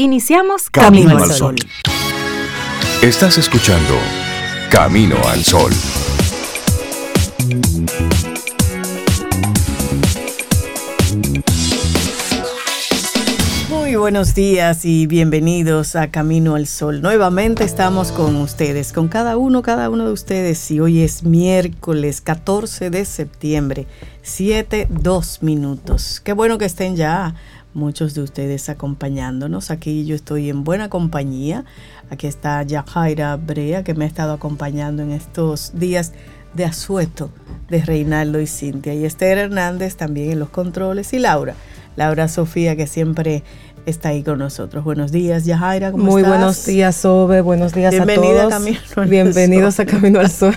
Iniciamos 0.00 0.70
Camino, 0.70 1.18
al 1.18 1.32
Sol. 1.32 1.56
Estás 3.02 3.36
escuchando 3.36 3.94
Camino 4.70 5.16
al 5.26 5.42
Sol. 5.42 5.72
Muy 13.68 13.96
buenos 13.96 14.36
días 14.36 14.84
y 14.84 15.08
bienvenidos 15.08 15.96
a 15.96 16.12
Camino 16.12 16.54
al 16.54 16.68
Sol. 16.68 17.02
Nuevamente 17.02 17.64
estamos 17.64 18.12
con 18.12 18.36
ustedes, 18.36 18.92
con 18.92 19.08
cada 19.08 19.36
uno, 19.36 19.62
cada 19.62 19.90
uno 19.90 20.06
de 20.06 20.12
ustedes. 20.12 20.70
Y 20.70 20.78
hoy 20.78 21.02
es 21.02 21.24
miércoles 21.24 22.20
14 22.20 22.90
de 22.90 23.04
septiembre, 23.04 23.88
7, 24.22 24.86
2 24.90 25.42
minutos. 25.42 26.20
Qué 26.20 26.34
bueno 26.34 26.56
que 26.56 26.66
estén 26.66 26.94
ya 26.94 27.34
muchos 27.74 28.14
de 28.14 28.22
ustedes 28.22 28.68
acompañándonos. 28.68 29.70
Aquí 29.70 30.04
yo 30.04 30.14
estoy 30.14 30.50
en 30.50 30.64
buena 30.64 30.88
compañía. 30.88 31.64
Aquí 32.10 32.26
está 32.26 32.62
Yajaira 32.62 33.36
Brea, 33.36 33.84
que 33.84 33.94
me 33.94 34.04
ha 34.04 34.08
estado 34.08 34.32
acompañando 34.32 35.02
en 35.02 35.12
estos 35.12 35.72
días 35.74 36.12
de 36.54 36.64
asueto 36.64 37.30
de 37.68 37.82
Reinaldo 37.82 38.40
y 38.40 38.46
Cintia. 38.46 38.94
Y 38.94 39.04
Esther 39.04 39.38
Hernández 39.38 39.96
también 39.96 40.30
en 40.32 40.38
los 40.38 40.50
controles. 40.50 41.12
Y 41.12 41.18
Laura, 41.18 41.54
Laura 41.96 42.28
Sofía, 42.28 42.76
que 42.76 42.86
siempre 42.86 43.42
está 43.86 44.10
ahí 44.10 44.22
con 44.22 44.38
nosotros. 44.38 44.84
Buenos 44.84 45.12
días, 45.12 45.44
Yajaira, 45.44 45.92
¿cómo 45.92 46.04
Muy 46.04 46.22
estás? 46.22 46.36
buenos 46.36 46.66
días, 46.66 46.96
Sobe. 46.96 47.40
Buenos 47.40 47.72
días 47.72 47.90
Bienvenida 47.90 48.44
a 48.44 48.48
todos. 48.48 49.08
Bienvenidos 49.08 49.80
a 49.80 49.86
Camino 49.86 50.20
al 50.20 50.30
Sol. 50.30 50.54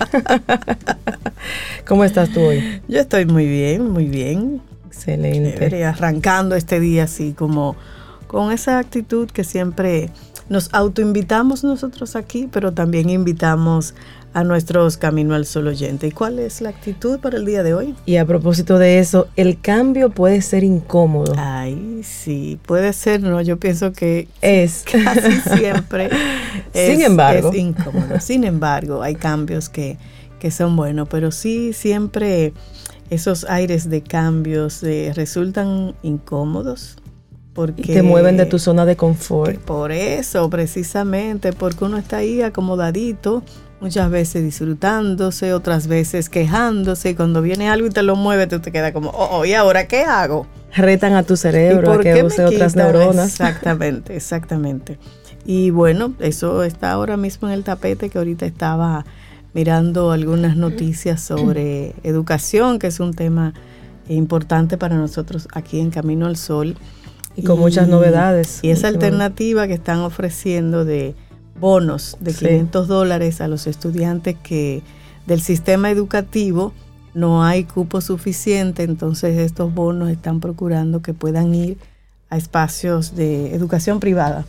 ¿Cómo 1.86 2.04
estás 2.04 2.30
tú 2.30 2.40
hoy? 2.40 2.82
Yo 2.88 3.00
estoy 3.00 3.26
muy 3.26 3.46
bien, 3.46 3.90
muy 3.90 4.06
bien. 4.06 4.71
Excelente. 4.92 5.54
Chévere, 5.54 5.84
arrancando 5.86 6.54
este 6.54 6.78
día 6.78 7.04
así 7.04 7.32
como 7.32 7.76
con 8.26 8.52
esa 8.52 8.78
actitud 8.78 9.30
que 9.30 9.42
siempre 9.42 10.10
nos 10.48 10.72
autoinvitamos 10.72 11.64
nosotros 11.64 12.14
aquí, 12.14 12.48
pero 12.52 12.72
también 12.72 13.08
invitamos 13.08 13.94
a 14.34 14.44
nuestros 14.44 14.96
Camino 14.96 15.34
al 15.34 15.46
Sol 15.46 15.68
oyentes. 15.68 16.10
¿Y 16.10 16.12
cuál 16.12 16.38
es 16.38 16.60
la 16.60 16.70
actitud 16.70 17.20
para 17.20 17.36
el 17.36 17.44
día 17.46 17.62
de 17.62 17.74
hoy? 17.74 17.94
Y 18.06 18.16
a 18.16 18.26
propósito 18.26 18.78
de 18.78 18.98
eso, 18.98 19.28
el 19.36 19.60
cambio 19.60 20.10
puede 20.10 20.40
ser 20.42 20.62
incómodo. 20.64 21.34
Ay, 21.36 22.00
sí, 22.02 22.58
puede 22.66 22.92
ser, 22.92 23.22
no, 23.22 23.40
yo 23.40 23.58
pienso 23.58 23.92
que 23.92 24.28
Es. 24.40 24.84
casi 24.90 25.40
siempre 25.56 26.10
es, 26.74 26.90
Sin 26.90 27.02
embargo. 27.02 27.50
es 27.50 27.58
incómodo. 27.58 28.20
Sin 28.20 28.44
embargo, 28.44 29.02
hay 29.02 29.14
cambios 29.14 29.68
que, 29.68 29.98
que 30.38 30.50
son 30.50 30.76
buenos, 30.76 31.08
pero 31.08 31.30
sí 31.30 31.72
siempre 31.72 32.52
esos 33.12 33.44
aires 33.44 33.90
de 33.90 34.02
cambios 34.02 34.82
eh, 34.82 35.12
resultan 35.14 35.94
incómodos. 36.02 36.96
Porque 37.52 37.82
Y 37.82 37.84
te 37.84 38.02
mueven 38.02 38.38
de 38.38 38.46
tu 38.46 38.58
zona 38.58 38.86
de 38.86 38.96
confort. 38.96 39.58
Por 39.60 39.92
eso, 39.92 40.48
precisamente, 40.48 41.52
porque 41.52 41.84
uno 41.84 41.98
está 41.98 42.18
ahí 42.18 42.40
acomodadito, 42.40 43.42
muchas 43.78 44.10
veces 44.10 44.42
disfrutándose, 44.42 45.52
otras 45.52 45.86
veces 45.86 46.30
quejándose, 46.30 47.10
y 47.10 47.14
cuando 47.14 47.42
viene 47.42 47.68
algo 47.68 47.88
y 47.88 47.90
te 47.90 48.02
lo 48.02 48.16
mueve, 48.16 48.46
tú 48.46 48.60
te 48.60 48.72
quedas 48.72 48.92
como, 48.92 49.10
oh, 49.10 49.40
oh, 49.40 49.44
¿y 49.44 49.52
ahora 49.52 49.86
qué 49.86 50.04
hago? 50.04 50.46
Retan 50.74 51.12
a 51.12 51.24
tu 51.24 51.34
¿Y 51.34 51.36
cerebro 51.36 51.92
a 51.92 52.00
que 52.00 52.24
use 52.24 52.42
otras 52.42 52.74
neuronas. 52.74 53.28
Exactamente, 53.28 54.16
exactamente. 54.16 54.98
Y 55.44 55.68
bueno, 55.68 56.14
eso 56.20 56.64
está 56.64 56.92
ahora 56.92 57.18
mismo 57.18 57.48
en 57.48 57.54
el 57.54 57.64
tapete 57.64 58.08
que 58.08 58.16
ahorita 58.16 58.46
estaba 58.46 59.04
mirando 59.54 60.12
algunas 60.12 60.56
noticias 60.56 61.20
sobre 61.20 61.94
educación, 62.02 62.78
que 62.78 62.86
es 62.86 63.00
un 63.00 63.14
tema 63.14 63.54
importante 64.08 64.78
para 64.78 64.96
nosotros 64.96 65.48
aquí 65.52 65.80
en 65.80 65.90
Camino 65.90 66.26
al 66.26 66.36
Sol. 66.36 66.76
Y 67.36 67.44
con 67.44 67.58
muchas 67.58 67.88
novedades. 67.88 68.60
Y 68.62 68.70
esa 68.70 68.88
alternativa 68.88 69.66
que 69.66 69.74
están 69.74 70.00
ofreciendo 70.00 70.84
de 70.84 71.14
bonos 71.58 72.16
de 72.20 72.32
Sí. 72.32 72.46
500 72.46 72.88
dólares 72.88 73.40
a 73.40 73.48
los 73.48 73.66
estudiantes 73.66 74.36
que 74.42 74.82
del 75.26 75.40
sistema 75.40 75.90
educativo 75.90 76.72
no 77.14 77.44
hay 77.44 77.64
cupo 77.64 78.00
suficiente, 78.00 78.82
entonces 78.82 79.38
estos 79.38 79.72
bonos 79.72 80.10
están 80.10 80.40
procurando 80.40 81.02
que 81.02 81.14
puedan 81.14 81.54
ir 81.54 81.78
a 82.30 82.36
espacios 82.36 83.14
de 83.14 83.54
educación 83.54 84.00
privada. 84.00 84.44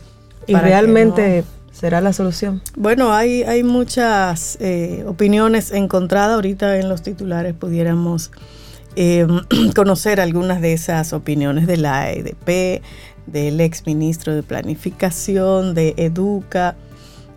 Y 0.46 0.54
realmente 0.54 1.44
será 1.74 2.00
la 2.00 2.12
solución. 2.12 2.62
bueno, 2.76 3.12
hay, 3.12 3.42
hay 3.42 3.64
muchas 3.64 4.56
eh, 4.60 5.04
opiniones 5.06 5.72
encontradas. 5.72 6.36
Ahorita 6.36 6.78
en 6.78 6.88
los 6.88 7.02
titulares 7.02 7.52
pudiéramos 7.52 8.30
eh, 8.96 9.26
conocer 9.74 10.20
algunas 10.20 10.60
de 10.60 10.72
esas 10.72 11.12
opiniones 11.12 11.66
de 11.66 11.76
la 11.76 12.12
EDP, 12.12 12.82
del 13.26 13.60
ex 13.60 13.86
ministro 13.86 14.34
de 14.34 14.42
Planificación, 14.44 15.74
de 15.74 15.94
Educa. 15.96 16.76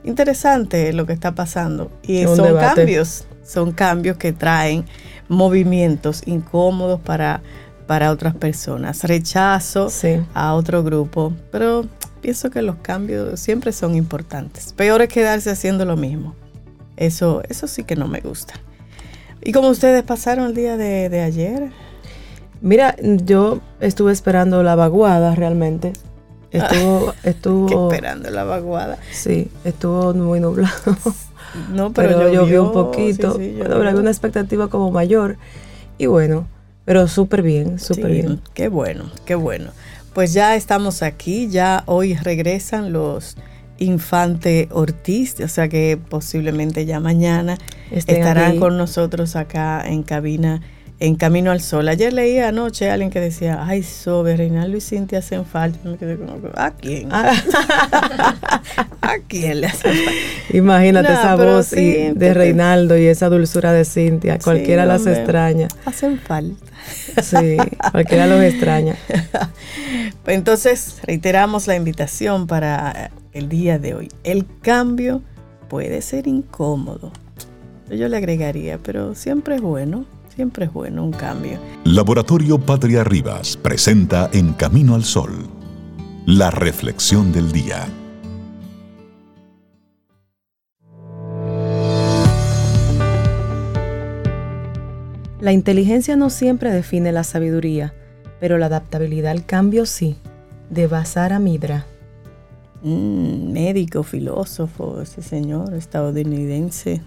Interesante 0.03 0.94
lo 0.94 1.08
que 1.08 1.14
está 1.14 1.34
pasando. 1.34 1.92
Y 2.03 2.24
son 2.24 2.44
debate. 2.44 2.76
cambios, 2.76 3.26
son 3.44 3.72
cambios 3.72 4.18
que 4.18 4.34
traen 4.34 4.86
movimientos 5.30 6.22
incómodos 6.28 7.02
para, 7.02 7.42
para 7.88 8.12
otras 8.12 8.36
personas. 8.36 9.03
Rechazo 9.03 9.90
Sí. 9.90 10.20
a 10.34 10.53
otro 10.53 10.84
grupo, 10.84 11.34
pero 11.52 11.86
pienso 12.22 12.50
que 12.50 12.62
los 12.62 12.75
cambios 12.78 13.40
siempre 13.40 13.72
son 13.72 13.96
importantes. 13.96 14.74
Peor 14.74 15.02
es 15.02 15.09
quedarse 15.09 15.50
haciendo 15.50 15.86
lo 15.86 15.96
mismo. 15.96 16.36
Eso, 16.97 17.42
eso 17.50 17.68
sí 17.68 17.84
que 17.84 17.96
no 17.96 18.08
me 18.08 18.20
gusta. 18.20 18.56
¿Y 19.42 19.52
cómo 19.53 19.70
ustedes 19.70 20.03
pasaron 20.03 20.47
el 20.47 20.53
día 20.56 20.78
de, 20.78 21.09
de 21.09 21.22
ayer? 21.22 21.70
Mira, 22.59 22.96
yo 23.02 23.59
estuve 23.80 24.12
esperando 24.12 24.64
la 24.64 24.76
vaguada 24.76 25.36
realmente. 25.36 25.94
Estuvo, 26.52 27.14
estuvo, 27.24 27.92
esperando 27.92 28.30
la 28.31 28.44
vaguada. 28.44 28.97
sí, 29.12 29.50
estuvo 29.64 30.14
muy 30.14 30.40
nublado. 30.40 30.76
No, 31.74 31.92
pero, 31.92 32.09
pero, 32.09 32.22
llovió, 32.24 32.42
llovió 32.42 32.64
un 32.66 32.72
poquito. 32.74 33.34
sí, 33.36 33.53
sí, 33.56 33.56
llovió. 33.58 34.00
una 34.00 34.12
expectativa 34.12 34.68
como 34.68 34.92
mayor. 34.92 35.38
Y 35.97 36.06
bueno, 36.06 36.46
pero 36.88 37.09
súper 37.09 37.42
bien, 37.42 37.80
súper 37.80 38.06
Sí, 38.06 38.12
bien. 38.14 38.42
Qué 38.53 38.70
bueno, 38.70 39.12
qué 39.25 39.36
bueno. 39.36 39.72
Pues 40.14 40.31
ya 40.34 40.56
estamos 40.56 41.03
aquí, 41.03 41.50
ya 41.50 41.84
hoy 41.86 42.16
regresan 42.16 42.94
los 42.94 43.36
Infante 43.78 44.70
Ortiz, 44.72 45.36
o 45.42 45.50
sea 45.50 45.68
que 45.68 46.00
posiblemente 46.09 46.86
ya 46.86 47.02
mañana 47.02 47.58
Estén 47.92 48.16
estarán 48.18 48.52
aquí. 48.52 48.59
con 48.59 48.78
nosotros 48.78 49.36
acá 49.36 49.84
en 49.86 50.02
cabina, 50.03 50.62
en 51.00 51.16
Camino 51.16 51.52
al 51.52 51.62
Sol. 51.62 51.88
Ayer 51.90 52.12
leí 52.12 52.40
anoche 52.40 52.90
a 52.90 52.94
alguien 52.94 53.12
que 53.12 53.19
decía, 53.19 53.63
ay, 53.66 53.84
Sobe, 53.84 54.35
Reinaldo 54.35 54.78
y 54.78 54.81
Cintia 54.81 55.19
hacen 55.19 55.46
falta. 55.46 55.78
Me 55.88 55.97
quedé 55.97 56.18
como, 56.18 56.40
¿a 56.56 56.72
quién? 56.72 57.09
Ah, 57.12 57.34
¿A 59.02 59.13
quién 59.28 59.62
le 59.62 59.68
hacen 59.68 59.94
falta? 59.94 60.12
imagínate 60.58 61.09
No, 61.09 61.13
esa 61.19 61.35
voz 61.35 61.68
sí, 61.68 61.80
y- 61.80 62.13
de 62.13 62.34
Reinaldo 62.34 62.97
y 62.97 63.06
esa 63.06 63.30
dulzura 63.30 63.74
de 63.74 63.85
Cintia. 63.85 64.40
Cualquiera 64.40 64.84
Sí, 64.84 64.88
las 64.88 64.97
hombre. 65.02 65.13
extraña. 65.13 65.68
Hacen 65.85 66.19
falta. 66.19 66.66
Sí, 67.22 67.58
cualquiera 67.91 68.28
los 68.28 68.41
extraña. 68.44 68.96
Pues 70.24 70.35
Entonces, 70.38 70.97
reiteramos 71.03 71.68
la 71.68 71.75
invitación 71.75 72.47
para 72.47 73.12
el 73.31 73.47
día 73.47 73.79
de 73.79 73.94
hoy. 73.94 74.09
El 74.25 74.46
cambio 74.62 75.22
puede 75.69 76.02
ser 76.02 76.28
incómodo. 76.28 77.12
Yo 77.90 78.09
le 78.09 78.18
agregaría, 78.18 78.78
pero 78.78 79.16
siempre 79.16 79.56
es 79.56 79.62
bueno, 79.62 80.06
siempre 80.38 80.66
es 80.66 80.72
bueno 80.72 81.03
un 81.03 81.12
cambio. 81.12 81.58
Laboratorio 81.84 82.59
Patria 82.59 83.03
Rivas 83.03 83.58
presenta 83.58 84.30
En 84.31 84.53
Camino 84.53 84.94
al 84.94 85.03
Sol, 85.03 85.31
la 86.28 86.52
reflexión 86.52 87.31
del 87.31 87.52
día. 87.52 87.88
La 95.42 95.53
inteligencia 95.53 96.16
no 96.16 96.30
siempre 96.30 96.72
define 96.72 97.12
la 97.12 97.24
sabiduría, 97.24 97.96
pero 98.40 98.59
la 98.59 98.68
adaptabilidad 98.68 99.31
al 99.31 99.44
cambio 99.44 99.88
sí. 99.88 100.18
De 100.70 100.86
Basara 100.86 101.40
Midra. 101.40 101.88
Mm, 102.84 103.53
médico, 103.53 104.03
filósofo, 104.03 105.02
ese 105.02 105.23
señor 105.23 105.73
estadounidense. 105.73 107.02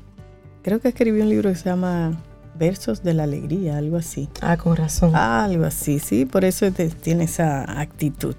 Creo 0.62 0.80
que 0.80 0.88
escribió 0.88 1.22
un 1.22 1.30
libro 1.30 1.50
que 1.50 1.56
se 1.56 1.66
llama 1.66 2.20
Versos 2.60 3.02
de 3.02 3.14
la 3.14 3.22
Alegría, 3.24 3.78
algo 3.78 3.96
así. 3.96 4.28
Ah, 4.42 4.56
con 4.58 4.76
razón. 4.76 5.16
Algo 5.16 5.64
así, 5.64 5.98
sí, 5.98 6.26
por 6.26 6.44
eso 6.44 6.70
te- 6.70 6.90
tiene 6.90 7.24
esa 7.24 7.80
actitud. 7.80 8.34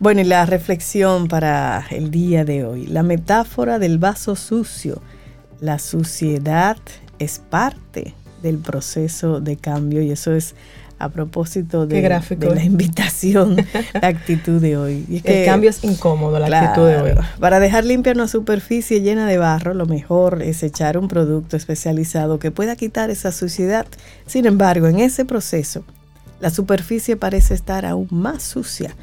Bueno, 0.00 0.22
y 0.22 0.24
la 0.24 0.46
reflexión 0.46 1.28
para 1.28 1.84
el 1.90 2.10
día 2.10 2.44
de 2.46 2.64
hoy, 2.64 2.86
la 2.86 3.02
metáfora 3.02 3.78
del 3.78 3.98
vaso 3.98 4.34
sucio. 4.36 5.02
La 5.60 5.78
suciedad 5.78 6.78
es 7.18 7.40
parte 7.40 8.14
del 8.42 8.56
proceso 8.58 9.40
de 9.40 9.56
cambio 9.56 10.00
y 10.02 10.12
eso 10.12 10.32
es 10.32 10.54
a 10.98 11.08
propósito 11.10 11.86
de, 11.86 12.02
la 12.02 12.64
invitación, 12.64 13.56
la 14.02 14.08
actitud 14.08 14.60
de 14.60 14.76
hoy. 14.76 15.04
Y 15.08 15.18
es 15.18 15.24
el 15.24 15.32
que- 15.32 15.44
cambio 15.44 15.70
es 15.70 15.84
incómodo, 15.84 16.38
la 16.38 16.46
actitud 16.46 16.88
de 16.88 16.96
hoy. 17.00 17.10
Para 17.38 17.60
dejar 17.60 17.84
limpia 17.84 18.12
una 18.12 18.26
superficie 18.26 19.00
llena 19.00 19.26
de 19.26 19.38
barro, 19.38 19.74
lo 19.74 19.86
mejor 19.86 20.42
es 20.42 20.62
echar 20.62 20.98
un 20.98 21.08
producto 21.08 21.56
especializado 21.56 22.38
que 22.38 22.50
pueda 22.50 22.74
quitar 22.74 23.10
esa 23.10 23.30
suciedad. 23.30 23.86
Sin 24.26 24.46
embargo, 24.46 24.88
en 24.88 24.98
ese 24.98 25.24
proceso, 25.24 25.84
la 26.40 26.50
superficie 26.50 27.16
parece 27.16 27.54
estar 27.54 27.86
aún 27.86 28.08
más 28.10 28.42
sucia. 28.42 28.94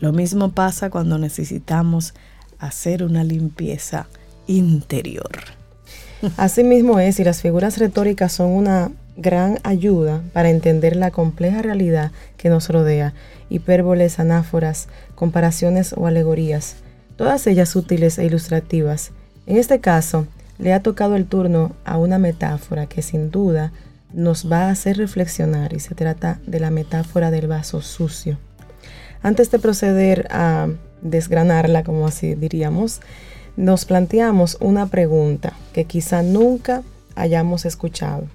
Lo 0.00 0.12
mismo 0.12 0.52
pasa 0.52 0.90
cuando 0.90 1.18
necesitamos 1.18 2.14
hacer 2.58 3.02
una 3.02 3.24
limpieza 3.24 4.06
interior. 4.46 5.30
Así 6.36 6.64
mismo 6.64 6.98
es, 6.98 7.20
y 7.20 7.24
las 7.24 7.42
figuras 7.42 7.78
retóricas 7.78 8.32
son 8.32 8.50
una 8.50 8.90
gran 9.18 9.58
ayuda 9.64 10.22
para 10.32 10.48
entender 10.48 10.94
la 10.96 11.10
compleja 11.10 11.60
realidad 11.60 12.12
que 12.36 12.48
nos 12.48 12.68
rodea, 12.68 13.14
hipérboles, 13.50 14.20
anáforas, 14.20 14.88
comparaciones 15.16 15.92
o 15.92 16.06
alegorías, 16.06 16.76
todas 17.16 17.46
ellas 17.48 17.74
útiles 17.74 18.18
e 18.18 18.24
ilustrativas. 18.24 19.10
En 19.46 19.56
este 19.56 19.80
caso, 19.80 20.26
le 20.58 20.72
ha 20.72 20.82
tocado 20.82 21.16
el 21.16 21.26
turno 21.26 21.72
a 21.84 21.98
una 21.98 22.18
metáfora 22.18 22.86
que 22.86 23.02
sin 23.02 23.30
duda 23.30 23.72
nos 24.12 24.50
va 24.50 24.66
a 24.66 24.70
hacer 24.70 24.96
reflexionar 24.96 25.72
y 25.72 25.80
se 25.80 25.96
trata 25.96 26.40
de 26.46 26.60
la 26.60 26.70
metáfora 26.70 27.30
del 27.32 27.48
vaso 27.48 27.82
sucio. 27.82 28.38
Antes 29.20 29.50
de 29.50 29.58
proceder 29.58 30.28
a 30.30 30.68
desgranarla, 31.02 31.82
como 31.82 32.06
así 32.06 32.36
diríamos, 32.36 33.00
nos 33.56 33.84
planteamos 33.84 34.56
una 34.60 34.86
pregunta 34.86 35.54
que 35.72 35.84
quizá 35.84 36.22
nunca 36.22 36.82
hayamos 37.16 37.64
escuchado. 37.64 38.28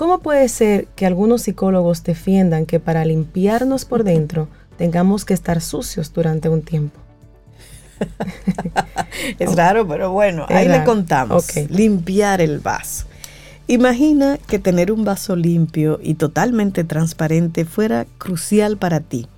¿Cómo 0.00 0.20
puede 0.20 0.48
ser 0.48 0.86
que 0.96 1.04
algunos 1.04 1.42
psicólogos 1.42 2.02
defiendan 2.04 2.64
que 2.64 2.80
para 2.80 3.04
limpiarnos 3.04 3.84
por 3.84 4.02
dentro 4.02 4.48
tengamos 4.78 5.26
que 5.26 5.34
estar 5.34 5.60
sucios 5.60 6.14
durante 6.14 6.48
un 6.48 6.62
tiempo? 6.62 6.98
es 9.38 9.54
raro, 9.54 9.86
pero 9.86 10.10
bueno, 10.10 10.46
ahí 10.48 10.68
le 10.68 10.84
contamos. 10.84 11.54
Limpiar 11.68 12.40
el 12.40 12.60
vaso. 12.60 13.04
Imagina 13.66 14.38
que 14.38 14.58
tener 14.58 14.90
un 14.90 15.04
vaso 15.04 15.36
limpio 15.36 16.00
y 16.02 16.14
totalmente 16.14 16.82
transparente 16.82 17.66
fuera 17.66 18.06
crucial 18.16 18.78
para 18.78 19.00
ti. 19.00 19.28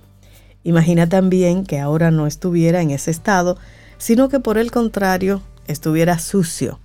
Imagina 0.63 1.09
también 1.09 1.65
que 1.65 1.81
ahora 1.81 2.09
no 2.09 2.25
estuviera 2.25 2.81
en 2.81 2.91
ese 2.91 3.11
estado, 3.11 3.57
sino 3.97 4.29
que 4.29 4.39
por 4.39 4.57
el 4.57 4.71
contrario 4.71 5.41
estuviera 5.67 6.19
sucio. 6.19 6.79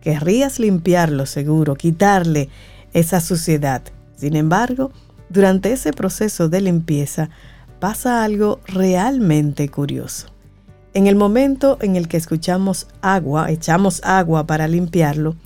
Querrías 0.00 0.58
limpiarlo 0.58 1.26
seguro, 1.26 1.76
quitarle 1.76 2.48
esa 2.94 3.20
suciedad. 3.20 3.82
Sin 4.16 4.34
embargo, 4.34 4.90
durante 5.28 5.72
ese 5.72 5.92
proceso 5.92 6.48
de 6.48 6.62
limpieza 6.62 7.28
pasa 7.80 8.24
algo 8.24 8.60
realmente 8.66 9.68
curioso. 9.68 10.28
En 10.94 11.06
el 11.06 11.16
momento 11.16 11.76
en 11.80 11.96
el 11.96 12.08
que 12.08 12.16
escuchamos 12.16 12.86
agua, 13.02 13.50
echamos 13.50 14.00
agua 14.04 14.46
para 14.46 14.68
limpiarlo, 14.68 15.36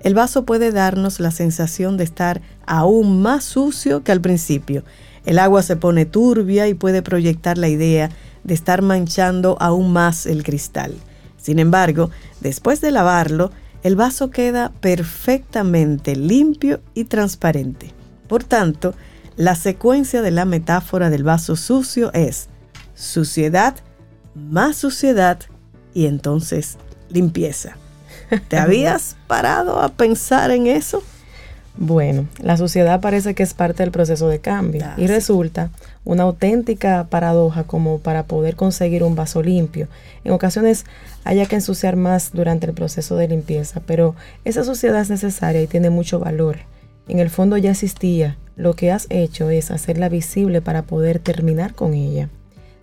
el 0.00 0.14
vaso 0.14 0.44
puede 0.44 0.72
darnos 0.72 1.20
la 1.20 1.30
sensación 1.30 1.96
de 1.96 2.04
estar 2.04 2.40
aún 2.66 3.20
más 3.20 3.44
sucio 3.44 4.02
que 4.02 4.12
al 4.12 4.20
principio. 4.20 4.82
El 5.26 5.38
agua 5.38 5.62
se 5.62 5.76
pone 5.76 6.06
turbia 6.06 6.68
y 6.68 6.74
puede 6.74 7.02
proyectar 7.02 7.58
la 7.58 7.68
idea 7.68 8.10
de 8.42 8.54
estar 8.54 8.80
manchando 8.80 9.58
aún 9.60 9.92
más 9.92 10.24
el 10.24 10.42
cristal. 10.42 10.94
Sin 11.36 11.58
embargo, 11.58 12.10
después 12.40 12.80
de 12.80 12.92
lavarlo, 12.92 13.50
el 13.82 13.96
vaso 13.96 14.30
queda 14.30 14.72
perfectamente 14.80 16.16
limpio 16.16 16.80
y 16.94 17.04
transparente. 17.04 17.92
Por 18.28 18.44
tanto, 18.44 18.94
la 19.36 19.54
secuencia 19.54 20.22
de 20.22 20.30
la 20.30 20.44
metáfora 20.44 21.10
del 21.10 21.24
vaso 21.24 21.56
sucio 21.56 22.12
es 22.12 22.48
suciedad, 22.94 23.76
más 24.34 24.76
suciedad 24.76 25.38
y 25.94 26.06
entonces 26.06 26.76
limpieza. 27.08 27.76
¿Te 28.48 28.56
habías 28.58 29.16
parado 29.26 29.80
a 29.80 29.88
pensar 29.88 30.50
en 30.50 30.66
eso? 30.66 31.02
Bueno, 31.76 32.26
la 32.40 32.56
sociedad 32.56 33.00
parece 33.00 33.34
que 33.34 33.42
es 33.42 33.54
parte 33.54 33.82
del 33.82 33.92
proceso 33.92 34.28
de 34.28 34.40
cambio 34.40 34.84
y 34.96 35.06
resulta 35.06 35.70
una 36.04 36.24
auténtica 36.24 37.06
paradoja 37.08 37.64
como 37.64 37.98
para 37.98 38.24
poder 38.24 38.56
conseguir 38.56 39.02
un 39.02 39.14
vaso 39.14 39.42
limpio. 39.42 39.88
En 40.24 40.32
ocasiones 40.32 40.84
haya 41.24 41.46
que 41.46 41.56
ensuciar 41.56 41.96
más 41.96 42.32
durante 42.32 42.66
el 42.66 42.74
proceso 42.74 43.16
de 43.16 43.28
limpieza, 43.28 43.80
pero 43.86 44.14
esa 44.44 44.64
sociedad 44.64 45.00
es 45.00 45.10
necesaria 45.10 45.62
y 45.62 45.66
tiene 45.66 45.90
mucho 45.90 46.18
valor. 46.18 46.58
En 47.08 47.18
el 47.18 47.30
fondo 47.30 47.56
ya 47.56 47.70
existía, 47.70 48.36
lo 48.56 48.74
que 48.74 48.92
has 48.92 49.06
hecho 49.08 49.48
es 49.48 49.70
hacerla 49.70 50.08
visible 50.08 50.60
para 50.60 50.82
poder 50.82 51.18
terminar 51.18 51.74
con 51.74 51.94
ella. 51.94 52.28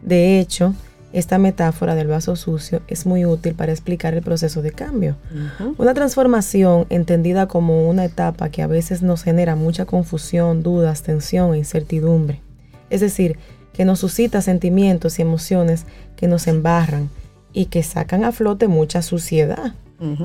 De 0.02 0.40
hecho, 0.40 0.74
esta 1.18 1.40
metáfora 1.40 1.96
del 1.96 2.08
vaso 2.08 2.36
sucio 2.36 2.82
es 2.88 3.08
muy 3.08 3.26
útil 3.26 3.56
para 3.56 3.72
explicar 3.72 4.14
el 4.14 4.22
proceso 4.22 4.62
de 4.62 4.72
cambio. 4.72 5.16
Una 5.80 5.96
transformación 5.96 6.86
entendida 6.92 7.48
como 7.48 7.90
una 7.90 8.06
etapa 8.06 8.50
que 8.50 8.62
a 8.62 8.68
veces 8.68 9.02
nos 9.02 9.24
genera 9.24 9.56
mucha 9.56 9.86
confusión, 9.86 10.62
dudas, 10.62 11.02
tensión 11.02 11.56
e 11.56 11.58
incertidumbre. 11.58 12.40
Es 12.92 13.02
decir, 13.02 13.40
que 13.74 13.84
nos 13.84 14.00
suscita 14.00 14.42
sentimientos 14.42 15.18
y 15.18 15.24
emociones 15.24 15.86
que 16.16 16.28
nos 16.28 16.46
embarran 16.46 17.10
y 17.52 17.66
que 17.66 17.82
sacan 17.82 18.24
a 18.24 18.32
flote 18.32 18.68
mucha 18.68 19.02
suciedad, 19.02 19.74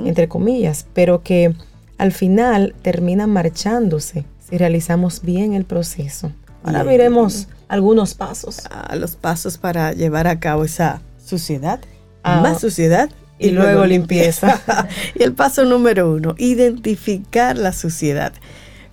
entre 0.05 0.29
comillas, 0.29 0.85
pero 0.93 1.23
que 1.23 1.55
al 1.97 2.13
final 2.13 2.75
terminan 2.83 3.31
marchándose 3.31 4.27
si 4.41 4.59
realizamos 4.59 5.23
bien 5.23 5.55
el 5.55 5.65
proceso. 5.65 6.33
Ahora 6.65 6.85
miremos 6.85 7.49
algunos 7.73 8.13
pasos. 8.13 8.61
A 8.71 8.95
los 8.97 9.17
pasos 9.17 9.57
para 9.57 9.93
llevar 9.93 10.27
a 10.27 10.39
cabo 10.39 10.65
esa 10.65 11.01
suciedad, 11.25 11.81
ah, 12.23 12.43
más 12.43 12.61
suciedad 12.61 13.09
y, 13.39 13.51
luego, 13.51 13.87
limpieza. 13.87 14.61
y 15.19 15.23
el 15.23 15.33
paso 15.33 15.65
número 15.65 16.13
uno, 16.13 16.35
identificar 16.37 17.57
la 17.57 17.73
suciedad. 17.73 18.35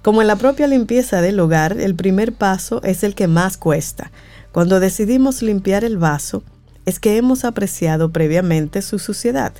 Como 0.01 0.21
en 0.21 0.27
la 0.27 0.37
propia 0.37 0.65
limpieza 0.65 1.21
del 1.21 1.41
hogar, 1.41 1.77
el 1.77 1.93
primer 1.93 2.31
paso 2.31 2.81
es 2.83 3.03
el 3.03 3.15
que 3.15 3.27
más 3.27 3.57
cuesta. 3.57 4.11
Cuando 4.53 4.79
decidimos 4.79 5.41
limpiar 5.41 5.83
el 5.83 5.97
vaso, 5.97 6.41
es 6.85 7.01
que 7.01 7.17
hemos 7.17 7.43
apreciado 7.43 8.13
previamente 8.13 8.81
su 8.81 8.97
suciedad. 8.97 9.51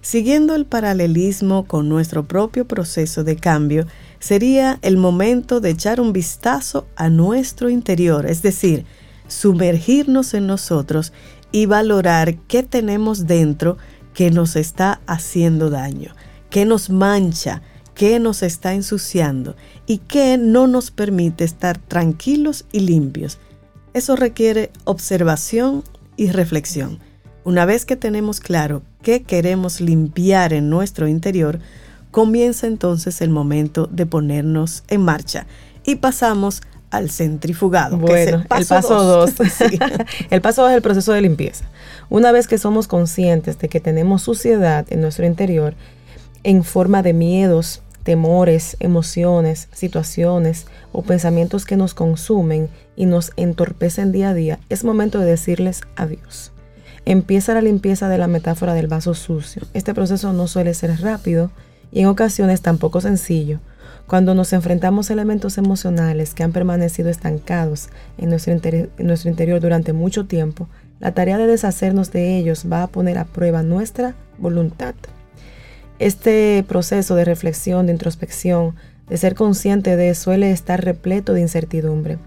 Siguiendo 0.00 0.56
el 0.56 0.66
paralelismo 0.66 1.66
con 1.66 1.88
nuestro 1.88 2.26
propio 2.26 2.66
proceso 2.66 3.22
de 3.22 3.36
cambio, 3.36 3.86
sería 4.18 4.78
el 4.82 4.96
momento 4.96 5.60
de 5.60 5.70
echar 5.70 6.00
un 6.00 6.12
vistazo 6.12 6.86
a 6.96 7.08
nuestro 7.08 7.70
interior, 7.70 8.26
es 8.26 8.42
decir, 8.42 8.84
sumergirnos 9.28 10.34
en 10.34 10.46
nosotros 10.46 11.12
y 11.52 11.66
valorar 11.66 12.36
qué 12.48 12.62
tenemos 12.62 13.26
dentro 13.26 13.78
que 14.14 14.30
nos 14.30 14.56
está 14.56 15.00
haciendo 15.06 15.70
daño, 15.70 16.14
qué 16.50 16.64
nos 16.64 16.90
mancha, 16.90 17.62
qué 17.94 18.18
nos 18.20 18.42
está 18.42 18.74
ensuciando 18.74 19.56
y 19.86 19.98
qué 19.98 20.38
no 20.38 20.66
nos 20.66 20.90
permite 20.90 21.44
estar 21.44 21.78
tranquilos 21.78 22.66
y 22.72 22.80
limpios. 22.80 23.38
Eso 23.94 24.16
requiere 24.16 24.70
observación 24.84 25.82
y 26.16 26.30
reflexión. 26.30 26.98
Una 27.44 27.64
vez 27.64 27.86
que 27.86 27.96
tenemos 27.96 28.40
claro 28.40 28.82
qué 29.02 29.22
queremos 29.22 29.80
limpiar 29.80 30.52
en 30.52 30.68
nuestro 30.68 31.08
interior, 31.08 31.60
comienza 32.10 32.66
entonces 32.66 33.20
el 33.20 33.30
momento 33.30 33.88
de 33.90 34.06
ponernos 34.06 34.84
en 34.88 35.02
marcha 35.02 35.46
y 35.84 35.96
pasamos 35.96 36.62
al 36.90 37.10
centrifugado. 37.10 37.98
Bueno, 37.98 38.44
el 38.56 38.66
paso 38.66 39.02
2. 39.02 39.34
el 40.30 40.40
paso 40.40 40.62
2 40.62 40.70
es 40.70 40.76
el 40.76 40.82
proceso 40.82 41.12
de 41.12 41.20
limpieza. 41.20 41.64
Una 42.08 42.32
vez 42.32 42.46
que 42.46 42.58
somos 42.58 42.88
conscientes 42.88 43.58
de 43.58 43.68
que 43.68 43.80
tenemos 43.80 44.22
suciedad 44.22 44.86
en 44.90 45.00
nuestro 45.00 45.26
interior 45.26 45.74
en 46.44 46.62
forma 46.62 47.02
de 47.02 47.12
miedos, 47.12 47.82
temores, 48.04 48.76
emociones, 48.78 49.68
situaciones 49.72 50.66
o 50.92 51.02
pensamientos 51.02 51.64
que 51.64 51.76
nos 51.76 51.92
consumen 51.92 52.68
y 52.94 53.06
nos 53.06 53.32
entorpecen 53.36 54.12
día 54.12 54.30
a 54.30 54.34
día, 54.34 54.60
es 54.68 54.84
momento 54.84 55.18
de 55.18 55.26
decirles 55.26 55.82
adiós. 55.96 56.52
Empieza 57.04 57.54
la 57.54 57.62
limpieza 57.62 58.08
de 58.08 58.18
la 58.18 58.28
metáfora 58.28 58.74
del 58.74 58.86
vaso 58.86 59.14
sucio. 59.14 59.62
Este 59.74 59.92
proceso 59.92 60.32
no 60.32 60.46
suele 60.46 60.72
ser 60.74 61.00
rápido, 61.00 61.50
y 61.92 62.00
en 62.00 62.06
ocasiones 62.06 62.62
tampoco 62.62 63.00
sencillo. 63.00 63.60
Cuando 64.06 64.34
nos 64.34 64.52
enfrentamos 64.52 65.10
a 65.10 65.14
elementos 65.14 65.58
emocionales 65.58 66.34
que 66.34 66.44
han 66.44 66.52
permanecido 66.52 67.08
estancados 67.08 67.88
en 68.18 68.30
nuestro, 68.30 68.52
en 68.52 68.90
nuestro 68.98 69.30
interior 69.30 69.60
durante 69.60 69.92
mucho 69.92 70.26
tiempo, 70.26 70.68
la 71.00 71.12
tarea 71.12 71.38
de 71.38 71.46
deshacernos 71.46 72.12
de 72.12 72.38
ellos 72.38 72.66
va 72.70 72.82
a 72.84 72.86
poner 72.86 73.18
a 73.18 73.24
prueba 73.24 73.62
nuestra 73.62 74.14
voluntad. 74.38 74.94
Este 75.98 76.64
proceso 76.68 77.14
de 77.14 77.24
reflexión, 77.24 77.86
de 77.86 77.92
introspección, 77.92 78.76
de 79.08 79.16
ser 79.16 79.34
consciente 79.34 79.96
de 79.96 80.14
suele 80.14 80.50
estar 80.50 80.84
repleto 80.84 81.32
de 81.32 81.40
incertidumbre. 81.40 82.18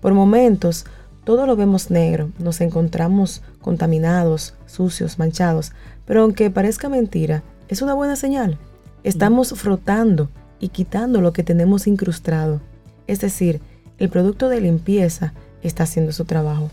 Por 0.00 0.14
momentos, 0.14 0.84
todo 1.24 1.46
lo 1.46 1.56
vemos 1.56 1.90
negro, 1.90 2.30
nos 2.38 2.60
encontramos 2.60 3.42
contaminados, 3.60 4.54
sucios, 4.66 5.18
manchados, 5.18 5.72
pero 6.04 6.22
aunque 6.22 6.50
parezca 6.50 6.88
mentira, 6.88 7.42
es 7.68 7.82
una 7.82 7.94
buena 7.94 8.14
señal. 8.14 8.58
Estamos 9.04 9.52
frotando 9.52 10.30
y 10.60 10.68
quitando 10.68 11.20
lo 11.20 11.34
que 11.34 11.42
tenemos 11.42 11.86
incrustado. 11.86 12.62
Es 13.06 13.20
decir, 13.20 13.60
el 13.98 14.08
producto 14.08 14.48
de 14.48 14.62
limpieza 14.62 15.34
está 15.62 15.82
haciendo 15.82 16.10
su 16.12 16.24
trabajo. 16.24 16.70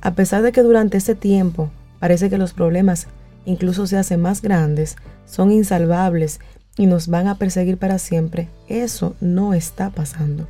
A 0.00 0.14
pesar 0.14 0.42
de 0.42 0.52
que 0.52 0.62
durante 0.62 0.98
ese 0.98 1.16
tiempo 1.16 1.70
parece 1.98 2.30
que 2.30 2.38
los 2.38 2.52
problemas 2.52 3.08
incluso 3.44 3.88
se 3.88 3.96
hacen 3.96 4.22
más 4.22 4.40
grandes, 4.40 4.96
son 5.26 5.50
insalvables 5.50 6.38
y 6.76 6.86
nos 6.86 7.08
van 7.08 7.26
a 7.26 7.38
perseguir 7.38 7.76
para 7.76 7.98
siempre, 7.98 8.48
eso 8.68 9.16
no 9.20 9.52
está 9.52 9.90
pasando. 9.90 10.48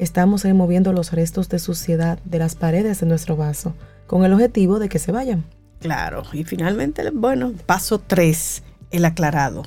Estamos 0.00 0.42
removiendo 0.42 0.92
los 0.92 1.12
restos 1.12 1.48
de 1.48 1.60
suciedad 1.60 2.18
de 2.24 2.40
las 2.40 2.56
paredes 2.56 2.98
de 3.00 3.06
nuestro 3.06 3.36
vaso, 3.36 3.74
con 4.08 4.24
el 4.24 4.32
objetivo 4.32 4.80
de 4.80 4.88
que 4.88 4.98
se 4.98 5.12
vayan. 5.12 5.44
Claro, 5.78 6.24
y 6.32 6.42
finalmente, 6.42 7.08
bueno, 7.10 7.52
paso 7.66 8.00
3, 8.00 8.64
el 8.90 9.04
aclarado. 9.04 9.62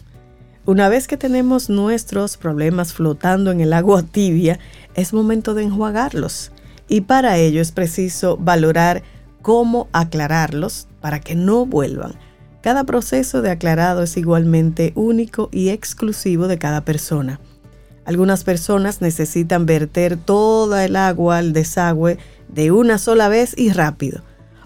Una 0.69 0.87
vez 0.87 1.07
que 1.07 1.17
tenemos 1.17 1.71
nuestros 1.71 2.37
problemas 2.37 2.93
flotando 2.93 3.49
en 3.49 3.59
el 3.59 3.73
agua 3.73 4.03
tibia, 4.11 4.59
es 4.93 5.13
momento 5.13 5.55
de 5.55 5.63
enjuagarlos. 5.63 6.51
Y 6.87 7.01
para 7.01 7.37
ello 7.37 7.59
es 7.59 7.71
preciso 7.71 8.37
valorar 8.37 9.01
cómo 9.41 9.87
aclararlos 9.93 10.87
para 11.01 11.21
que 11.21 11.33
no 11.33 11.65
vuelvan. 11.65 12.13
Cada 12.61 12.83
proceso 12.83 13.41
de 13.41 13.49
aclarado 13.49 14.03
es 14.03 14.15
igualmente 14.15 14.91
único 14.93 15.49
y 15.51 15.69
exclusivo 15.69 16.47
de 16.47 16.59
cada 16.59 16.85
persona. 16.85 17.39
Algunas 18.05 18.43
personas 18.43 19.01
necesitan 19.01 19.65
verter 19.65 20.17
toda 20.17 20.85
el 20.85 20.97
agua 20.97 21.39
al 21.39 21.51
desagüe 21.51 22.19
de 22.47 22.71
una 22.71 22.99
sola 22.99 23.27
vez 23.27 23.55
y 23.57 23.71
rápido. 23.71 24.21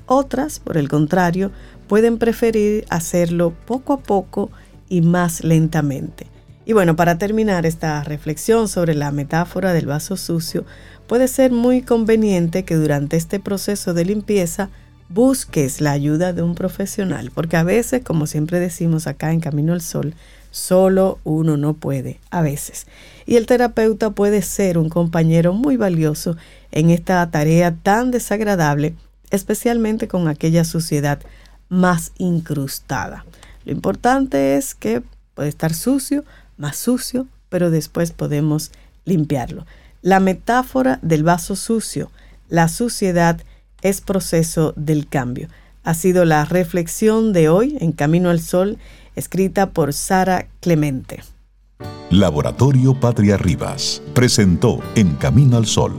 Otras, 0.05 0.59
por 0.59 0.75
el 0.75 0.89
contrario, 0.89 1.51
pueden 1.87 2.17
preferir 2.17 2.83
hacerlo 2.89 3.53
poco 3.65 3.93
a 3.93 3.99
poco 4.01 4.51
y 4.93 5.01
más 5.01 5.43
lentamente. 5.43 6.27
Y 6.65 6.73
bueno, 6.73 6.95
para 6.95 7.17
terminar 7.17 7.65
esta 7.65 8.03
reflexión 8.03 8.67
sobre 8.67 8.93
la 8.93 9.09
metáfora 9.09 9.73
del 9.73 9.87
vaso 9.87 10.17
sucio, 10.17 10.65
puede 11.07 11.27
ser 11.27 11.51
muy 11.51 11.81
conveniente 11.81 12.63
que 12.63 12.75
durante 12.75 13.17
este 13.17 13.39
proceso 13.39 13.95
de 13.95 14.05
limpieza 14.05 14.69
busques 15.09 15.81
la 15.81 15.93
ayuda 15.93 16.31
de 16.31 16.43
un 16.43 16.53
profesional, 16.53 17.31
porque 17.33 17.57
a 17.57 17.63
veces, 17.63 18.03
como 18.03 18.27
siempre 18.27 18.59
decimos 18.59 19.07
acá 19.07 19.31
en 19.31 19.39
Camino 19.39 19.73
al 19.73 19.81
Sol, 19.81 20.13
solo 20.51 21.17
uno 21.23 21.57
no 21.57 21.73
puede, 21.73 22.19
a 22.29 22.43
veces. 22.43 22.85
Y 23.25 23.37
el 23.37 23.47
terapeuta 23.47 24.11
puede 24.11 24.43
ser 24.43 24.77
un 24.77 24.89
compañero 24.89 25.53
muy 25.53 25.75
valioso 25.75 26.37
en 26.71 26.91
esta 26.91 27.27
tarea 27.31 27.75
tan 27.81 28.11
desagradable, 28.11 28.93
especialmente 29.31 30.07
con 30.07 30.27
aquella 30.27 30.63
suciedad 30.63 31.19
más 31.67 32.11
incrustada. 32.19 33.25
Lo 33.65 33.71
importante 33.71 34.57
es 34.57 34.75
que 34.75 35.03
puede 35.35 35.49
estar 35.49 35.73
sucio, 35.73 36.23
más 36.57 36.77
sucio, 36.77 37.27
pero 37.49 37.69
después 37.69 38.11
podemos 38.11 38.71
limpiarlo. 39.05 39.65
La 40.01 40.19
metáfora 40.19 40.99
del 41.01 41.23
vaso 41.23 41.55
sucio, 41.55 42.11
la 42.49 42.67
suciedad 42.67 43.41
es 43.81 44.01
proceso 44.01 44.73
del 44.75 45.07
cambio. 45.07 45.47
Ha 45.83 45.93
sido 45.93 46.25
la 46.25 46.45
reflexión 46.45 47.33
de 47.33 47.49
hoy 47.49 47.77
en 47.79 47.91
Camino 47.91 48.29
al 48.29 48.39
Sol, 48.39 48.77
escrita 49.15 49.69
por 49.69 49.93
Sara 49.93 50.47
Clemente. 50.61 51.23
Laboratorio 52.09 52.99
Patria 52.99 53.37
Rivas 53.37 54.01
presentó 54.13 54.79
En 54.95 55.15
Camino 55.15 55.57
al 55.57 55.65
Sol, 55.65 55.93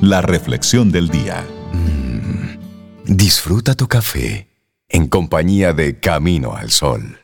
la 0.00 0.22
reflexión 0.22 0.92
del 0.92 1.08
día. 1.08 1.44
Mm, 1.72 3.14
disfruta 3.14 3.74
tu 3.74 3.88
café 3.88 4.51
en 4.92 5.08
compañía 5.08 5.72
de 5.72 5.98
Camino 5.98 6.54
al 6.54 6.70
Sol. 6.70 7.18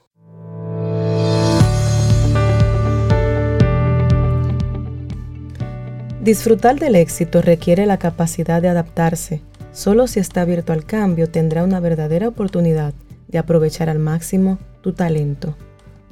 Disfrutar 6.22 6.78
del 6.78 6.96
éxito 6.96 7.42
requiere 7.42 7.86
la 7.86 7.98
capacidad 7.98 8.60
de 8.60 8.68
adaptarse. 8.68 9.42
Solo 9.72 10.06
si 10.06 10.18
está 10.18 10.40
abierto 10.40 10.72
al 10.72 10.84
cambio 10.84 11.30
tendrá 11.30 11.62
una 11.62 11.78
verdadera 11.78 12.28
oportunidad 12.28 12.94
de 13.28 13.38
aprovechar 13.38 13.88
al 13.88 13.98
máximo 13.98 14.58
tu 14.80 14.94
talento. 14.94 15.54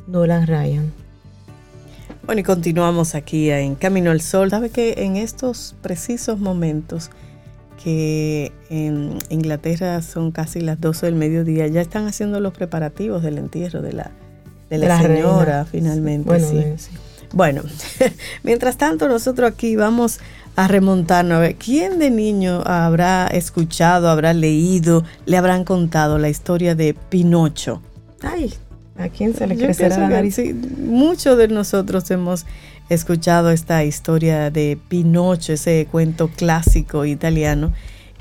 Nolan 0.06 0.46
Ryan. 0.46 0.92
Bueno, 2.24 2.40
y 2.40 2.44
continuamos 2.44 3.14
aquí 3.14 3.50
en 3.50 3.74
Camino 3.76 4.10
al 4.10 4.20
Sol. 4.20 4.50
Sabe 4.50 4.70
que 4.70 4.94
en 4.98 5.16
estos 5.16 5.74
precisos 5.80 6.38
momentos 6.38 7.10
que 7.82 8.52
en 8.70 9.18
Inglaterra 9.28 10.02
son 10.02 10.32
casi 10.32 10.60
las 10.60 10.80
12 10.80 11.06
del 11.06 11.14
mediodía, 11.14 11.66
ya 11.66 11.80
están 11.80 12.06
haciendo 12.06 12.40
los 12.40 12.52
preparativos 12.52 13.22
del 13.22 13.38
entierro 13.38 13.82
de 13.82 13.92
la, 13.92 14.10
de 14.70 14.78
la, 14.78 15.00
señora, 15.00 15.64
finalmente. 15.64 16.28
Bueno, 16.28 16.46
sí. 16.76 16.90
Bueno, 17.32 17.62
mientras 18.42 18.76
tanto 18.76 19.08
nosotros 19.08 19.50
aquí 19.50 19.76
vamos 19.76 20.20
a 20.56 20.68
remontarnos 20.68 21.36
a 21.36 21.40
ver 21.40 21.56
quién 21.56 21.98
de 21.98 22.10
niño 22.10 22.62
habrá 22.64 23.26
escuchado, 23.26 24.08
habrá 24.08 24.32
leído, 24.32 25.04
le 25.26 25.36
habrán 25.36 25.64
contado 25.64 26.18
la 26.18 26.28
historia 26.28 26.74
de 26.74 26.94
Pinocho. 26.94 27.82
Ay, 28.22 28.54
¿a 28.98 29.08
quién 29.08 29.34
se 29.34 29.46
le 29.46 29.56
crecerá 29.56 29.98
la 29.98 30.08
nariz? 30.08 30.40
muchos 30.78 31.36
de 31.36 31.48
nosotros 31.48 32.10
hemos 32.10 32.46
escuchado 32.88 33.50
esta 33.50 33.84
historia 33.84 34.50
de 34.50 34.78
Pinocho, 34.88 35.52
ese 35.52 35.86
cuento 35.90 36.28
clásico 36.28 37.04
italiano, 37.04 37.72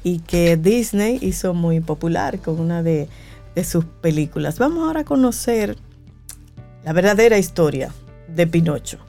y 0.04 0.20
que 0.20 0.58
Disney 0.58 1.18
hizo 1.22 1.54
muy 1.54 1.80
popular 1.80 2.40
con 2.40 2.60
una 2.60 2.84
de, 2.84 3.08
de 3.56 3.64
sus 3.64 3.86
películas. 3.86 4.60
Vamos 4.60 4.86
ahora 4.86 5.02
a 5.02 5.06
conocer 5.06 5.78
la 6.84 6.94
verdadera 6.94 7.38
historia 7.38 7.92
de 8.28 8.48
Pinocho. 8.48 9.00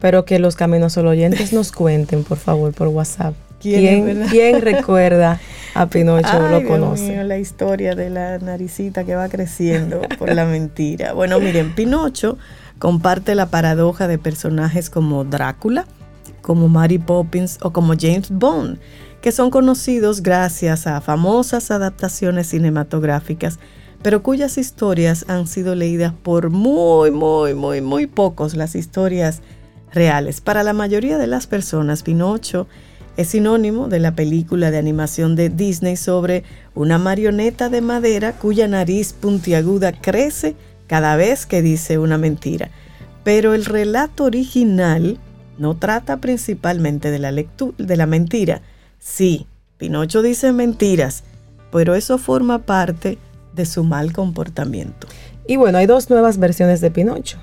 Pero 0.00 0.24
que 0.24 0.38
los 0.38 0.56
caminos 0.56 0.92
solo 0.92 1.10
oyentes 1.10 1.52
nos 1.52 1.72
cuenten, 1.72 2.24
por 2.24 2.38
favor, 2.38 2.72
por 2.72 2.88
WhatsApp. 2.88 3.34
¿Quién, 3.60 4.26
¿Quién, 4.30 4.60
recuerda 4.62 5.40
a 5.74 5.86
Pinocho 5.86 6.48
lo 6.48 6.64
conoce? 6.64 7.24
la 7.24 7.38
historia 7.38 7.96
de 7.96 8.08
la 8.08 8.38
naricita 8.38 9.02
que 9.02 9.16
va 9.16 9.28
creciendo 9.28 10.00
por 10.18 10.32
la 10.32 10.44
mentira. 10.44 11.12
Bueno, 11.12 11.40
miren, 11.40 11.74
Pinocho 11.74 12.38
comparte 12.78 13.34
la 13.34 13.46
paradoja 13.46 14.08
de 14.08 14.18
personajes 14.18 14.90
como 14.90 15.24
Drácula, 15.24 15.86
como 16.42 16.68
Mary 16.68 16.98
Poppins 16.98 17.58
o 17.62 17.72
como 17.72 17.94
James 17.98 18.30
Bond, 18.30 18.78
que 19.20 19.32
son 19.32 19.50
conocidos 19.50 20.22
gracias 20.22 20.86
a 20.86 21.00
famosas 21.00 21.70
adaptaciones 21.70 22.48
cinematográficas 22.48 23.58
pero 24.02 24.22
cuyas 24.22 24.58
historias 24.58 25.24
han 25.28 25.46
sido 25.46 25.74
leídas 25.74 26.12
por 26.12 26.50
muy, 26.50 27.10
muy, 27.10 27.54
muy, 27.54 27.80
muy 27.80 28.06
pocos 28.06 28.54
las 28.54 28.74
historias 28.74 29.40
reales. 29.92 30.40
Para 30.40 30.62
la 30.62 30.72
mayoría 30.72 31.18
de 31.18 31.26
las 31.26 31.46
personas, 31.46 32.02
Pinocho 32.02 32.68
es 33.16 33.28
sinónimo 33.28 33.88
de 33.88 33.98
la 33.98 34.14
película 34.14 34.70
de 34.70 34.78
animación 34.78 35.34
de 35.34 35.48
Disney 35.48 35.96
sobre 35.96 36.44
una 36.74 36.98
marioneta 36.98 37.68
de 37.68 37.80
madera 37.80 38.34
cuya 38.34 38.68
nariz 38.68 39.12
puntiaguda 39.12 39.92
crece 39.92 40.54
cada 40.88 41.14
vez 41.14 41.46
que 41.46 41.62
dice 41.62 41.98
una 41.98 42.18
mentira. 42.18 42.70
Pero 43.22 43.54
el 43.54 43.64
relato 43.64 44.24
original 44.24 45.18
no 45.58 45.76
trata 45.76 46.16
principalmente 46.16 47.12
de 47.12 47.20
la, 47.20 47.30
de 47.30 47.96
la 47.96 48.06
mentira. 48.06 48.62
Sí, 48.98 49.46
Pinocho 49.76 50.22
dice 50.22 50.52
mentiras, 50.52 51.22
pero 51.70 51.94
eso 51.94 52.18
forma 52.18 52.60
parte 52.60 53.18
de 53.54 53.66
su 53.66 53.84
mal 53.84 54.12
comportamiento. 54.12 55.06
Y 55.46 55.56
bueno, 55.56 55.78
hay 55.78 55.86
dos 55.86 56.10
nuevas 56.10 56.38
versiones 56.38 56.80
de 56.80 56.90
Pinocho. 56.90 57.38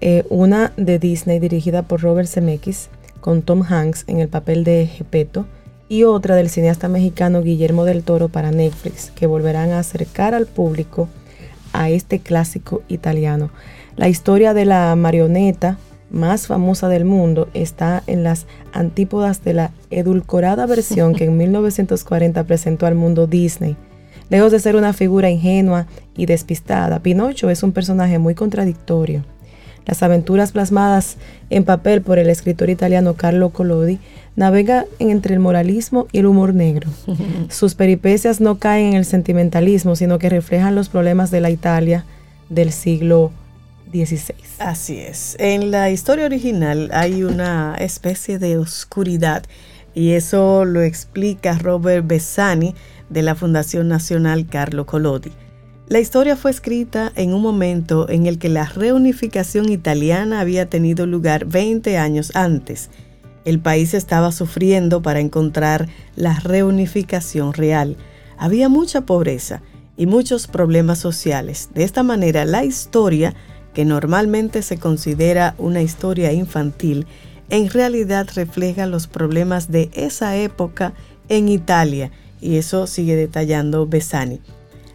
Eh, 0.00 0.24
una 0.30 0.72
de 0.76 0.98
Disney 0.98 1.38
dirigida 1.38 1.82
por 1.82 2.00
Robert 2.00 2.28
Zemeckis 2.28 2.88
con 3.20 3.42
Tom 3.42 3.62
Hanks 3.62 4.04
en 4.06 4.18
el 4.20 4.28
papel 4.28 4.64
de 4.64 4.86
Gepetto 4.86 5.46
y 5.88 6.04
otra 6.04 6.36
del 6.36 6.48
cineasta 6.48 6.88
mexicano 6.88 7.42
Guillermo 7.42 7.84
del 7.84 8.02
Toro 8.02 8.28
para 8.28 8.50
Netflix 8.50 9.10
que 9.14 9.26
volverán 9.26 9.72
a 9.72 9.80
acercar 9.80 10.34
al 10.34 10.46
público 10.46 11.08
a 11.72 11.90
este 11.90 12.18
clásico 12.18 12.82
italiano. 12.88 13.50
La 13.96 14.08
historia 14.08 14.54
de 14.54 14.64
la 14.64 14.94
marioneta 14.96 15.78
más 16.10 16.46
famosa 16.46 16.88
del 16.88 17.04
mundo 17.04 17.48
está 17.54 18.02
en 18.06 18.24
las 18.24 18.46
antípodas 18.72 19.44
de 19.44 19.54
la 19.54 19.70
edulcorada 19.90 20.66
versión 20.66 21.14
que 21.14 21.24
en 21.24 21.36
1940 21.38 22.44
presentó 22.44 22.86
al 22.86 22.94
mundo 22.94 23.26
Disney 23.26 23.76
Lejos 24.30 24.52
de 24.52 24.60
ser 24.60 24.76
una 24.76 24.92
figura 24.92 25.28
ingenua 25.28 25.86
y 26.16 26.26
despistada, 26.26 27.00
Pinocho 27.00 27.50
es 27.50 27.64
un 27.64 27.72
personaje 27.72 28.20
muy 28.20 28.36
contradictorio. 28.36 29.24
Las 29.86 30.04
aventuras 30.04 30.52
plasmadas 30.52 31.16
en 31.50 31.64
papel 31.64 32.00
por 32.00 32.20
el 32.20 32.30
escritor 32.30 32.70
italiano 32.70 33.14
Carlo 33.14 33.50
Collodi 33.50 33.98
navegan 34.36 34.86
entre 34.98 35.34
el 35.34 35.40
moralismo 35.40 36.06
y 36.12 36.18
el 36.18 36.26
humor 36.26 36.54
negro. 36.54 36.88
Sus 37.48 37.74
peripecias 37.74 38.40
no 38.40 38.58
caen 38.58 38.88
en 38.88 38.94
el 38.94 39.04
sentimentalismo, 39.04 39.96
sino 39.96 40.18
que 40.18 40.28
reflejan 40.28 40.74
los 40.74 40.88
problemas 40.88 41.30
de 41.30 41.40
la 41.40 41.50
Italia 41.50 42.04
del 42.48 42.72
siglo 42.72 43.32
XVI. 43.92 44.34
Así 44.58 44.98
es. 44.98 45.36
En 45.38 45.70
la 45.70 45.90
historia 45.90 46.26
original 46.26 46.90
hay 46.92 47.24
una 47.24 47.74
especie 47.78 48.38
de 48.38 48.58
oscuridad 48.58 49.44
y 49.94 50.12
eso 50.12 50.64
lo 50.64 50.82
explica 50.82 51.58
Robert 51.58 52.06
Besani 52.06 52.74
de 53.08 53.22
la 53.22 53.34
Fundación 53.34 53.88
Nacional 53.88 54.46
Carlo 54.46 54.86
Collodi. 54.86 55.32
La 55.88 55.98
historia 55.98 56.36
fue 56.36 56.52
escrita 56.52 57.10
en 57.16 57.34
un 57.34 57.42
momento 57.42 58.08
en 58.08 58.26
el 58.26 58.38
que 58.38 58.48
la 58.48 58.64
reunificación 58.64 59.68
italiana 59.70 60.38
había 60.38 60.70
tenido 60.70 61.04
lugar 61.04 61.46
20 61.46 61.98
años 61.98 62.30
antes. 62.36 62.90
El 63.44 63.60
país 63.60 63.94
estaba 63.94 64.32
sufriendo 64.32 65.02
para 65.02 65.20
encontrar 65.20 65.88
la 66.16 66.38
reunificación 66.40 67.52
real. 67.52 67.96
Había 68.36 68.68
mucha 68.68 69.02
pobreza 69.02 69.62
y 69.96 70.06
muchos 70.06 70.46
problemas 70.46 70.98
sociales. 70.98 71.70
De 71.74 71.84
esta 71.84 72.02
manera, 72.02 72.44
la 72.44 72.64
historia, 72.64 73.34
que 73.74 73.84
normalmente 73.84 74.62
se 74.62 74.78
considera 74.78 75.54
una 75.58 75.82
historia 75.82 76.32
infantil, 76.32 77.06
en 77.50 77.68
realidad 77.68 78.28
refleja 78.34 78.86
los 78.86 79.06
problemas 79.06 79.70
de 79.70 79.90
esa 79.92 80.36
época 80.36 80.92
en 81.28 81.48
Italia 81.48 82.10
y 82.40 82.56
eso 82.56 82.86
sigue 82.86 83.16
detallando 83.16 83.86
Besani. 83.86 84.40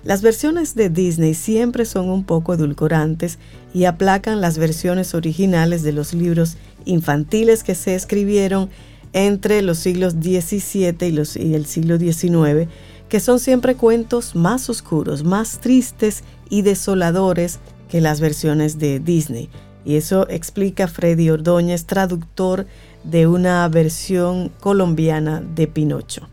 Las 0.03 0.21
versiones 0.21 0.75
de 0.75 0.89
Disney 0.89 1.33
siempre 1.33 1.83
son 1.85 2.09
un 2.09 2.23
poco 2.23 2.53
edulcorantes 2.53 3.39
y 3.75 3.83
aplacan 3.83 4.39
las 4.39 4.57
versiones 4.57 5.13
originales 5.13 5.83
de 5.83 5.91
los 5.91 6.13
libros 6.13 6.55
infantiles 6.85 7.61
que 7.61 7.75
se 7.75 7.93
escribieron 7.93 8.69
entre 9.11 9.61
los 9.61 9.79
siglos 9.79 10.13
XVII 10.13 10.95
y, 11.01 11.41
y 11.41 11.53
el 11.55 11.65
siglo 11.65 11.99
XIX, 11.99 12.69
que 13.09 13.19
son 13.19 13.37
siempre 13.37 13.75
cuentos 13.75 14.33
más 14.33 14.69
oscuros, 14.69 15.25
más 15.25 15.59
tristes 15.59 16.23
y 16.49 16.61
desoladores 16.61 17.59
que 17.89 17.99
las 17.99 18.21
versiones 18.21 18.79
de 18.79 19.01
Disney. 19.01 19.49
Y 19.83 19.97
eso 19.97 20.25
explica 20.29 20.87
Freddy 20.87 21.29
Ordóñez, 21.29 21.85
traductor 21.85 22.67
de 23.03 23.27
una 23.27 23.67
versión 23.67 24.53
colombiana 24.61 25.43
de 25.53 25.67
Pinocho. 25.67 26.29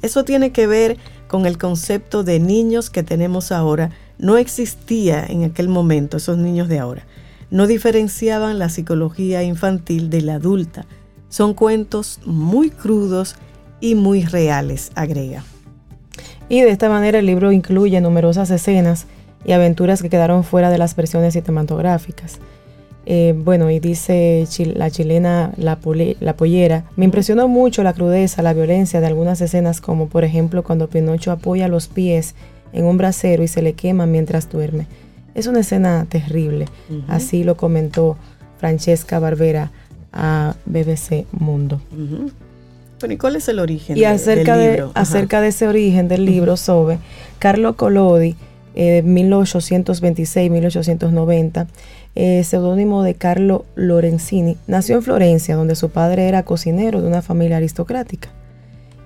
Eso 0.00 0.24
tiene 0.24 0.50
que 0.50 0.66
ver 0.66 0.96
con 1.28 1.44
el 1.44 1.58
concepto 1.58 2.24
de 2.24 2.40
niños 2.40 2.88
que 2.88 3.02
tenemos 3.02 3.52
ahora. 3.52 3.90
No 4.20 4.36
existía 4.36 5.24
en 5.26 5.44
aquel 5.44 5.70
momento 5.70 6.18
esos 6.18 6.36
niños 6.36 6.68
de 6.68 6.78
ahora. 6.78 7.06
No 7.50 7.66
diferenciaban 7.66 8.58
la 8.58 8.68
psicología 8.68 9.42
infantil 9.42 10.10
de 10.10 10.20
la 10.20 10.34
adulta. 10.34 10.84
Son 11.30 11.54
cuentos 11.54 12.20
muy 12.26 12.68
crudos 12.68 13.36
y 13.80 13.94
muy 13.94 14.24
reales, 14.24 14.92
agrega. 14.94 15.42
Y 16.50 16.60
de 16.60 16.70
esta 16.70 16.90
manera 16.90 17.20
el 17.20 17.26
libro 17.26 17.50
incluye 17.50 17.98
numerosas 18.02 18.50
escenas 18.50 19.06
y 19.46 19.52
aventuras 19.52 20.02
que 20.02 20.10
quedaron 20.10 20.44
fuera 20.44 20.68
de 20.68 20.76
las 20.76 20.94
versiones 20.94 21.32
cinematográficas. 21.32 22.40
Eh, 23.06 23.34
bueno, 23.34 23.70
y 23.70 23.80
dice 23.80 24.46
la 24.74 24.90
chilena 24.90 25.52
la, 25.56 25.78
la, 26.20 26.36
Pollera, 26.36 26.84
me 26.96 27.06
impresionó 27.06 27.48
mucho 27.48 27.82
la 27.82 27.94
crudeza, 27.94 28.42
la 28.42 28.52
violencia 28.52 29.00
de 29.00 29.06
algunas 29.06 29.40
escenas, 29.40 29.80
como 29.80 30.08
por 30.08 30.24
ejemplo 30.24 30.62
cuando 30.62 30.90
Pinocho 30.90 31.32
apoya 31.32 31.68
los 31.68 31.88
pies 31.88 32.34
en 32.72 32.84
un 32.84 32.96
brasero 32.96 33.42
y 33.42 33.48
se 33.48 33.62
le 33.62 33.74
quema 33.74 34.06
mientras 34.06 34.48
duerme. 34.48 34.86
Es 35.34 35.46
una 35.46 35.60
escena 35.60 36.06
terrible, 36.08 36.66
así 37.08 37.44
lo 37.44 37.56
comentó 37.56 38.16
Francesca 38.58 39.18
Barbera 39.18 39.70
a 40.12 40.54
BBC 40.66 41.26
Mundo. 41.32 41.80
¿y 43.08 43.16
cuál 43.16 43.36
es 43.36 43.48
el 43.48 43.60
origen 43.60 43.96
y 43.96 44.04
acerca 44.04 44.56
del 44.56 44.72
libro? 44.72 44.88
De, 44.88 44.92
acerca 44.94 45.40
de 45.40 45.48
ese 45.48 45.66
origen 45.66 46.08
del 46.08 46.26
libro, 46.26 46.56
Sobe, 46.56 46.98
Carlo 47.38 47.76
Collodi, 47.76 48.36
eh, 48.74 49.02
1826-1890, 49.04 51.66
eh, 52.14 52.44
seudónimo 52.44 53.02
de 53.02 53.14
Carlo 53.14 53.64
Lorenzini, 53.76 54.58
nació 54.66 54.96
en 54.96 55.02
Florencia, 55.02 55.56
donde 55.56 55.76
su 55.76 55.88
padre 55.90 56.28
era 56.28 56.42
cocinero 56.42 57.00
de 57.00 57.08
una 57.08 57.22
familia 57.22 57.56
aristocrática. 57.56 58.28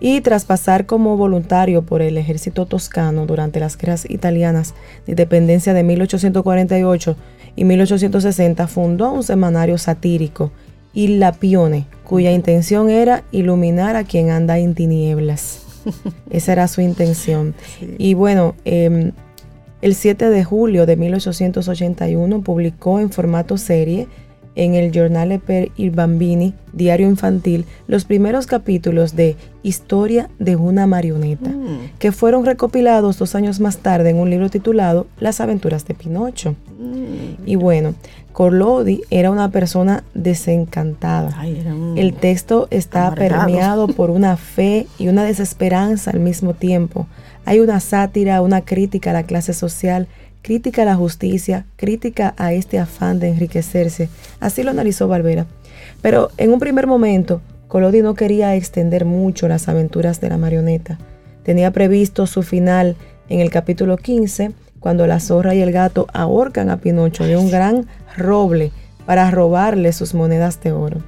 Y 0.00 0.20
tras 0.20 0.44
pasar 0.44 0.86
como 0.86 1.16
voluntario 1.16 1.82
por 1.82 2.02
el 2.02 2.18
ejército 2.18 2.66
toscano 2.66 3.26
durante 3.26 3.60
las 3.60 3.78
guerras 3.78 4.08
italianas 4.08 4.74
de 5.06 5.12
independencia 5.12 5.72
de 5.72 5.82
1848 5.82 7.16
y 7.56 7.64
1860, 7.64 8.66
fundó 8.66 9.12
un 9.12 9.22
semanario 9.22 9.78
satírico, 9.78 10.50
Il 10.92 11.20
Lapione, 11.20 11.86
cuya 12.04 12.32
intención 12.32 12.90
era 12.90 13.24
iluminar 13.32 13.96
a 13.96 14.04
quien 14.04 14.30
anda 14.30 14.58
en 14.58 14.74
tinieblas. 14.74 15.62
Esa 16.30 16.52
era 16.52 16.68
su 16.68 16.80
intención. 16.80 17.54
Y 17.98 18.14
bueno, 18.14 18.54
eh, 18.64 19.12
el 19.84 19.94
7 19.94 20.30
de 20.30 20.44
julio 20.44 20.86
de 20.86 20.96
1881 20.96 22.40
publicó 22.40 23.00
en 23.00 23.10
formato 23.10 23.58
serie 23.58 24.08
en 24.56 24.74
el 24.74 24.92
Giornale 24.92 25.38
per 25.38 25.70
il 25.76 25.90
Bambini, 25.90 26.54
diario 26.72 27.08
infantil, 27.08 27.64
los 27.86 28.04
primeros 28.04 28.46
capítulos 28.46 29.16
de 29.16 29.36
Historia 29.62 30.28
de 30.38 30.56
una 30.56 30.86
marioneta, 30.86 31.48
mm. 31.48 31.98
que 31.98 32.12
fueron 32.12 32.44
recopilados 32.44 33.18
dos 33.18 33.34
años 33.34 33.60
más 33.60 33.78
tarde 33.78 34.10
en 34.10 34.18
un 34.18 34.30
libro 34.30 34.50
titulado 34.50 35.06
Las 35.18 35.40
aventuras 35.40 35.86
de 35.86 35.94
Pinocho. 35.94 36.54
Mm. 36.78 37.46
Y 37.46 37.56
bueno, 37.56 37.94
Corlodi 38.34 39.02
era 39.10 39.30
una 39.30 39.50
persona 39.50 40.04
desencantada. 40.12 41.46
el 41.96 42.14
texto 42.14 42.66
está 42.70 43.14
permeado 43.14 43.86
por 43.86 44.10
una 44.10 44.36
fe 44.36 44.86
y 44.98 45.08
una 45.08 45.24
desesperanza 45.24 46.10
al 46.10 46.20
mismo 46.20 46.52
tiempo. 46.52 47.06
Hay 47.46 47.60
una 47.60 47.78
sátira, 47.78 48.42
una 48.42 48.62
crítica 48.62 49.10
a 49.10 49.12
la 49.12 49.22
clase 49.22 49.52
social, 49.52 50.08
crítica 50.44 50.82
a 50.82 50.84
la 50.84 50.94
justicia, 50.94 51.64
crítica 51.76 52.34
a 52.36 52.52
este 52.52 52.78
afán 52.78 53.18
de 53.18 53.30
enriquecerse. 53.30 54.10
Así 54.40 54.62
lo 54.62 54.70
analizó 54.70 55.08
Barbera. 55.08 55.46
Pero 56.02 56.28
en 56.36 56.52
un 56.52 56.60
primer 56.60 56.86
momento, 56.86 57.40
Colodi 57.66 58.02
no 58.02 58.14
quería 58.14 58.54
extender 58.54 59.06
mucho 59.06 59.48
las 59.48 59.68
aventuras 59.68 60.20
de 60.20 60.28
la 60.28 60.36
marioneta. 60.36 60.98
Tenía 61.44 61.70
previsto 61.70 62.26
su 62.26 62.42
final 62.42 62.94
en 63.30 63.40
el 63.40 63.50
capítulo 63.50 63.96
15, 63.96 64.52
cuando 64.80 65.06
la 65.06 65.18
zorra 65.18 65.54
y 65.54 65.62
el 65.62 65.72
gato 65.72 66.08
ahorcan 66.12 66.68
a 66.68 66.76
Pinocho 66.76 67.24
de 67.24 67.38
un 67.38 67.50
gran 67.50 67.86
roble 68.14 68.70
para 69.06 69.30
robarle 69.30 69.94
sus 69.94 70.12
monedas 70.12 70.62
de 70.62 70.72
oro. 70.72 71.00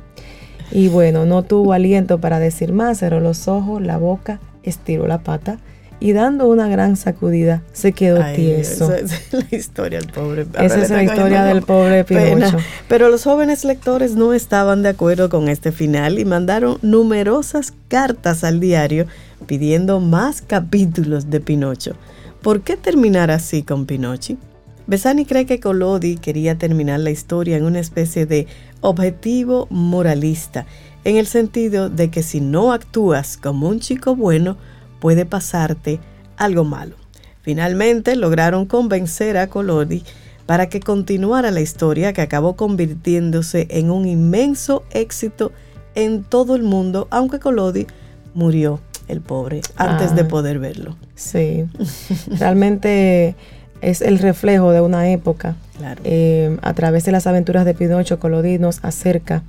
Y 0.73 0.89
bueno, 0.89 1.27
no 1.27 1.43
tuvo 1.43 1.75
aliento 1.75 2.23
para 2.23 2.39
decir 2.39 2.73
más, 2.73 3.01
cerró 3.01 3.21
los 3.21 3.49
ojos, 3.49 3.83
la 3.83 3.99
boca, 3.99 4.41
estiró 4.63 5.07
la 5.07 5.19
pata 5.19 5.59
y 5.99 6.13
dando 6.13 6.47
una 6.47 6.69
gran 6.69 6.97
sacudida 6.97 7.63
se 7.73 7.93
quedó 7.93 8.23
tieso. 8.35 8.93
Esa 8.93 8.99
es 8.99 9.33
la 9.51 9.57
historia 9.57 10.01
del 10.01 10.13
pobre. 10.13 10.47
esa 10.61 10.83
es 10.83 10.91
la 10.91 11.03
historia 11.03 11.45
del 11.45 11.63
pobre 11.63 12.05
Pinocho. 12.05 12.59
Pero 12.89 13.09
los 13.09 13.25
jóvenes 13.25 13.65
lectores 13.65 14.15
no 14.15 14.35
estaban 14.35 14.83
de 14.83 14.91
acuerdo 14.91 15.29
con 15.29 15.49
este 15.49 15.73
final 15.73 16.19
y 16.19 16.25
mandaron 16.25 16.79
numerosas 16.83 17.73
cartas 17.89 18.45
al 18.45 18.61
diario 18.61 19.07
pidiendo 19.47 20.01
más 20.01 20.43
capítulos 20.43 21.31
de 21.31 21.41
Pinocho. 21.41 21.95
¿Por 22.43 22.61
qué 22.61 22.77
terminar 22.77 23.31
así 23.31 23.63
con 23.63 23.87
Pinochi? 23.87 24.39
Besani 24.87 25.25
cree 25.25 25.47
que 25.47 25.59
Collodi 25.59 26.17
quería 26.17 26.59
terminar 26.59 27.01
la 27.01 27.11
historia 27.11 27.57
en 27.57 27.65
una 27.65 27.81
especie 27.81 28.25
de 28.25 28.47
objetivo 28.81 29.67
moralista, 29.69 30.65
en 31.03 31.17
el 31.17 31.27
sentido 31.27 31.91
de 31.91 32.09
que 32.11 32.23
si 32.23 32.41
no 32.41 32.73
actúas 32.73 33.37
como 33.37 33.69
un 33.69 33.81
chico 33.81 34.15
bueno, 34.15 34.57
puede 35.01 35.27
pasarte 35.27 36.01
algo 36.37 36.65
malo. 36.65 36.97
Finalmente 37.43 38.17
lograron 38.17 38.67
convencer 38.67 39.37
a 39.37 39.47
Colodi 39.47 40.03
para 40.47 40.69
que 40.69 40.81
continuara 40.81 41.51
la 41.51 41.61
historia 41.61 42.13
que 42.13 42.23
acabó 42.23 42.57
convirtiéndose 42.57 43.67
en 43.71 43.91
un 43.91 44.07
inmenso 44.07 44.85
éxito 44.91 45.53
en 45.95 46.25
todo 46.25 46.57
el 46.57 46.63
mundo, 46.63 47.09
aunque 47.11 47.39
Colodi 47.39 47.87
murió, 48.35 48.81
el 49.09 49.21
pobre, 49.21 49.61
antes 49.77 50.15
de 50.15 50.25
poder 50.25 50.59
verlo. 50.59 50.97
Sí, 51.15 51.65
realmente 52.39 53.37
es 53.81 54.03
el 54.03 54.19
reflejo 54.19 54.73
de 54.73 54.81
una 54.81 55.09
época. 55.11 55.57
Eh, 56.05 56.57
a 56.63 56.73
través 56.75 57.05
de 57.05 57.13
las 57.13 57.27
aventuras 57.27 57.65
de 57.65 57.75
Pinocho, 57.75 58.19
Colodi 58.19 58.59
nos 58.59 58.85
acerca 58.85 59.43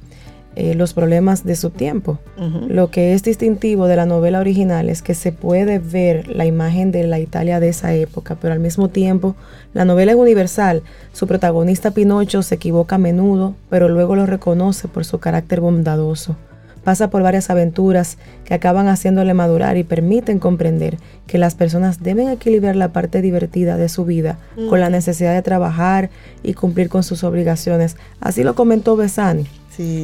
eh, 0.59 0.73
los 0.73 0.95
problemas 0.95 1.45
de 1.45 1.55
su 1.55 1.69
tiempo. 1.69 2.17
Lo 2.67 2.89
que 2.89 3.13
es 3.13 3.21
distintivo 3.21 3.85
de 3.85 3.95
la 3.95 4.07
novela 4.07 4.39
original 4.39 4.89
es 4.89 5.03
que 5.03 5.13
se 5.13 5.31
puede 5.31 5.77
ver 5.77 6.27
la 6.29 6.47
imagen 6.47 6.91
de 6.91 7.03
la 7.03 7.19
Italia 7.19 7.59
de 7.59 7.69
esa 7.69 7.93
época, 7.93 8.37
pero 8.41 8.55
al 8.55 8.59
mismo 8.59 8.89
tiempo 8.89 9.35
la 9.75 9.85
novela 9.85 10.13
es 10.13 10.17
universal. 10.17 10.81
Su 11.13 11.27
protagonista 11.27 11.91
Pinocho 11.91 12.41
se 12.41 12.55
equivoca 12.55 12.95
a 12.95 12.97
menudo, 12.97 13.53
pero 13.69 13.87
luego 13.87 14.15
lo 14.15 14.25
reconoce 14.25 14.87
por 14.87 15.05
su 15.05 15.19
carácter 15.19 15.61
bondadoso. 15.61 16.35
Pasa 16.83 17.11
por 17.11 17.21
varias 17.21 17.51
aventuras 17.51 18.17
que 18.43 18.55
acaban 18.55 18.87
haciéndole 18.87 19.35
madurar 19.35 19.77
y 19.77 19.83
permiten 19.83 20.39
comprender 20.39 20.97
que 21.27 21.37
las 21.37 21.53
personas 21.53 22.01
deben 22.01 22.29
equilibrar 22.29 22.75
la 22.75 22.91
parte 22.93 23.21
divertida 23.21 23.77
de 23.77 23.89
su 23.89 24.05
vida 24.05 24.39
con 24.69 24.79
la 24.79 24.89
necesidad 24.89 25.35
de 25.35 25.43
trabajar 25.43 26.09
y 26.41 26.55
cumplir 26.55 26.89
con 26.89 27.03
sus 27.03 27.23
obligaciones. 27.23 27.95
Así 28.21 28.43
lo 28.43 28.55
comentó 28.55 28.95
Besani. 28.95 29.45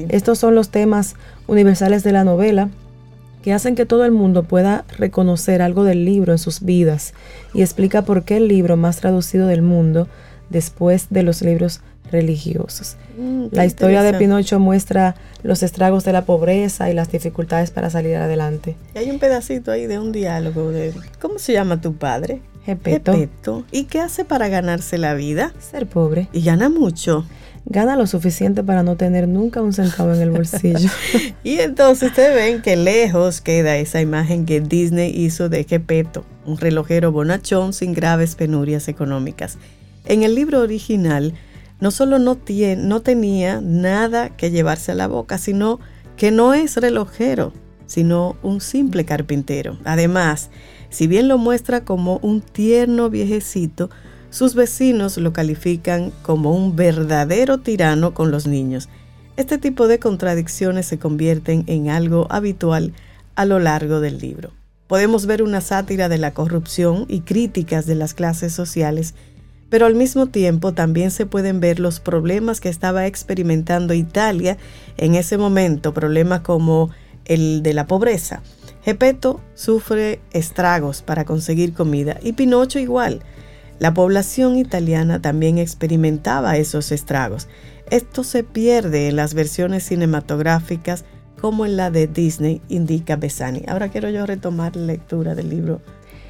Estos 0.09 0.39
son 0.39 0.55
los 0.55 0.69
temas 0.69 1.15
universales 1.47 2.03
de 2.03 2.11
la 2.11 2.23
novela 2.23 2.69
que 3.43 3.53
hacen 3.53 3.75
que 3.75 3.85
todo 3.85 4.05
el 4.05 4.11
mundo 4.11 4.43
pueda 4.43 4.85
reconocer 4.97 5.61
algo 5.61 5.83
del 5.83 6.05
libro 6.05 6.31
en 6.31 6.39
sus 6.39 6.61
vidas 6.61 7.13
y 7.53 7.61
explica 7.61 8.03
por 8.03 8.23
qué 8.23 8.37
el 8.37 8.47
libro 8.47 8.77
más 8.77 8.97
traducido 8.97 9.47
del 9.47 9.61
mundo 9.61 10.07
después 10.49 11.07
de 11.09 11.23
los 11.23 11.41
libros 11.41 11.81
religiosos. 12.11 12.95
Mm, 13.17 13.47
la 13.51 13.65
historia 13.65 14.01
de 14.03 14.13
Pinocho 14.13 14.59
muestra 14.59 15.15
los 15.41 15.61
estragos 15.61 16.05
de 16.05 16.13
la 16.13 16.25
pobreza 16.25 16.89
y 16.89 16.93
las 16.93 17.11
dificultades 17.11 17.71
para 17.71 17.89
salir 17.89 18.15
adelante. 18.15 18.77
Y 18.95 18.99
hay 18.99 19.11
un 19.11 19.19
pedacito 19.19 19.71
ahí 19.71 19.87
de 19.87 19.99
un 19.99 20.11
diálogo 20.11 20.69
de 20.71 20.93
¿cómo 21.19 21.37
se 21.37 21.53
llama 21.53 21.81
tu 21.81 21.95
padre? 21.95 22.41
Gepeto. 22.65 23.65
¿Y 23.71 23.85
qué 23.85 23.99
hace 23.99 24.23
para 24.23 24.47
ganarse 24.47 24.97
la 24.97 25.15
vida? 25.15 25.53
Ser 25.59 25.85
pobre. 25.85 26.29
Y 26.31 26.43
gana 26.43 26.69
mucho 26.69 27.25
gana 27.65 27.95
lo 27.95 28.07
suficiente 28.07 28.63
para 28.63 28.83
no 28.83 28.95
tener 28.97 29.27
nunca 29.27 29.61
un 29.61 29.73
centavo 29.73 30.13
en 30.13 30.21
el 30.21 30.31
bolsillo. 30.31 30.89
y 31.43 31.59
entonces 31.59 32.09
ustedes 32.09 32.35
ven 32.35 32.61
que 32.61 32.75
lejos 32.75 33.41
queda 33.41 33.77
esa 33.77 34.01
imagen 34.01 34.45
que 34.45 34.61
Disney 34.61 35.11
hizo 35.15 35.49
de 35.49 35.63
Gepetto, 35.63 36.25
un 36.45 36.57
relojero 36.57 37.11
bonachón 37.11 37.73
sin 37.73 37.93
graves 37.93 38.35
penurias 38.35 38.87
económicas. 38.87 39.57
En 40.05 40.23
el 40.23 40.35
libro 40.35 40.59
original, 40.59 41.33
no 41.79 41.91
solo 41.91 42.19
no, 42.19 42.35
tiene, 42.35 42.81
no 42.81 43.01
tenía 43.01 43.61
nada 43.61 44.29
que 44.29 44.51
llevarse 44.51 44.91
a 44.91 44.95
la 44.95 45.07
boca, 45.07 45.37
sino 45.37 45.79
que 46.17 46.31
no 46.31 46.53
es 46.53 46.77
relojero, 46.77 47.53
sino 47.87 48.35
un 48.43 48.61
simple 48.61 49.05
carpintero. 49.05 49.77
Además, 49.83 50.49
si 50.89 51.07
bien 51.07 51.27
lo 51.27 51.37
muestra 51.37 51.83
como 51.83 52.19
un 52.21 52.41
tierno 52.41 53.09
viejecito, 53.09 53.89
sus 54.33 54.55
vecinos 54.55 55.17
lo 55.17 55.31
califican 55.31 56.11
como 56.23 56.55
un 56.55 56.75
verdadero 56.75 57.59
tirano 57.59 58.15
con 58.15 58.31
los 58.31 58.47
niños. 58.47 58.89
Este 59.37 59.59
tipo 59.59 59.87
de 59.87 59.99
contradicciones 59.99 60.87
se 60.87 60.97
convierten 60.97 61.63
en 61.67 61.91
algo 61.91 62.25
habitual 62.31 62.93
a 63.35 63.45
lo 63.45 63.59
largo 63.59 63.99
del 63.99 64.17
libro. 64.17 64.49
Podemos 64.87 65.27
ver 65.27 65.43
una 65.43 65.61
sátira 65.61 66.09
de 66.09 66.17
la 66.17 66.33
corrupción 66.33 67.05
y 67.07 67.19
críticas 67.19 67.85
de 67.85 67.93
las 67.93 68.15
clases 68.15 68.53
sociales, 68.53 69.13
pero 69.69 69.85
al 69.85 69.93
mismo 69.93 70.25
tiempo 70.25 70.73
también 70.73 71.11
se 71.11 71.27
pueden 71.27 71.59
ver 71.59 71.79
los 71.79 71.99
problemas 71.99 72.59
que 72.59 72.69
estaba 72.69 73.05
experimentando 73.05 73.93
Italia 73.93 74.57
en 74.97 75.13
ese 75.13 75.37
momento, 75.37 75.93
problemas 75.93 76.41
como 76.41 76.89
el 77.25 77.61
de 77.61 77.75
la 77.75 77.85
pobreza. 77.85 78.41
Gepetto 78.83 79.41
sufre 79.53 80.21
estragos 80.31 81.03
para 81.03 81.23
conseguir 81.23 81.73
comida 81.73 82.17
y 82.23 82.33
Pinocho 82.33 82.79
igual. 82.79 83.21
La 83.79 83.93
población 83.93 84.57
italiana 84.57 85.21
también 85.21 85.57
experimentaba 85.57 86.57
esos 86.57 86.91
estragos. 86.91 87.47
Esto 87.89 88.23
se 88.23 88.43
pierde 88.43 89.09
en 89.09 89.15
las 89.15 89.33
versiones 89.33 89.83
cinematográficas 89.83 91.05
como 91.39 91.65
en 91.65 91.75
la 91.75 91.91
de 91.91 92.07
Disney, 92.07 92.61
indica 92.69 93.17
Besani. 93.17 93.63
Ahora 93.67 93.89
quiero 93.89 94.09
yo 94.09 94.25
retomar 94.25 94.75
la 94.75 94.85
lectura 94.85 95.35
del 95.35 95.49
libro 95.49 95.81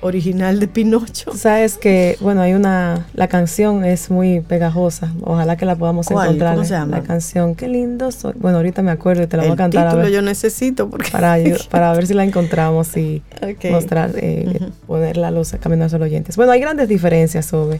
original 0.03 0.59
de 0.59 0.67
Pinocho. 0.67 1.31
Sabes 1.35 1.77
que, 1.77 2.17
bueno, 2.19 2.41
hay 2.41 2.53
una, 2.53 3.07
la 3.13 3.27
canción 3.27 3.83
es 3.85 4.11
muy 4.11 4.41
pegajosa. 4.41 5.11
Ojalá 5.21 5.55
que 5.55 5.65
la 5.65 5.75
podamos 5.75 6.11
encontrar. 6.11 6.55
¿Cómo 6.55 6.65
se 6.65 6.73
llama? 6.73 6.97
La 6.97 7.03
canción, 7.03 7.55
qué 7.55 7.67
lindo 7.67 8.11
soy. 8.11 8.33
Bueno, 8.35 8.57
ahorita 8.57 8.81
me 8.81 8.91
acuerdo 8.91 9.23
y 9.23 9.27
te 9.27 9.37
la 9.37 9.43
voy 9.43 9.53
a 9.53 9.55
cantar. 9.55 9.85
Título 9.85 10.01
a 10.01 10.05
ver, 10.05 10.13
yo 10.13 10.21
necesito 10.21 10.89
porque 10.89 11.09
para, 11.09 11.37
para 11.69 11.93
ver 11.93 12.05
si 12.05 12.13
la 12.13 12.23
encontramos 12.23 12.95
y 12.97 13.23
mostrar, 13.71 14.11
eh, 14.15 14.59
ponerla 14.85 15.29
a 15.29 15.31
los 15.31 15.51
caminos 15.53 15.93
a 15.93 15.97
los 15.97 16.05
oyentes. 16.05 16.35
Bueno, 16.35 16.51
hay 16.51 16.59
grandes 16.59 16.89
diferencias 16.89 17.45
sobre 17.45 17.79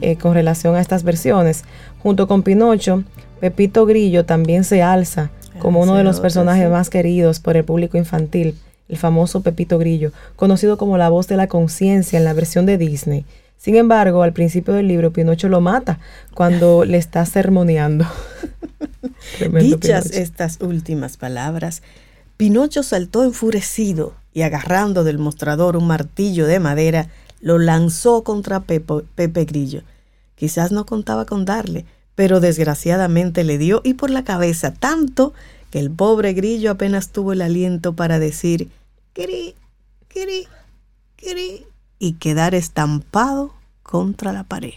eh, 0.00 0.16
con 0.16 0.34
relación 0.34 0.74
a 0.74 0.80
estas 0.80 1.02
versiones. 1.02 1.64
Junto 2.02 2.28
con 2.28 2.42
Pinocho, 2.42 3.04
Pepito 3.40 3.86
Grillo 3.86 4.24
también 4.24 4.64
se 4.64 4.82
alza 4.82 5.30
como 5.58 5.80
uno 5.80 5.94
de 5.94 6.02
los 6.02 6.20
personajes 6.20 6.68
más 6.68 6.90
queridos 6.90 7.38
por 7.38 7.56
el 7.56 7.64
público 7.64 7.96
infantil, 7.96 8.56
el 8.88 8.96
famoso 8.98 9.42
Pepito 9.42 9.78
Grillo, 9.78 10.12
conocido 10.36 10.76
como 10.76 10.98
la 10.98 11.08
voz 11.08 11.28
de 11.28 11.36
la 11.36 11.46
conciencia 11.46 12.18
en 12.18 12.24
la 12.24 12.32
versión 12.34 12.66
de 12.66 12.78
Disney. 12.78 13.24
Sin 13.56 13.76
embargo, 13.76 14.22
al 14.22 14.32
principio 14.32 14.74
del 14.74 14.88
libro, 14.88 15.12
Pinocho 15.12 15.48
lo 15.48 15.60
mata 15.60 15.98
cuando 16.34 16.84
le 16.86 16.98
está 16.98 17.24
sermoneando. 17.26 18.06
Dichas 19.60 20.04
Pinocho. 20.04 20.18
estas 20.22 20.58
últimas 20.60 21.16
palabras, 21.16 21.82
Pinocho 22.36 22.82
saltó 22.82 23.24
enfurecido 23.24 24.14
y 24.34 24.42
agarrando 24.42 25.04
del 25.04 25.18
mostrador 25.18 25.76
un 25.76 25.86
martillo 25.86 26.46
de 26.46 26.58
madera, 26.60 27.08
lo 27.40 27.58
lanzó 27.58 28.24
contra 28.24 28.60
Pepo- 28.60 29.04
Pepe 29.14 29.44
Grillo. 29.44 29.82
Quizás 30.34 30.72
no 30.72 30.86
contaba 30.86 31.24
con 31.24 31.44
darle, 31.44 31.84
pero 32.14 32.40
desgraciadamente 32.40 33.44
le 33.44 33.58
dio 33.58 33.80
y 33.84 33.94
por 33.94 34.10
la 34.10 34.24
cabeza 34.24 34.72
tanto 34.72 35.34
que 35.72 35.80
el 35.80 35.90
pobre 35.90 36.34
Grillo 36.34 36.70
apenas 36.70 37.08
tuvo 37.08 37.32
el 37.32 37.40
aliento 37.40 37.94
para 37.94 38.18
decir 38.18 38.68
querí, 39.14 39.54
querí, 40.06 40.46
querí 41.16 41.64
y 41.98 42.12
quedar 42.14 42.54
estampado 42.54 43.54
contra 43.82 44.34
la 44.34 44.44
pared. 44.44 44.74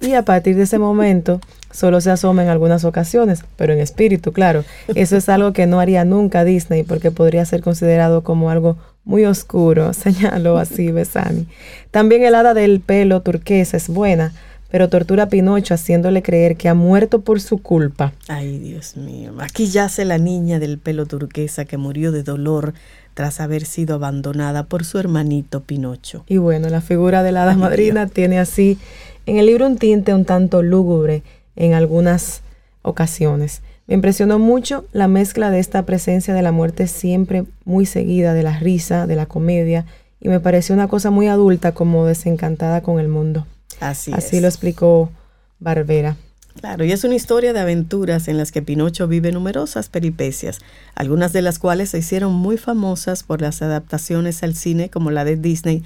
Y 0.00 0.14
a 0.14 0.24
partir 0.24 0.56
de 0.56 0.62
ese 0.62 0.78
momento 0.78 1.40
solo 1.70 2.00
se 2.00 2.10
asoma 2.10 2.42
en 2.42 2.48
algunas 2.48 2.86
ocasiones, 2.86 3.44
pero 3.56 3.74
en 3.74 3.78
espíritu, 3.78 4.32
claro. 4.32 4.64
Eso 4.94 5.18
es 5.18 5.28
algo 5.28 5.52
que 5.52 5.66
no 5.66 5.80
haría 5.80 6.06
nunca 6.06 6.44
Disney 6.44 6.82
porque 6.82 7.10
podría 7.10 7.44
ser 7.44 7.60
considerado 7.60 8.24
como 8.24 8.48
algo 8.48 8.78
muy 9.04 9.26
oscuro, 9.26 9.92
señaló 9.92 10.56
así 10.56 10.92
Besani. 10.92 11.46
También 11.90 12.24
el 12.24 12.34
hada 12.34 12.54
del 12.54 12.80
pelo 12.80 13.20
turquesa 13.20 13.76
es 13.76 13.90
buena, 13.90 14.32
pero 14.70 14.88
tortura 14.88 15.24
a 15.24 15.28
Pinocho 15.28 15.74
haciéndole 15.74 16.22
creer 16.22 16.56
que 16.56 16.68
ha 16.68 16.74
muerto 16.74 17.20
por 17.20 17.40
su 17.40 17.58
culpa. 17.58 18.12
Ay, 18.28 18.58
Dios 18.58 18.96
mío. 18.96 19.32
Aquí 19.38 19.68
yace 19.68 20.04
la 20.04 20.18
niña 20.18 20.58
del 20.58 20.78
pelo 20.78 21.06
turquesa 21.06 21.64
que 21.64 21.76
murió 21.76 22.12
de 22.12 22.22
dolor 22.22 22.74
tras 23.14 23.40
haber 23.40 23.64
sido 23.64 23.94
abandonada 23.94 24.64
por 24.64 24.84
su 24.84 24.98
hermanito 24.98 25.62
Pinocho. 25.62 26.24
Y 26.28 26.36
bueno, 26.36 26.68
la 26.68 26.80
figura 26.80 27.22
de 27.22 27.32
la 27.32 27.44
hada 27.44 27.52
Ay, 27.52 27.58
madrina 27.58 28.06
tiene 28.06 28.38
así 28.38 28.78
en 29.24 29.38
el 29.38 29.46
libro 29.46 29.66
un 29.66 29.78
tinte 29.78 30.12
un 30.12 30.24
tanto 30.24 30.62
lúgubre 30.62 31.22
en 31.56 31.72
algunas 31.72 32.42
ocasiones. 32.82 33.62
Me 33.86 33.94
impresionó 33.94 34.38
mucho 34.38 34.84
la 34.92 35.08
mezcla 35.08 35.50
de 35.50 35.60
esta 35.60 35.84
presencia 35.84 36.34
de 36.34 36.42
la 36.42 36.52
muerte 36.52 36.88
siempre 36.88 37.44
muy 37.64 37.86
seguida 37.86 38.34
de 38.34 38.42
la 38.42 38.58
risa, 38.58 39.06
de 39.06 39.16
la 39.16 39.26
comedia, 39.26 39.86
y 40.20 40.28
me 40.28 40.40
pareció 40.40 40.74
una 40.74 40.88
cosa 40.88 41.10
muy 41.10 41.28
adulta 41.28 41.72
como 41.72 42.04
desencantada 42.04 42.82
con 42.82 42.98
el 42.98 43.08
mundo. 43.08 43.46
Así, 43.80 44.12
Así 44.12 44.36
es. 44.36 44.42
lo 44.42 44.48
explicó 44.48 45.10
Barbera. 45.58 46.16
Claro, 46.60 46.84
y 46.84 46.92
es 46.92 47.04
una 47.04 47.14
historia 47.14 47.52
de 47.52 47.60
aventuras 47.60 48.28
en 48.28 48.38
las 48.38 48.50
que 48.50 48.62
Pinocho 48.62 49.06
vive 49.08 49.30
numerosas 49.30 49.90
peripecias, 49.90 50.60
algunas 50.94 51.34
de 51.34 51.42
las 51.42 51.58
cuales 51.58 51.90
se 51.90 51.98
hicieron 51.98 52.32
muy 52.32 52.56
famosas 52.56 53.22
por 53.22 53.42
las 53.42 53.60
adaptaciones 53.60 54.42
al 54.42 54.54
cine 54.54 54.88
como 54.88 55.10
la 55.10 55.26
de 55.26 55.36
Disney, 55.36 55.82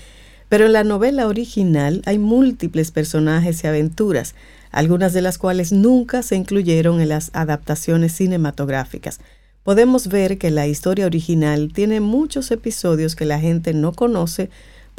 pero 0.49 0.67
en 0.67 0.73
la 0.73 0.85
novela 0.85 1.27
original 1.27 2.03
hay 2.07 2.19
múltiples 2.19 2.93
personajes 2.93 3.65
y 3.65 3.67
aventuras, 3.67 4.37
algunas 4.71 5.13
de 5.13 5.23
las 5.23 5.39
cuales 5.39 5.73
nunca 5.73 6.23
se 6.23 6.37
incluyeron 6.37 7.01
en 7.01 7.09
las 7.09 7.31
adaptaciones 7.33 8.13
cinematográficas. 8.13 9.19
Podemos 9.65 10.09
ver 10.09 10.39
que 10.39 10.51
la 10.51 10.67
historia 10.67 11.07
original 11.07 11.73
tiene 11.75 12.01
muchos 12.01 12.51
episodios 12.51 13.17
que 13.17 13.27
la 13.27 13.41
gente 13.41 13.75
no 13.75 13.93
conoce 13.93 14.51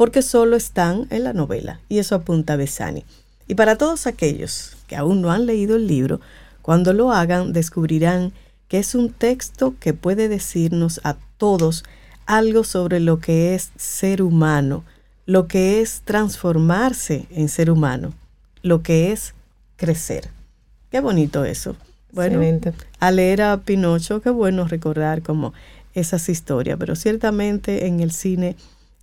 porque 0.01 0.23
solo 0.23 0.55
están 0.55 1.05
en 1.11 1.25
la 1.25 1.31
novela, 1.31 1.79
y 1.87 1.99
eso 1.99 2.15
apunta 2.15 2.55
Besani. 2.55 3.05
Y 3.47 3.53
para 3.53 3.77
todos 3.77 4.07
aquellos 4.07 4.75
que 4.87 4.95
aún 4.95 5.21
no 5.21 5.29
han 5.29 5.45
leído 5.45 5.75
el 5.75 5.85
libro, 5.85 6.19
cuando 6.63 6.91
lo 6.91 7.11
hagan 7.11 7.53
descubrirán 7.53 8.33
que 8.67 8.79
es 8.79 8.95
un 8.95 9.13
texto 9.13 9.75
que 9.79 9.93
puede 9.93 10.27
decirnos 10.27 11.01
a 11.03 11.17
todos 11.37 11.83
algo 12.25 12.63
sobre 12.63 12.99
lo 12.99 13.19
que 13.19 13.53
es 13.53 13.69
ser 13.75 14.23
humano, 14.23 14.83
lo 15.27 15.47
que 15.47 15.81
es 15.81 16.01
transformarse 16.03 17.27
en 17.29 17.47
ser 17.47 17.69
humano, 17.69 18.11
lo 18.63 18.81
que 18.81 19.11
es 19.11 19.35
crecer. 19.75 20.29
Qué 20.89 20.99
bonito 20.99 21.45
eso. 21.45 21.75
Bueno, 22.11 22.41
Excelente. 22.41 22.73
al 22.99 23.17
leer 23.17 23.43
a 23.43 23.57
Pinocho, 23.57 24.19
qué 24.19 24.31
bueno 24.31 24.67
recordar 24.67 25.21
como 25.21 25.53
esas 25.93 26.27
historias, 26.27 26.79
pero 26.79 26.95
ciertamente 26.95 27.85
en 27.85 27.99
el 27.99 28.11
cine, 28.11 28.55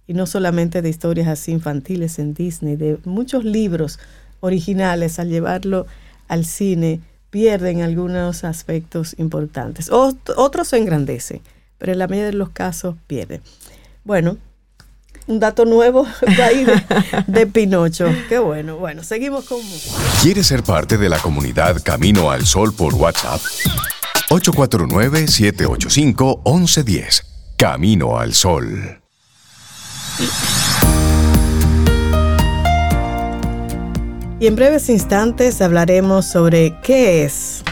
y 0.08 0.14
no 0.14 0.26
solamente 0.26 0.82
de 0.82 0.88
historias 0.88 1.28
así 1.28 1.52
infantiles 1.52 2.18
en 2.18 2.34
Disney, 2.34 2.74
de 2.74 2.98
muchos 3.04 3.44
libros 3.44 4.00
originales, 4.40 5.20
al 5.20 5.28
llevarlo 5.28 5.86
al 6.26 6.44
cine, 6.44 7.00
pierden 7.30 7.82
algunos 7.82 8.42
aspectos 8.42 9.14
importantes. 9.18 9.92
Ot- 9.92 10.32
otros 10.36 10.66
se 10.68 10.78
engrandecen, 10.78 11.40
pero 11.78 11.92
en 11.92 11.98
la 11.98 12.08
mayoría 12.08 12.30
de 12.30 12.36
los 12.36 12.48
casos 12.50 12.96
pierden. 13.06 13.40
Bueno, 14.04 14.38
un 15.26 15.40
dato 15.40 15.66
nuevo 15.66 16.06
de 16.36 16.42
ahí 16.42 16.66
de, 17.26 17.46
Pinocho. 17.46 18.06
Qué 18.30 18.38
bueno. 18.38 18.78
Bueno, 18.78 19.04
seguimos 19.04 19.44
con. 19.44 19.60
¿Quieres 20.22 20.46
ser 20.46 20.62
parte 20.62 20.96
de 20.96 21.10
la 21.10 21.18
comunidad 21.18 21.82
Camino 21.84 22.30
al 22.30 22.46
Sol 22.46 22.72
por 22.72 22.94
WhatsApp? 22.94 23.42
849-785-1110. 24.30 27.22
Camino 27.56 28.18
al 28.18 28.34
Sol. 28.34 28.97
Y 34.40 34.46
en 34.46 34.56
breves 34.56 34.88
instantes 34.88 35.60
hablaremos 35.60 36.26
sobre 36.26 36.78
qué 36.82 37.24
es, 37.24 37.62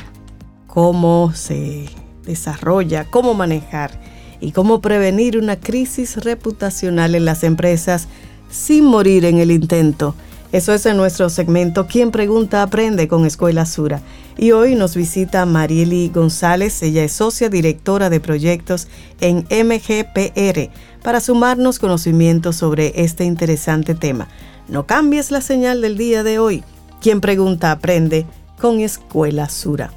cómo 0.66 1.32
se 1.34 1.86
desarrolla, 2.24 3.04
cómo 3.04 3.34
manejar 3.34 4.00
y 4.40 4.52
cómo 4.52 4.80
prevenir 4.80 5.38
una 5.38 5.56
crisis 5.56 6.16
reputacional 6.24 7.14
en 7.14 7.24
las 7.24 7.44
empresas 7.44 8.08
sin 8.50 8.84
morir 8.84 9.24
en 9.24 9.38
el 9.38 9.50
intento. 9.50 10.14
Eso 10.52 10.72
es 10.72 10.86
en 10.86 10.96
nuestro 10.96 11.28
segmento 11.28 11.86
Quien 11.86 12.10
Pregunta 12.10 12.62
Aprende 12.62 13.08
con 13.08 13.26
Escuela 13.26 13.66
Sura. 13.66 14.00
Y 14.38 14.52
hoy 14.52 14.74
nos 14.74 14.94
visita 14.94 15.44
Marieli 15.44 16.08
González, 16.08 16.82
ella 16.82 17.04
es 17.04 17.12
socia 17.12 17.48
directora 17.48 18.10
de 18.10 18.20
proyectos 18.20 18.86
en 19.20 19.46
MGPR, 19.50 20.70
para 21.06 21.20
sumarnos 21.20 21.78
conocimientos 21.78 22.56
sobre 22.56 22.92
este 22.96 23.22
interesante 23.22 23.94
tema. 23.94 24.26
No 24.66 24.86
cambies 24.86 25.30
la 25.30 25.40
señal 25.40 25.80
del 25.80 25.96
día 25.96 26.24
de 26.24 26.40
hoy. 26.40 26.64
Quien 27.00 27.20
pregunta 27.20 27.70
aprende 27.70 28.26
con 28.60 28.80
Escuela 28.80 29.48
Sura. 29.48 29.92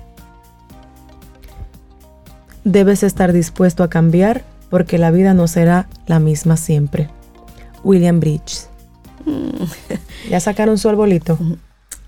Debes 2.63 3.01
estar 3.01 3.33
dispuesto 3.33 3.81
a 3.81 3.89
cambiar 3.89 4.43
porque 4.69 4.99
la 4.99 5.09
vida 5.09 5.33
no 5.33 5.47
será 5.47 5.89
la 6.05 6.19
misma 6.19 6.57
siempre. 6.57 7.09
William 7.83 8.19
Bridge. 8.19 8.67
¿Ya 10.29 10.39
sacaron 10.39 10.77
su 10.77 10.89
arbolito? 10.89 11.39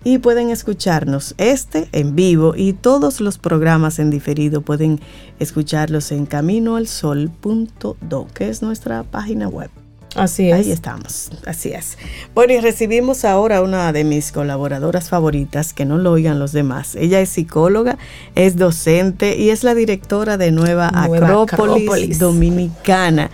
Y 0.05 0.19
pueden 0.19 0.51
escucharnos 0.51 1.35
este 1.39 1.89
en 1.93 2.15
vivo 2.15 2.53
y 2.55 2.75
todos 2.75 3.23
los 3.23 3.39
programas 3.39 3.99
en 3.99 4.11
diferido 4.11 4.61
pueden 4.61 5.01
escucharlos 5.39 6.13
en 6.13 6.27
caminoalsol.do, 6.27 8.27
que 8.35 8.51
es 8.51 8.61
nuestra 8.61 9.03
página 9.05 9.49
web. 9.49 9.71
Así 10.15 10.51
es. 10.51 10.55
Ahí 10.55 10.71
estamos, 10.71 11.31
así 11.47 11.73
es. 11.73 11.99
Bueno, 12.35 12.53
y 12.53 12.61
recibimos 12.61 13.25
ahora 13.25 13.63
una 13.63 13.93
de 13.93 14.05
mis 14.05 14.31
colaboradoras 14.31 15.09
favoritas, 15.09 15.73
que 15.73 15.85
no 15.85 15.99
lo 15.99 16.13
oigan 16.13 16.39
los 16.39 16.53
demás. 16.53 16.95
Ella 16.95 17.21
es 17.21 17.31
psicóloga, 17.31 17.99
es 18.35 18.57
docente 18.57 19.37
y 19.37 19.51
es 19.51 19.65
la 19.65 19.75
directora 19.75 20.37
de 20.37 20.53
Nueva, 20.53 20.91
Acrópolis, 20.95 22.19
Dominicana. 22.19 23.31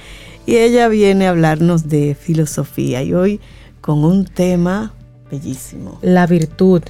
Y 0.46 0.56
ella 0.56 0.88
viene 0.88 1.26
a 1.26 1.30
hablarnos 1.30 1.88
de 1.88 2.16
filosofía 2.18 3.02
y 3.02 3.12
hoy 3.12 3.40
con 3.80 4.04
un 4.04 4.24
tema 4.24 4.94
bellísimo. 5.30 5.98
La 6.02 6.26
virtud, 6.26 6.82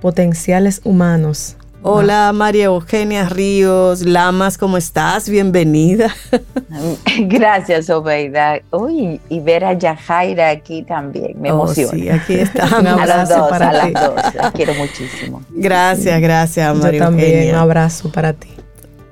potenciales 0.00 0.80
humanos. 0.84 1.57
Hola 1.82 2.32
María 2.34 2.64
Eugenia 2.64 3.28
Ríos 3.28 4.02
Lamas, 4.02 4.58
¿cómo 4.58 4.76
estás? 4.76 5.28
Bienvenida. 5.28 6.12
Gracias, 7.20 7.88
Obeida. 7.88 8.60
Uy, 8.72 9.20
y 9.28 9.40
ver 9.40 9.64
a 9.64 9.74
Yajaira 9.74 10.50
aquí 10.50 10.82
también, 10.82 11.40
me 11.40 11.52
oh, 11.52 11.62
emociona. 11.62 11.92
Sí, 11.92 12.08
aquí 12.08 12.34
está. 12.34 12.80
Un 12.80 12.86
abrazo 12.88 13.46
para 13.48 13.70
a 13.70 13.72
las 13.72 13.92
dos, 13.92 14.34
las 14.34 14.52
quiero 14.52 14.74
muchísimo. 14.74 15.40
Gracias, 15.50 16.20
gracias, 16.20 16.76
María 16.76 16.98
Yo 16.98 17.04
también, 17.04 17.50
un 17.50 17.60
abrazo 17.60 18.10
para 18.10 18.32
ti. 18.32 18.48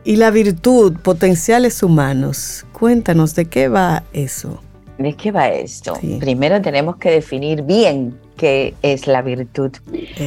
Y 0.03 0.17
la 0.17 0.31
virtud, 0.31 0.95
potenciales 1.03 1.85
humanos. 1.85 2.67
Cuéntanos, 2.73 3.37
¿de 3.37 3.45
qué 3.45 3.69
va 3.69 4.03
eso? 4.13 4.61
¿De 4.99 5.15
qué 5.15 5.31
va 5.31 5.49
esto? 5.49 5.95
Primero 6.19 6.61
tenemos 6.61 6.97
que 6.97 7.11
definir 7.11 7.63
bien 7.63 8.19
qué 8.37 8.75
es 8.83 9.07
la 9.07 9.23
virtud. 9.23 9.73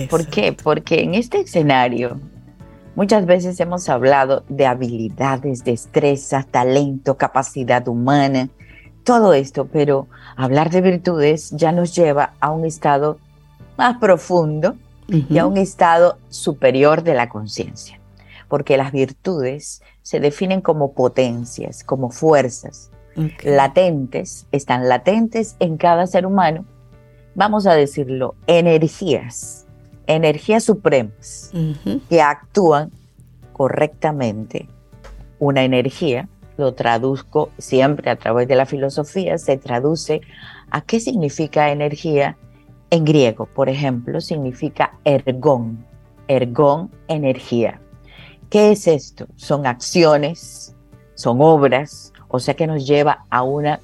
¿Por 0.09 0.27
qué? 0.27 0.53
Porque 0.53 1.01
en 1.01 1.15
este 1.15 1.41
escenario 1.41 2.19
muchas 2.95 3.25
veces 3.25 3.59
hemos 3.59 3.87
hablado 3.87 4.43
de 4.49 4.65
habilidades, 4.65 5.63
destrezas, 5.63 6.47
talento, 6.47 7.17
capacidad 7.17 7.87
humana, 7.87 8.49
todo 9.03 9.33
esto, 9.33 9.67
pero 9.71 10.07
hablar 10.35 10.69
de 10.69 10.81
virtudes 10.81 11.51
ya 11.51 11.71
nos 11.71 11.95
lleva 11.95 12.33
a 12.39 12.51
un 12.51 12.65
estado 12.65 13.17
más 13.77 13.97
profundo 13.97 14.75
y 15.07 15.37
a 15.39 15.47
un 15.47 15.57
estado 15.57 16.19
superior 16.27 17.01
de 17.01 17.15
la 17.15 17.29
conciencia, 17.29 17.99
porque 18.47 18.77
las 18.77 18.91
virtudes 18.91 19.81
se 20.01 20.19
definen 20.19 20.61
como 20.61 20.93
potencias, 20.93 21.83
como 21.83 22.11
fuerzas, 22.11 22.91
latentes, 23.43 24.45
están 24.51 24.87
latentes 24.87 25.55
en 25.59 25.77
cada 25.77 26.05
ser 26.05 26.25
humano, 26.25 26.65
vamos 27.39 27.65
a 27.67 27.73
decirlo, 27.73 28.35
energías, 28.47 29.65
energías 30.07 30.65
supremas 30.65 31.51
que 32.09 32.21
actúan 32.21 32.91
correctamente. 33.53 34.67
Una 35.39 35.63
energía, 35.63 36.27
lo 36.57 36.73
traduzco 36.73 37.49
siempre 37.57 38.11
a 38.11 38.17
través 38.17 38.49
de 38.49 38.57
la 38.57 38.65
filosofía, 38.65 39.37
se 39.37 39.55
traduce 39.55 40.19
a 40.69 40.81
qué 40.81 40.99
significa 40.99 41.71
energía 41.71 42.35
en 42.89 43.05
griego, 43.05 43.45
por 43.45 43.69
ejemplo, 43.69 44.19
significa 44.19 44.99
ergón, 45.05 45.85
ergón, 46.27 46.91
energía. 47.07 47.79
¿Qué 48.49 48.73
es 48.73 48.85
esto? 48.85 49.27
Son 49.37 49.65
acciones, 49.65 50.75
son 51.15 51.37
obras, 51.39 52.11
o 52.27 52.37
sea 52.37 52.53
que 52.53 52.67
nos 52.67 52.85
lleva 52.85 53.23
a, 53.29 53.43
una, 53.43 53.79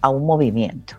a 0.00 0.08
un 0.08 0.24
movimiento. 0.24 0.94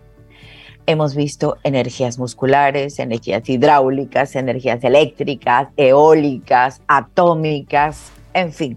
Hemos 0.90 1.14
visto 1.14 1.58
energías 1.64 2.18
musculares, 2.18 2.98
energías 2.98 3.48
hidráulicas, 3.48 4.36
energías 4.36 4.84
eléctricas, 4.84 5.68
eólicas, 5.78 6.82
atómicas, 6.88 8.12
en 8.34 8.52
fin, 8.52 8.76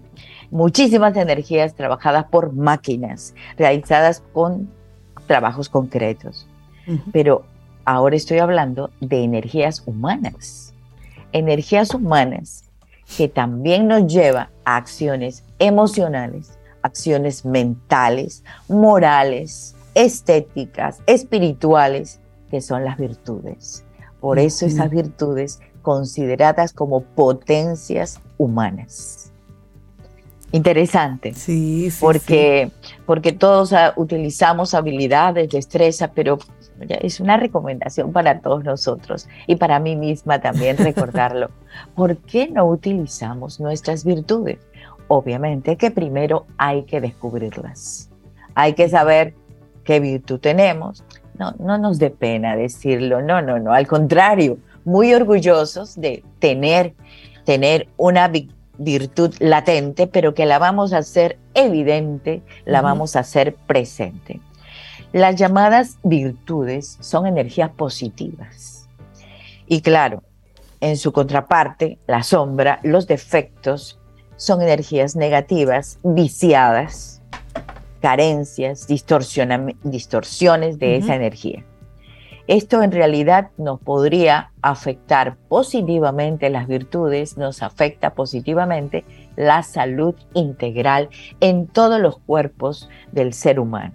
muchísimas 0.51 1.17
energías 1.17 1.73
trabajadas 1.73 2.25
por 2.25 2.53
máquinas, 2.53 3.33
realizadas 3.57 4.21
con 4.31 4.69
trabajos 5.25 5.69
concretos. 5.69 6.47
Pero 7.11 7.45
ahora 7.83 8.15
estoy 8.15 8.37
hablando 8.37 8.91
de 9.01 9.23
energías 9.23 9.81
humanas, 9.87 10.71
energías 11.31 11.95
humanas 11.95 12.65
que 13.17 13.27
también 13.27 13.87
nos 13.87 14.05
lleva 14.05 14.51
a 14.65 14.75
acciones 14.75 15.43
emocionales 15.57 16.59
acciones 16.83 17.45
mentales, 17.45 18.43
morales, 18.67 19.75
estéticas, 19.95 21.01
espirituales, 21.05 22.19
que 22.49 22.61
son 22.61 22.83
las 22.83 22.97
virtudes. 22.97 23.85
Por 24.19 24.39
eso 24.39 24.65
esas 24.65 24.89
virtudes 24.89 25.59
consideradas 25.81 26.71
como 26.71 27.01
potencias 27.01 28.21
humanas. 28.37 29.31
Interesante. 30.51 31.33
Sí, 31.33 31.89
sí 31.89 31.97
porque, 31.99 32.71
porque 33.05 33.31
todos 33.31 33.73
ah, 33.73 33.93
utilizamos 33.97 34.75
habilidades, 34.75 35.49
destreza, 35.49 36.11
pero 36.13 36.37
es 36.79 37.19
una 37.19 37.37
recomendación 37.37 38.13
para 38.13 38.39
todos 38.39 38.63
nosotros 38.63 39.27
y 39.47 39.55
para 39.55 39.79
mí 39.79 39.95
misma 39.95 40.39
también 40.41 40.77
recordarlo. 40.77 41.49
¿Por 41.95 42.17
qué 42.17 42.47
no 42.49 42.65
utilizamos 42.65 43.59
nuestras 43.59 44.05
virtudes? 44.05 44.59
obviamente 45.07 45.77
que 45.77 45.91
primero 45.91 46.45
hay 46.57 46.83
que 46.83 47.01
descubrirlas. 47.01 48.09
Hay 48.55 48.73
que 48.73 48.89
saber 48.89 49.33
qué 49.83 49.99
virtud 49.99 50.39
tenemos. 50.39 51.03
No, 51.37 51.53
no 51.59 51.77
nos 51.77 51.99
dé 51.99 52.09
pena 52.09 52.55
decirlo, 52.55 53.21
no, 53.21 53.41
no, 53.41 53.59
no, 53.59 53.73
al 53.73 53.87
contrario, 53.87 54.57
muy 54.85 55.13
orgullosos 55.13 55.99
de 55.99 56.23
tener, 56.39 56.93
tener 57.43 57.87
una 57.97 58.31
virtud 58.77 59.33
latente, 59.39 60.07
pero 60.07 60.33
que 60.33 60.45
la 60.45 60.59
vamos 60.59 60.93
a 60.93 60.99
hacer 60.99 61.39
evidente, 61.53 62.41
la 62.65 62.81
vamos 62.81 63.15
a 63.15 63.19
hacer 63.19 63.55
presente. 63.55 64.39
Las 65.11 65.35
llamadas 65.35 65.99
virtudes 66.03 66.97
son 66.99 67.27
energías 67.27 67.69
positivas. 67.69 68.87
Y 69.67 69.81
claro, 69.81 70.23
en 70.81 70.97
su 70.97 71.13
contraparte, 71.13 71.97
la 72.07 72.23
sombra, 72.23 72.79
los 72.83 73.07
defectos, 73.07 73.99
son 74.35 74.61
energías 74.61 75.15
negativas, 75.15 75.99
viciadas, 76.03 77.12
carencias, 78.03 78.85
distorsiones 78.85 80.77
de 80.77 80.97
esa 80.97 81.15
energía. 81.15 81.63
Esto 82.47 82.83
en 82.83 82.91
realidad 82.91 83.51
nos 83.57 83.79
podría 83.79 84.51
afectar 84.61 85.37
positivamente 85.47 86.49
las 86.49 86.67
virtudes, 86.67 87.37
nos 87.37 87.63
afecta 87.63 88.13
positivamente 88.13 89.05
la 89.37 89.63
salud 89.63 90.15
integral 90.33 91.07
en 91.39 91.65
todos 91.65 92.01
los 92.01 92.19
cuerpos 92.19 92.89
del 93.13 93.31
ser 93.31 93.57
humano. 93.57 93.93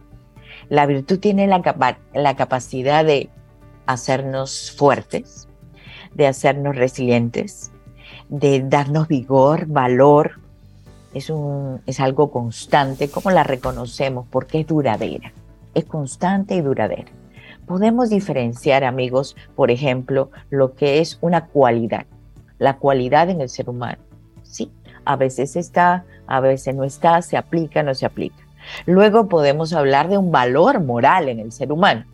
La 0.70 0.86
virtud 0.86 1.18
tiene 1.18 1.46
la, 1.46 1.98
la 2.14 2.34
capacidad 2.34 3.04
de 3.04 3.28
hacernos 3.84 4.72
fuertes, 4.74 5.50
de 6.14 6.28
hacernos 6.28 6.76
resilientes, 6.76 7.72
de 8.30 8.62
darnos 8.62 9.06
vigor, 9.06 9.66
valor. 9.66 10.40
Es, 11.14 11.30
un, 11.30 11.80
es 11.86 12.00
algo 12.00 12.30
constante. 12.30 13.10
¿Cómo 13.10 13.30
la 13.30 13.44
reconocemos? 13.44 14.26
Porque 14.30 14.60
es 14.60 14.66
duradera. 14.66 15.32
Es 15.74 15.84
constante 15.84 16.54
y 16.54 16.60
duradera. 16.60 17.10
Podemos 17.66 18.10
diferenciar, 18.10 18.84
amigos, 18.84 19.36
por 19.54 19.70
ejemplo, 19.70 20.30
lo 20.50 20.74
que 20.74 21.00
es 21.00 21.18
una 21.20 21.46
cualidad. 21.46 22.06
La 22.58 22.78
cualidad 22.78 23.28
en 23.30 23.40
el 23.40 23.48
ser 23.48 23.68
humano. 23.68 23.98
Sí, 24.42 24.72
a 25.04 25.16
veces 25.16 25.56
está, 25.56 26.04
a 26.26 26.40
veces 26.40 26.74
no 26.74 26.84
está, 26.84 27.20
se 27.22 27.36
aplica, 27.36 27.82
no 27.82 27.94
se 27.94 28.06
aplica. 28.06 28.48
Luego 28.86 29.28
podemos 29.28 29.72
hablar 29.72 30.08
de 30.08 30.18
un 30.18 30.30
valor 30.30 30.82
moral 30.82 31.28
en 31.28 31.40
el 31.40 31.52
ser 31.52 31.72
humano. 31.72 32.04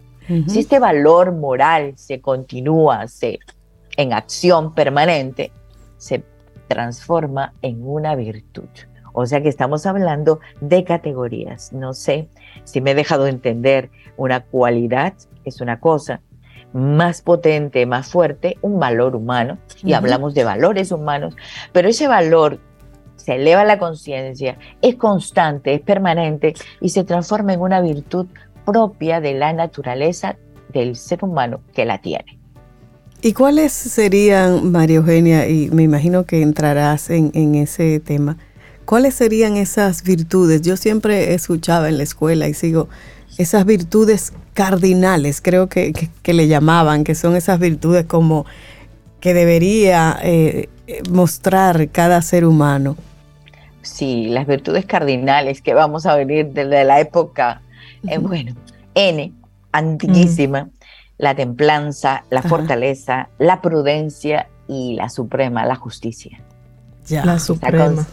Si 0.47 0.61
este 0.61 0.79
valor 0.79 1.33
moral 1.33 1.93
se 1.97 2.21
continúa 2.23 3.07
se, 3.09 3.41
en 3.97 4.15
acción 4.15 4.73
permanente, 4.73 5.53
se 5.99 6.25
transforma 6.75 7.55
en 7.63 7.87
una 7.87 8.17
virtud 8.17 8.69
O 9.13 9.27
sea 9.27 9.41
que 9.41 9.49
estamos 9.49 9.87
hablando 9.87 10.41
de 10.61 10.83
categorías. 10.83 11.73
No 11.73 11.95
sé 11.95 12.29
si 12.65 12.81
me 12.81 12.91
he 12.91 12.95
dejado 12.97 13.29
entender. 13.29 13.91
Una 14.17 14.41
cualidad 14.41 15.15
es 15.45 15.61
una 15.61 15.79
cosa, 15.79 16.21
más 16.73 17.23
potente, 17.23 17.87
más 17.87 18.09
fuerte, 18.09 18.59
un 18.61 18.81
valor 18.81 19.15
humano, 19.15 19.59
y 19.83 19.93
hablamos 19.93 20.35
de 20.35 20.45
valores 20.45 20.91
humanos, 20.91 21.37
pero 21.73 21.89
ese 21.89 22.09
valor 22.09 22.59
se 23.17 23.37
eleva 23.37 23.65
la 23.65 23.79
conciencia, 23.79 24.59
es 24.83 24.97
constante, 24.97 25.75
es 25.75 25.81
permanente 25.81 26.55
y 26.81 26.89
se 26.89 27.05
transforma 27.05 27.53
en 27.53 27.61
una 27.61 27.81
virtud 27.81 28.27
propia 28.65 29.21
de 29.21 29.35
la 29.35 29.53
naturaleza 29.53 30.37
del 30.73 30.97
ser 30.97 31.25
humano 31.25 31.61
que 31.73 31.85
la 31.85 31.99
tiene. 31.99 32.44
¿Y 33.25 33.33
cuáles 33.33 33.73
serían, 33.73 34.71
María 34.71 34.97
Eugenia, 34.97 35.49
y 35.49 35.71
me 35.71 35.83
imagino 35.83 36.27
que 36.27 36.43
entrarás 36.43 37.09
en, 37.09 37.31
en 37.33 37.55
ese 37.55 37.99
tema, 37.99 38.37
cuáles 38.85 39.15
serían 39.15 39.57
esas 39.57 40.03
virtudes? 40.03 40.61
Yo 40.61 40.77
siempre 40.77 41.33
escuchaba 41.33 41.89
en 41.89 41.97
la 41.97 42.03
escuela 42.03 42.49
y 42.49 42.53
sigo 42.53 42.91
esas 43.39 43.65
virtudes 43.65 44.35
cardinales, 44.53 45.41
creo 45.41 45.71
que, 45.71 46.11
le 46.23 46.49
llamaban, 46.49 47.03
que 47.03 47.15
son 47.15 47.35
esas 47.35 47.59
virtudes 47.59 48.05
como 48.05 48.45
que 49.21 49.33
debería 49.33 50.19
eh, 50.23 50.69
mostrar 51.11 51.89
cada 51.89 52.21
ser 52.21 52.45
humano. 52.45 52.95
Sí, 53.81 54.27
las 54.27 54.47
virtudes 54.47 54.85
cardinales 54.85 55.63
que 55.63 55.73
vamos 55.73 56.05
a 56.05 56.15
venir 56.15 56.49
desde 56.53 56.85
la 56.85 57.01
época, 57.01 57.63
eh, 58.07 58.19
bueno, 58.19 58.55
N, 58.95 59.33
antiquísima, 59.73 60.69
la 61.19 61.35
templanza, 61.35 62.25
la 62.31 62.43
fortaleza, 62.43 63.29
la 63.39 63.61
prudencia 63.61 64.49
y 64.69 64.95
la 64.95 65.09
suprema, 65.09 65.65
la 65.67 65.77
justicia. 65.77 66.41
La 67.11 67.39
suprema. 67.39 68.07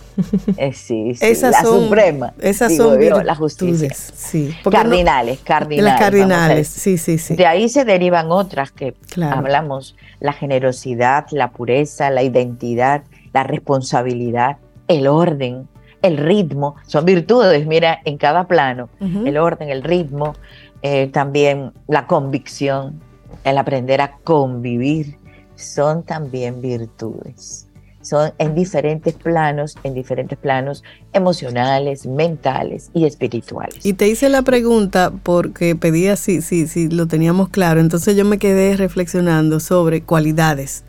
Eh, 0.58 0.74
sí, 0.74 1.16
sí, 1.16 1.42
la 1.42 1.62
suprema. 1.62 2.34
Esas 2.42 2.76
son 2.76 3.00
la 3.26 3.36
justicia. 3.36 3.90
Sí. 3.94 4.54
Cardinales, 4.70 5.40
cardinales. 5.40 5.92
Las 5.92 6.00
cardinales, 6.00 6.68
sí, 6.68 6.98
sí, 6.98 7.18
sí. 7.18 7.36
De 7.36 7.46
ahí 7.46 7.70
se 7.70 7.86
derivan 7.86 8.32
otras 8.32 8.72
que 8.72 8.96
hablamos, 9.22 9.96
la 10.20 10.34
generosidad, 10.34 11.26
la 11.32 11.52
pureza, 11.52 12.10
la 12.10 12.24
identidad, 12.24 13.04
la 13.34 13.44
responsabilidad, 13.44 14.58
el 14.88 15.08
orden, 15.08 15.70
el 16.02 16.18
ritmo, 16.18 16.76
son 16.88 17.06
virtudes, 17.06 17.66
mira, 17.68 18.00
en 18.06 18.18
cada 18.18 18.48
plano, 18.48 18.90
el 19.00 19.38
orden, 19.38 19.70
el 19.70 19.84
ritmo, 19.84 20.34
eh, 20.82 21.08
también 21.08 21.74
la 21.88 22.08
convicción, 22.08 23.00
el 23.44 23.58
aprender 23.58 24.02
a 24.02 24.18
convivir, 24.24 25.18
son 25.56 26.04
también 26.04 26.62
virtudes. 26.62 27.68
Son 28.02 28.32
en 28.40 28.56
diferentes 28.56 29.14
planos, 29.14 29.76
en 29.84 29.94
diferentes 29.94 30.38
planos 30.38 30.84
emocionales, 31.14 32.08
mentales 32.08 32.90
y 32.96 33.06
espirituales. 33.06 33.86
Y 33.86 33.94
te 33.94 34.08
hice 34.08 34.28
la 34.30 34.42
pregunta 34.42 35.12
porque 35.22 35.76
pedía 35.76 36.16
si, 36.16 36.42
si, 36.42 36.68
si 36.68 36.90
lo 36.90 37.08
teníamos 37.08 37.50
claro, 37.50 37.80
entonces 37.80 38.16
yo 38.16 38.26
me 38.26 38.40
quedé 38.40 38.76
reflexionando 38.76 39.60
sobre 39.60 40.02
cualidades, 40.02 40.84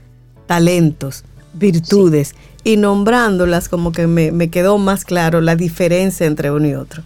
talentos, 0.47 1.25
virtudes 1.53 2.35
y 2.65 2.77
nombrándolas 2.77 3.69
como 3.69 3.93
que 3.93 4.07
me, 4.07 4.51
quedó 4.51 4.79
más 4.79 5.05
claro 5.05 5.41
la 5.41 5.57
diferencia 5.57 6.27
entre 6.27 6.51
uno 6.51 6.67
y 6.67 6.75
otro. 6.75 7.03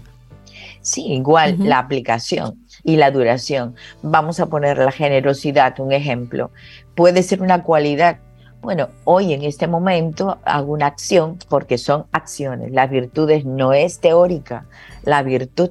Sí, 0.83 1.05
igual 1.07 1.57
la 1.59 1.81
aplicación 1.81 2.64
y 2.87 2.96
la 2.96 3.11
duración. 3.11 3.75
Vamos 4.03 4.40
a 4.40 4.46
poner 4.46 4.79
la 4.79 4.92
generosidad, 4.92 5.79
un 5.81 5.92
ejemplo. 5.92 6.51
Puede 6.94 7.22
ser 7.22 7.42
una 7.42 7.62
cualidad 7.62 8.20
bueno, 8.62 8.88
hoy 9.05 9.33
en 9.33 9.44
este 9.44 9.68
momento 9.68 10.38
hago 10.44 10.72
una 10.72 10.87
acción 10.87 11.38
porque 11.49 11.79
son 11.79 12.07
acciones. 12.11 12.72
La 12.72 12.88
virtud 12.88 13.31
no 13.44 13.72
es 13.72 14.01
teórica, 14.01 14.66
la 15.05 15.22
virtud 15.22 15.70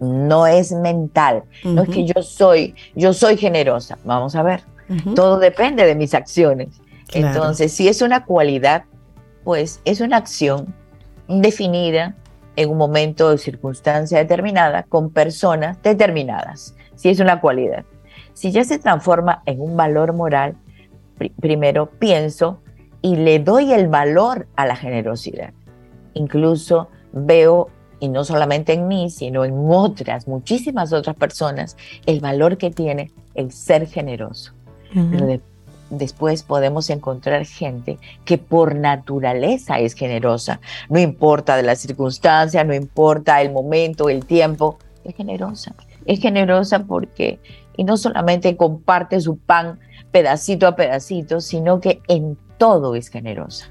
no 0.00 0.46
es 0.46 0.72
mental. 0.72 1.44
No 1.64 1.82
es 1.82 1.88
que 1.88 2.04
yo 2.04 2.22
soy, 2.22 2.74
yo 2.94 3.14
soy 3.14 3.38
generosa. 3.38 3.96
Vamos 4.04 4.36
a 4.36 4.42
ver. 4.42 4.62
Todo 5.14 5.38
depende 5.38 5.86
de 5.86 5.94
mis 5.94 6.12
acciones. 6.12 6.68
Entonces, 7.14 7.72
si 7.72 7.88
es 7.88 8.02
una 8.02 8.26
cualidad, 8.26 8.84
pues 9.42 9.80
es 9.86 10.02
una 10.02 10.18
acción 10.18 10.74
definida 11.26 12.16
en 12.56 12.70
un 12.70 12.78
momento 12.78 13.28
o 13.28 13.36
circunstancia 13.36 14.18
determinada 14.18 14.82
con 14.84 15.10
personas 15.10 15.80
determinadas. 15.82 16.74
Si 16.94 17.08
es 17.08 17.20
una 17.20 17.40
cualidad. 17.40 17.84
Si 18.34 18.52
ya 18.52 18.64
se 18.64 18.78
transforma 18.78 19.42
en 19.46 19.60
un 19.60 19.76
valor 19.76 20.12
moral, 20.12 20.56
primero 21.40 21.90
pienso 21.90 22.60
y 23.02 23.16
le 23.16 23.38
doy 23.38 23.72
el 23.72 23.88
valor 23.88 24.46
a 24.56 24.66
la 24.66 24.76
generosidad. 24.76 25.52
Incluso 26.14 26.88
veo, 27.12 27.68
y 27.98 28.08
no 28.08 28.24
solamente 28.24 28.72
en 28.72 28.88
mí, 28.88 29.10
sino 29.10 29.44
en 29.44 29.54
otras, 29.68 30.26
muchísimas 30.28 30.92
otras 30.92 31.16
personas, 31.16 31.76
el 32.06 32.20
valor 32.20 32.56
que 32.56 32.70
tiene 32.70 33.10
el 33.34 33.52
ser 33.52 33.86
generoso. 33.86 34.54
Después 35.90 36.42
podemos 36.42 36.88
encontrar 36.90 37.44
gente 37.44 37.98
que 38.24 38.38
por 38.38 38.74
naturaleza 38.74 39.78
es 39.78 39.94
generosa. 39.94 40.60
No 40.88 40.98
importa 40.98 41.56
de 41.56 41.62
las 41.62 41.80
circunstancias, 41.80 42.64
no 42.66 42.74
importa 42.74 43.42
el 43.42 43.52
momento, 43.52 44.08
el 44.08 44.24
tiempo, 44.24 44.78
es 45.04 45.16
generosa. 45.16 45.74
Es 46.06 46.20
generosa 46.20 46.84
porque, 46.84 47.40
y 47.76 47.84
no 47.84 47.96
solamente 47.96 48.56
comparte 48.56 49.20
su 49.20 49.36
pan 49.36 49.78
pedacito 50.12 50.66
a 50.66 50.76
pedacito, 50.76 51.40
sino 51.40 51.80
que 51.80 52.00
en 52.08 52.36
todo 52.58 52.94
es 52.94 53.08
generosa. 53.08 53.70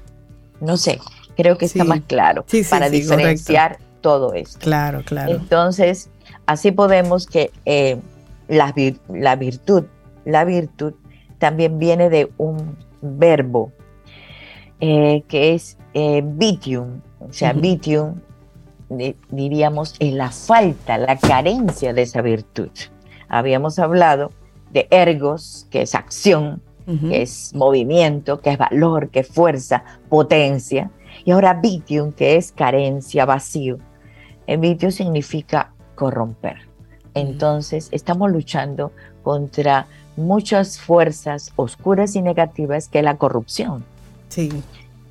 No 0.60 0.76
sé, 0.76 1.00
creo 1.36 1.56
que 1.56 1.66
está 1.66 1.84
más 1.84 2.02
claro 2.06 2.44
para 2.68 2.90
diferenciar 2.90 3.78
todo 4.00 4.34
esto. 4.34 4.58
Claro, 4.58 5.02
claro. 5.04 5.32
Entonces, 5.32 6.10
así 6.46 6.70
podemos 6.70 7.26
que 7.26 7.50
eh, 7.64 7.98
la, 8.48 8.74
la, 9.08 9.36
virtud, 9.36 9.84
la 10.24 10.44
virtud 10.44 10.94
también 11.40 11.80
viene 11.80 12.08
de 12.10 12.30
un 12.36 12.76
verbo 13.02 13.72
eh, 14.78 15.24
que 15.26 15.54
es 15.54 15.76
eh, 15.94 16.22
vitium, 16.24 17.00
o 17.18 17.32
sea, 17.32 17.52
vitium 17.52 18.20
diríamos 19.30 19.94
es 19.98 20.12
la 20.12 20.30
falta, 20.30 20.98
la 20.98 21.16
carencia 21.16 21.92
de 21.92 22.02
esa 22.02 22.22
virtud. 22.22 22.70
Habíamos 23.28 23.78
hablado 23.78 24.32
de 24.72 24.88
ergos, 24.90 25.66
que 25.70 25.82
es 25.82 25.94
acción, 25.94 26.62
que 27.08 27.22
es 27.22 27.54
movimiento, 27.54 28.40
que 28.40 28.50
es 28.50 28.58
valor, 28.58 29.10
que 29.10 29.20
es 29.20 29.28
fuerza, 29.28 29.84
potencia. 30.08 30.90
Y 31.24 31.30
ahora 31.30 31.54
vitium, 31.54 32.10
que 32.10 32.34
es 32.34 32.50
carencia, 32.50 33.24
vacío. 33.26 33.78
El 34.48 34.58
vitium 34.58 34.90
significa 34.90 35.72
corromper. 35.94 36.56
Entonces, 37.14 37.88
estamos 37.92 38.32
luchando 38.32 38.90
contra 39.22 39.86
muchas 40.20 40.78
fuerzas 40.78 41.52
oscuras 41.56 42.14
y 42.16 42.22
negativas 42.22 42.88
que 42.88 42.98
es 42.98 43.04
la 43.04 43.16
corrupción. 43.16 43.84
Sí. 44.28 44.50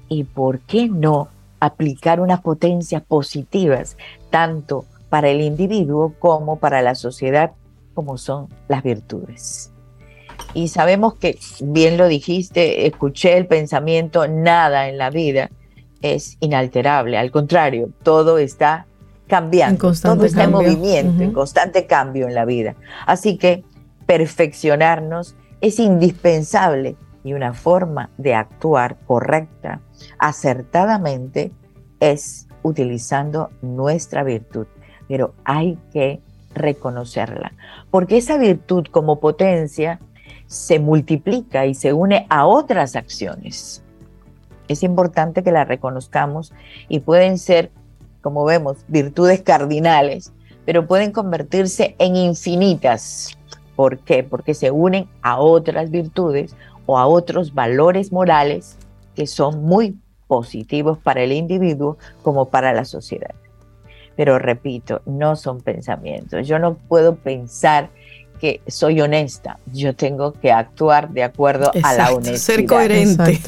¿Y 0.08 0.24
por 0.24 0.60
qué 0.60 0.88
no 0.88 1.30
aplicar 1.60 2.20
unas 2.20 2.42
potencias 2.42 3.02
positivas, 3.04 3.98
tanto 4.30 4.86
para 5.10 5.30
el 5.30 5.42
individuo 5.42 6.14
como 6.20 6.58
para 6.58 6.82
la 6.82 6.96
sociedad 6.96 7.52
como 7.94 8.18
son 8.18 8.48
las 8.68 8.84
virtudes. 8.84 9.72
Y 10.54 10.70
sabemos 10.70 11.16
que, 11.16 11.38
bien 11.62 11.98
lo 11.98 12.08
dijiste, 12.08 12.88
escuché 12.88 13.38
el 13.38 13.46
pensamiento, 13.46 14.28
nada 14.28 14.88
en 14.88 14.98
la 14.98 15.10
vida 15.10 15.50
es 16.02 16.38
inalterable, 16.40 17.18
al 17.18 17.30
contrario, 17.30 17.90
todo 18.04 18.38
está 18.38 18.86
cambiando, 19.28 19.94
todo 19.94 20.24
está 20.24 20.46
en 20.46 20.52
movimiento, 20.52 21.22
en 21.22 21.34
constante 21.34 21.86
cambio 21.86 22.28
en 22.28 22.36
la 22.36 22.46
vida. 22.46 22.76
Así 23.06 23.38
que 23.38 23.64
perfeccionarnos 24.10 25.36
es 25.62 25.78
indispensable 25.78 26.96
y 27.24 27.34
una 27.34 27.54
forma 27.54 28.10
de 28.18 28.34
actuar 28.34 28.98
correcta, 29.06 29.82
acertadamente, 30.18 31.52
es 32.00 32.48
utilizando 32.64 33.52
nuestra 33.62 34.24
virtud. 34.24 34.66
Pero 35.08 35.36
hay 35.44 35.78
que 35.94 36.22
reconocerla, 36.56 37.54
porque 37.92 38.18
esa 38.18 38.40
virtud 38.40 38.88
como 38.90 39.20
potencia 39.20 40.00
se 40.48 40.80
multiplica 40.80 41.68
y 41.68 41.76
se 41.76 41.94
une 41.94 42.26
a 42.32 42.48
otras 42.48 42.96
acciones. 42.96 43.84
Es 44.68 44.82
importante 44.82 45.44
que 45.44 45.52
la 45.52 45.66
reconozcamos 45.66 46.52
y 46.88 47.02
pueden 47.02 47.38
ser, 47.38 47.70
como 48.22 48.44
vemos, 48.44 48.78
virtudes 48.88 49.44
cardinales, 49.44 50.34
pero 50.66 50.88
pueden 50.88 51.12
convertirse 51.12 51.96
en 52.00 52.16
infinitas. 52.16 53.39
¿Por 53.80 54.00
qué? 54.00 54.24
Porque 54.24 54.56
se 54.56 54.72
unen 54.72 55.08
a 55.22 55.40
otras 55.40 55.90
virtudes 55.90 56.54
o 56.86 56.98
a 56.98 57.08
otros 57.08 57.54
valores 57.54 58.12
morales 58.12 58.76
que 59.16 59.26
son 59.26 59.64
muy 59.64 59.98
positivos 60.28 60.98
para 60.98 61.22
el 61.22 61.32
individuo 61.32 61.98
como 62.22 62.50
para 62.50 62.74
la 62.74 62.84
sociedad. 62.84 63.34
Pero 64.18 64.38
repito, 64.38 65.02
no 65.06 65.38
son 65.38 65.62
pensamientos. 65.62 66.46
Yo 66.46 66.60
no 66.60 66.74
puedo 66.74 67.16
pensar 67.16 67.90
que 68.42 68.60
soy 68.68 69.00
honesta, 69.00 69.60
yo 69.72 69.96
tengo 69.96 70.34
que 70.34 70.52
actuar 70.52 71.12
de 71.12 71.24
acuerdo 71.24 71.72
a 71.82 71.94
la 71.94 72.12
honestidad. 72.12 72.38
Ser 72.38 72.66
coherente. 72.66 73.40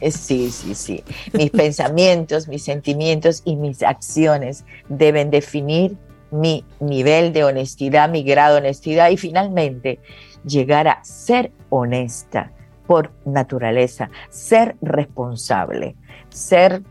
Eh, 0.00 0.10
sí, 0.10 0.50
sí, 0.50 0.74
sí. 0.74 1.04
Mis 1.32 1.50
pensamientos, 1.52 2.48
mis 2.48 2.64
sentimientos 2.64 3.42
y 3.44 3.54
mis 3.54 3.84
acciones 3.84 4.64
deben 4.88 5.30
definir 5.30 5.96
mi 6.34 6.64
nivel 6.80 7.32
de 7.32 7.44
honestidad, 7.44 8.08
mi 8.08 8.24
grado 8.24 8.54
de 8.54 8.60
honestidad 8.62 9.10
y 9.10 9.16
finalmente 9.16 10.00
llegar 10.44 10.88
a 10.88 11.02
ser 11.04 11.52
honesta 11.70 12.50
por 12.86 13.12
naturaleza, 13.24 14.10
ser 14.30 14.76
responsable, 14.82 15.94
ser, 16.30 16.82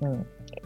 mm, 0.00 0.06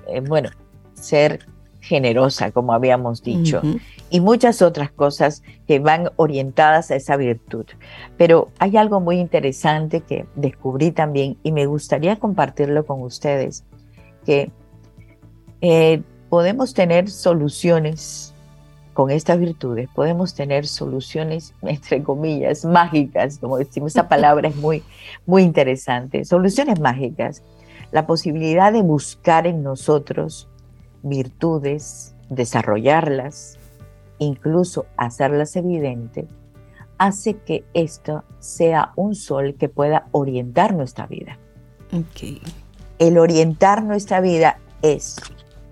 eh, 0.06 0.20
bueno, 0.20 0.50
ser 0.94 1.40
generosa, 1.80 2.52
como 2.52 2.72
habíamos 2.74 3.24
dicho, 3.24 3.60
y 4.08 4.20
muchas 4.20 4.62
otras 4.62 4.92
cosas 4.92 5.42
que 5.66 5.80
van 5.80 6.10
orientadas 6.14 6.92
a 6.92 6.94
esa 6.94 7.16
virtud. 7.16 7.66
Pero 8.16 8.50
hay 8.60 8.76
algo 8.76 9.00
muy 9.00 9.18
interesante 9.18 10.00
que 10.00 10.26
descubrí 10.36 10.92
también 10.92 11.38
y 11.42 11.50
me 11.50 11.66
gustaría 11.66 12.20
compartirlo 12.20 12.86
con 12.86 13.02
ustedes, 13.02 13.64
que 14.24 14.52
eh, 15.60 16.02
podemos 16.33 16.72
tener 16.72 17.11
soluciones 17.11 18.33
con 18.95 19.11
estas 19.11 19.39
virtudes, 19.39 19.91
podemos 19.95 20.35
tener 20.35 20.66
soluciones, 20.66 21.53
entre 21.62 22.03
comillas, 22.03 22.64
mágicas, 22.64 23.37
como 23.37 23.59
decimos, 23.59 23.93
esa 23.93 24.09
palabra 24.09 24.49
es 24.49 24.57
muy, 24.57 24.83
muy 25.26 25.43
interesante, 25.43 26.24
soluciones 26.24 26.80
mágicas, 26.80 27.43
la 27.91 28.07
posibilidad 28.07 28.72
de 28.72 28.80
buscar 28.80 29.47
en 29.47 29.62
nosotros 29.62 30.49
virtudes, 31.03 32.14
desarrollarlas, 32.30 33.59
incluso 34.18 34.87
hacerlas 34.97 35.55
evidente, 35.57 36.28
hace 36.97 37.35
que 37.35 37.62
esto 37.74 38.24
sea 38.39 38.93
un 38.97 39.14
sol 39.14 39.55
que 39.59 39.68
pueda 39.68 40.07
orientar 40.12 40.72
nuestra 40.72 41.07
vida. 41.07 41.37
El 42.99 43.18
orientar 43.18 43.85
nuestra 43.85 44.22
vida 44.22 44.59
es, 44.80 45.16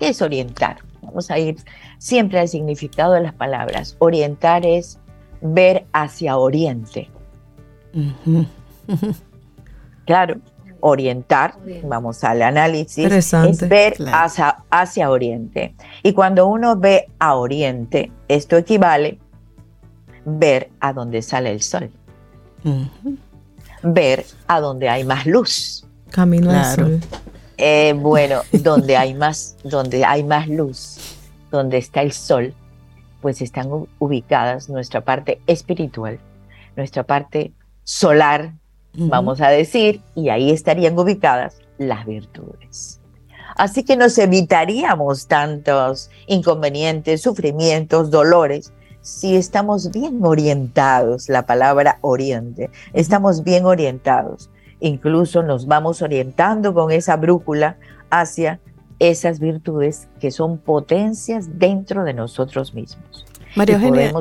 ¿qué 0.00 0.08
es 0.08 0.22
orientar? 0.22 0.78
Vamos 1.02 1.30
a 1.30 1.38
ir 1.38 1.56
siempre 1.98 2.40
al 2.40 2.48
significado 2.48 3.12
de 3.12 3.20
las 3.20 3.34
palabras. 3.34 3.96
Orientar 4.00 4.66
es 4.66 4.98
ver 5.40 5.86
hacia 5.92 6.36
oriente. 6.36 7.08
claro, 10.06 10.36
orientar, 10.80 11.54
vamos 11.84 12.24
al 12.24 12.42
análisis, 12.42 13.32
es 13.32 13.68
ver 13.68 13.94
hacia, 14.12 14.64
hacia 14.70 15.10
oriente. 15.10 15.74
Y 16.02 16.12
cuando 16.12 16.46
uno 16.46 16.76
ve 16.76 17.08
a 17.18 17.36
oriente, 17.36 18.10
esto 18.28 18.56
equivale 18.56 19.18
ver 20.24 20.70
a 20.80 20.92
donde 20.92 21.22
sale 21.22 21.50
el 21.50 21.60
sol. 21.60 21.90
Ver 23.82 24.24
a 24.46 24.60
donde 24.60 24.88
hay 24.88 25.04
más 25.04 25.26
luz. 25.26 25.86
Camino 26.10 26.50
al 26.50 26.74
sol. 26.74 27.00
Eh, 27.62 27.92
bueno, 27.94 28.40
donde 28.52 28.96
hay 28.96 29.12
más, 29.12 29.54
donde 29.62 30.02
hay 30.06 30.24
más 30.24 30.48
luz, 30.48 30.96
donde 31.50 31.76
está 31.76 32.00
el 32.00 32.12
sol, 32.12 32.54
pues 33.20 33.42
están 33.42 33.68
ubicadas 33.98 34.70
nuestra 34.70 35.02
parte 35.02 35.42
espiritual, 35.46 36.18
nuestra 36.74 37.02
parte 37.02 37.52
solar, 37.84 38.54
vamos 38.94 39.42
a 39.42 39.50
decir, 39.50 40.00
y 40.14 40.30
ahí 40.30 40.50
estarían 40.50 40.98
ubicadas 40.98 41.58
las 41.76 42.06
virtudes. 42.06 42.98
Así 43.56 43.84
que 43.84 43.94
nos 43.94 44.16
evitaríamos 44.16 45.26
tantos 45.26 46.10
inconvenientes, 46.28 47.20
sufrimientos, 47.20 48.10
dolores, 48.10 48.72
si 49.02 49.36
estamos 49.36 49.90
bien 49.90 50.24
orientados, 50.24 51.28
la 51.28 51.44
palabra 51.44 51.98
oriente, 52.00 52.70
estamos 52.94 53.44
bien 53.44 53.66
orientados. 53.66 54.48
Incluso 54.80 55.42
nos 55.42 55.66
vamos 55.66 56.02
orientando 56.02 56.74
con 56.74 56.90
esa 56.90 57.16
brújula 57.16 57.76
hacia 58.10 58.60
esas 58.98 59.40
virtudes 59.40 60.08
que 60.20 60.30
son 60.30 60.58
potencias 60.58 61.58
dentro 61.58 62.04
de 62.04 62.14
nosotros 62.14 62.74
mismos. 62.74 63.24
María 63.56 63.76
Eugenia, 63.76 64.12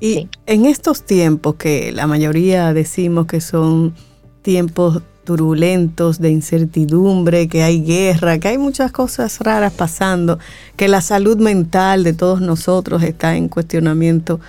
y 0.00 0.28
en 0.46 0.66
estos 0.66 1.02
tiempos 1.02 1.56
que 1.56 1.92
la 1.92 2.06
mayoría 2.06 2.72
decimos 2.72 3.26
que 3.26 3.40
son 3.40 3.94
tiempos 4.42 5.02
turbulentos, 5.24 6.20
de 6.20 6.30
incertidumbre, 6.30 7.48
que 7.48 7.62
hay 7.62 7.82
guerra, 7.82 8.38
que 8.38 8.48
hay 8.48 8.58
muchas 8.58 8.92
cosas 8.92 9.40
raras 9.40 9.74
pasando, 9.74 10.38
que 10.76 10.88
la 10.88 11.02
salud 11.02 11.36
mental 11.36 12.02
de 12.02 12.14
todos 12.14 12.40
nosotros 12.40 13.02
está 13.02 13.36
en 13.36 13.48
cuestionamiento, 13.48 14.40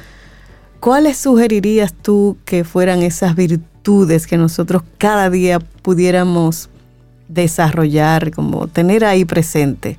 ¿cuáles 0.80 1.18
sugerirías 1.18 1.94
tú 1.94 2.38
que 2.46 2.64
fueran 2.64 3.02
esas 3.02 3.36
virtudes 3.36 3.69
que 4.28 4.38
nosotros 4.38 4.84
cada 4.98 5.30
día 5.30 5.60
pudiéramos 5.60 6.70
desarrollar, 7.28 8.32
como 8.32 8.68
tener 8.68 9.04
ahí 9.06 9.26
presente? 9.26 9.98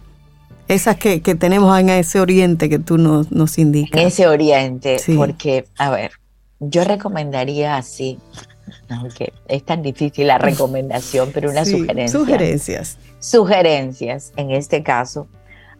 Esas 0.68 0.96
que, 0.96 1.18
tenemos 1.20 1.78
en 1.78 1.88
ese 1.88 2.20
oriente 2.20 2.68
que 2.68 2.78
tú 2.78 2.96
nos, 2.96 3.32
nos 3.32 3.58
indicas. 3.58 4.00
En 4.00 4.06
ese 4.06 4.28
oriente, 4.28 4.98
porque, 5.16 5.64
a 5.76 5.90
ver, 5.90 6.12
yo 6.60 6.84
recomendaría 6.84 7.76
así, 7.76 8.18
aunque 8.88 9.32
es 9.48 9.64
tan 9.64 9.82
difícil 9.82 10.28
la 10.28 10.38
recomendación, 10.38 11.30
pero 11.34 11.50
una 11.50 11.64
sugerencia. 11.64 12.18
Sugerencias. 12.18 12.98
Sugerencias, 13.18 14.32
en 14.36 14.52
este 14.52 14.82
caso, 14.84 15.26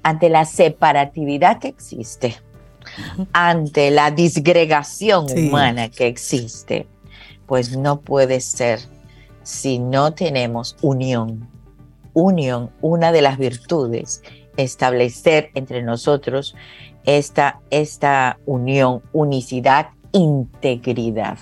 ante 0.03 0.29
la 0.29 0.45
separatividad 0.45 1.61
que 1.61 1.69
existe, 1.69 2.37
ante 3.33 3.91
la 3.93 4.11
disgregación 4.11 5.27
humana 5.31 5.89
que 5.89 6.09
existe, 6.09 6.87
pues 7.51 7.77
no 7.77 8.03
puede 8.03 8.41
ser 8.41 8.79
si 9.43 9.81
no 9.81 10.15
tenemos 10.15 10.77
unión. 10.83 11.49
Unión, 12.13 12.71
una 12.81 13.11
de 13.11 13.23
las 13.23 13.39
virtudes 13.39 14.23
establecer 14.57 15.51
entre 15.57 15.83
nosotros 15.83 16.55
esta, 17.07 17.59
esta 17.71 18.39
unión, 18.47 19.03
unicidad, 19.13 19.89
integridad. 20.13 21.39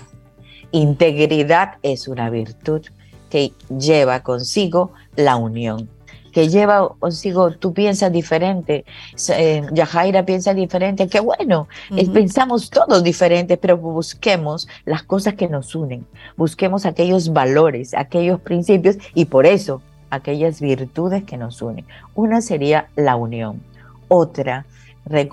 Integridad 0.71 1.73
es 1.83 2.07
una 2.07 2.31
virtud 2.31 2.81
que 3.29 3.53
lleva 3.77 4.23
consigo 4.23 4.93
la 5.15 5.35
unión, 5.35 5.91
que 6.29 6.49
lleva 6.49 6.89
consigo, 6.99 7.51
tú 7.51 7.73
piensas 7.73 8.11
diferente, 8.11 8.85
eh, 9.29 9.63
Yajaira 9.71 10.25
piensa 10.25 10.53
diferente, 10.53 11.07
qué 11.07 11.19
bueno, 11.19 11.67
pensamos 12.13 12.69
todos 12.69 13.03
diferentes, 13.03 13.57
pero 13.57 13.77
busquemos 13.77 14.67
las 14.85 15.03
cosas 15.03 15.35
que 15.35 15.47
nos 15.47 15.75
unen, 15.75 16.05
busquemos 16.37 16.85
aquellos 16.85 17.33
valores, 17.33 17.93
aquellos 17.93 18.39
principios 18.41 18.97
y 19.13 19.25
por 19.25 19.45
eso 19.45 19.81
aquellas 20.09 20.59
virtudes 20.59 21.23
que 21.23 21.37
nos 21.37 21.61
unen. 21.61 21.85
Una 22.15 22.41
sería 22.41 22.89
la 22.95 23.15
unión. 23.15 23.61
Otra, 24.07 24.65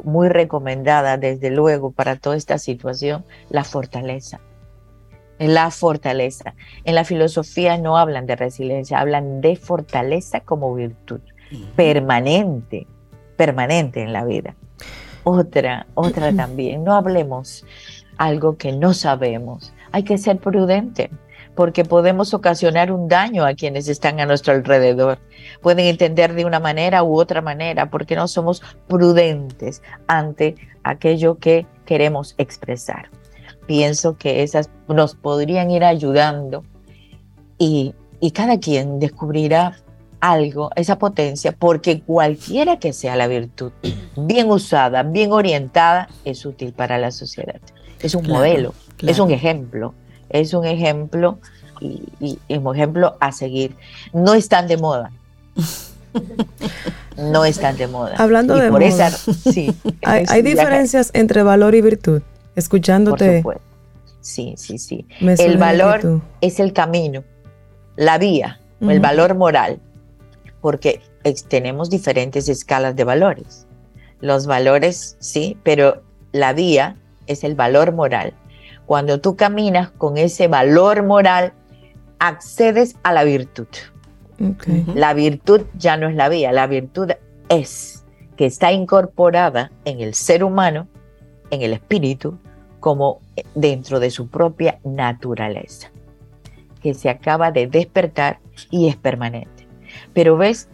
muy 0.05 0.29
recomendada 0.29 1.17
desde 1.17 1.51
luego 1.51 1.91
para 1.91 2.17
toda 2.17 2.37
esta 2.37 2.59
situación, 2.59 3.25
la 3.51 3.65
fortaleza. 3.65 4.41
La 5.39 5.71
fortaleza. 5.71 6.55
En 6.85 6.95
la 6.95 7.05
filosofía 7.05 7.77
no 7.77 7.99
hablan 7.99 8.27
de 8.27 8.37
resiliencia, 8.37 9.01
hablan 9.01 9.41
de 9.41 9.57
fortaleza 9.57 10.41
como 10.41 10.75
virtud 10.75 11.21
permanente, 11.77 12.87
permanente 13.37 14.03
en 14.03 14.13
la 14.13 14.25
vida. 14.25 14.55
Otra, 15.25 15.87
otra 15.95 16.33
también, 16.37 16.85
no 16.85 16.95
hablemos 16.95 17.65
algo 18.17 18.57
que 18.57 18.73
no 18.73 18.95
sabemos. 18.95 19.73
Hay 19.93 20.03
que 20.03 20.19
ser 20.19 20.39
prudente 20.39 21.11
porque 21.55 21.85
podemos 21.85 22.35
ocasionar 22.35 22.93
un 22.93 23.09
daño 23.09 23.45
a 23.45 23.55
quienes 23.55 23.89
están 23.89 24.21
a 24.21 24.27
nuestro 24.27 24.53
alrededor. 24.53 25.19
Pueden 25.63 25.87
entender 25.87 26.35
de 26.35 26.45
una 26.45 26.61
manera 26.61 27.03
u 27.03 27.19
otra 27.19 27.41
manera 27.41 27.91
porque 27.91 28.15
no 28.15 28.29
somos 28.29 28.63
prudentes 28.89 29.83
ante 30.07 30.55
aquello 30.83 31.39
que 31.39 31.67
queremos 31.87 32.35
expresar. 32.37 33.11
Pienso 33.67 34.17
que 34.17 34.43
esas 34.43 34.71
nos 34.89 35.15
podrían 35.15 35.71
ir 35.71 35.85
ayudando 35.85 36.65
y, 37.59 37.95
y 38.21 38.31
cada 38.31 38.59
quien 38.59 38.99
descubrirá 38.99 39.77
algo, 40.21 40.71
esa 40.77 40.99
potencia, 40.99 41.53
porque 41.53 42.01
cualquiera 42.01 42.79
que 42.79 42.93
sea 42.93 43.17
la 43.17 43.29
virtud, 43.29 43.73
bien 44.17 44.51
usada, 44.51 45.03
bien 45.03 45.33
orientada, 45.33 46.09
es 46.25 46.47
útil 46.47 46.73
para 46.73 46.99
la 46.99 47.11
sociedad. 47.11 47.61
Es 48.01 48.15
un 48.15 48.27
modelo, 48.27 48.73
es 48.99 49.19
un 49.19 49.31
ejemplo 49.31 49.95
es 50.29 50.55
un 50.55 50.65
ejemplo 50.65 51.39
y, 51.81 52.39
un 52.49 52.75
ejemplo 52.75 53.17
a 53.21 53.33
seguir. 53.33 53.77
No 54.13 54.35
están 54.35 54.67
de 54.67 54.77
moda. 54.77 55.11
no 57.17 57.45
están 57.45 57.77
de 57.77 57.87
moda. 57.87 58.15
Hablando 58.17 58.57
de 58.57 58.71
por 58.71 58.81
moda, 58.81 59.11
sí, 59.11 59.75
hay, 60.03 60.43
diferencias 60.43 61.11
entre 61.15 61.43
valor 61.43 61.75
y 61.75 61.83
virtud. 61.83 62.23
Escuchándote. 62.57 63.45
sí, 64.21 64.55
sí, 64.57 64.79
sí. 64.79 65.07
El 65.21 65.59
valor 65.59 66.23
es 66.41 66.59
el 66.59 66.73
camino, 66.73 67.23
la 67.97 68.19
vía, 68.19 68.61
el 68.81 68.99
valor 68.99 69.35
moral, 69.35 69.81
porque 70.61 71.01
tenemos 71.49 71.91
diferentes 71.91 72.49
escalas 72.49 72.97
de 72.97 73.05
valores. 73.05 73.67
Los 74.21 74.47
valores, 74.47 75.17
sí, 75.21 75.59
pero 75.63 76.03
la 76.33 76.55
vía 76.55 76.97
es 77.27 77.45
el 77.45 77.55
valor 77.55 77.93
moral. 77.93 78.33
Cuando 78.87 79.21
tú 79.21 79.37
caminas 79.37 79.91
con 79.91 80.17
ese 80.17 80.49
valor 80.49 81.03
moral, 81.03 81.53
accedes 82.19 82.97
a 83.03 83.13
la 83.13 83.25
virtud. 83.25 83.67
La 84.95 85.15
virtud 85.15 85.63
ya 85.77 85.97
no 85.97 86.09
es 86.09 86.15
la 86.15 86.29
vía, 86.29 86.53
la 86.53 86.67
virtud 86.67 87.11
es 87.49 88.05
que 88.37 88.47
está 88.47 88.73
incorporada 88.73 89.73
en 89.85 90.01
el 90.01 90.15
ser 90.15 90.45
humano, 90.45 90.89
en 91.51 91.63
el 91.63 91.73
espíritu, 91.73 92.39
como 92.87 93.21
dentro 93.57 93.99
de 93.99 94.13
su 94.13 94.29
propia 94.29 94.79
naturaleza, 94.85 95.91
que 96.81 96.95
se 96.95 97.11
acaba 97.11 97.51
de 97.51 97.67
despertar 97.67 98.39
y 98.71 98.87
es 98.87 98.95
permanente. 98.95 99.67
Pero 100.13 100.37
ves, 100.37 100.69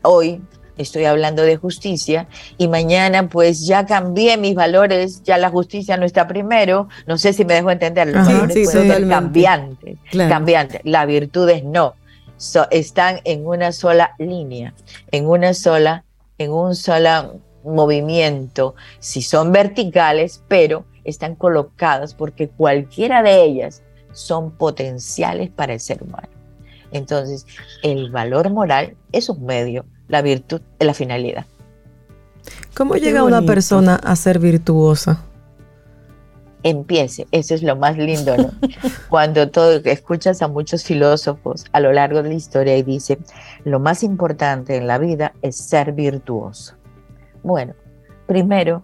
hoy 0.00 0.40
estoy 0.78 1.04
hablando 1.04 1.42
de 1.42 1.58
justicia 1.58 2.26
y 2.56 2.68
mañana 2.68 3.28
pues 3.28 3.66
ya 3.66 3.84
cambié 3.84 4.38
mis 4.38 4.54
valores, 4.54 5.22
ya 5.24 5.36
la 5.36 5.50
justicia 5.50 5.98
no 5.98 6.06
está 6.06 6.26
primero, 6.26 6.88
no 7.06 7.18
sé 7.18 7.34
si 7.34 7.44
me 7.44 7.52
dejo 7.52 7.70
entender, 7.70 8.06
los 8.08 8.26
valores 8.26 8.70
pueden 8.72 9.06
cambiantes, 9.10 9.98
cambiantes, 10.10 10.80
las 10.84 11.06
virtudes 11.06 11.64
no, 11.64 11.96
están 12.70 13.20
en 13.24 13.46
una 13.46 13.72
sola 13.72 14.14
línea, 14.18 14.72
en 15.10 15.26
una 15.28 15.52
sola, 15.52 16.02
en 16.38 16.50
un 16.50 16.74
solo 16.74 17.42
movimiento, 17.62 18.74
si 19.00 19.20
son 19.20 19.52
verticales, 19.52 20.42
pero 20.48 20.86
están 21.08 21.34
colocadas 21.34 22.14
porque 22.14 22.48
cualquiera 22.48 23.22
de 23.22 23.42
ellas 23.42 23.82
son 24.12 24.50
potenciales 24.50 25.50
para 25.50 25.72
el 25.72 25.80
ser 25.80 26.02
humano. 26.02 26.28
Entonces, 26.90 27.46
el 27.82 28.10
valor 28.10 28.50
moral 28.50 28.96
es 29.12 29.28
un 29.28 29.44
medio, 29.44 29.84
la 30.08 30.22
virtud 30.22 30.60
es 30.78 30.86
la 30.86 30.94
finalidad. 30.94 31.46
¿Cómo 32.74 32.94
llega 32.96 33.24
una 33.24 33.42
persona 33.42 33.96
a 33.96 34.16
ser 34.16 34.38
virtuosa? 34.38 35.24
Empiece, 36.62 37.26
eso 37.30 37.54
es 37.54 37.62
lo 37.62 37.76
más 37.76 37.96
lindo, 37.96 38.36
¿no? 38.36 38.50
Cuando 39.08 39.48
todo, 39.50 39.80
escuchas 39.84 40.42
a 40.42 40.48
muchos 40.48 40.84
filósofos 40.84 41.64
a 41.72 41.80
lo 41.80 41.92
largo 41.92 42.22
de 42.22 42.30
la 42.30 42.34
historia 42.34 42.76
y 42.76 42.82
dicen, 42.82 43.18
lo 43.64 43.78
más 43.80 44.02
importante 44.02 44.76
en 44.76 44.86
la 44.86 44.98
vida 44.98 45.34
es 45.42 45.56
ser 45.56 45.92
virtuoso. 45.92 46.74
Bueno, 47.42 47.74
primero, 48.26 48.82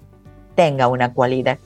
tenga 0.54 0.88
una 0.88 1.12
cualidad. 1.12 1.58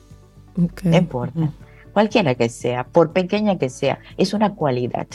No 0.83 0.97
importa, 0.97 1.51
cualquiera 1.93 2.35
que 2.35 2.49
sea, 2.49 2.83
por 2.83 3.11
pequeña 3.11 3.57
que 3.57 3.69
sea, 3.69 3.99
es 4.17 4.33
una 4.33 4.55
cualidad 4.55 5.07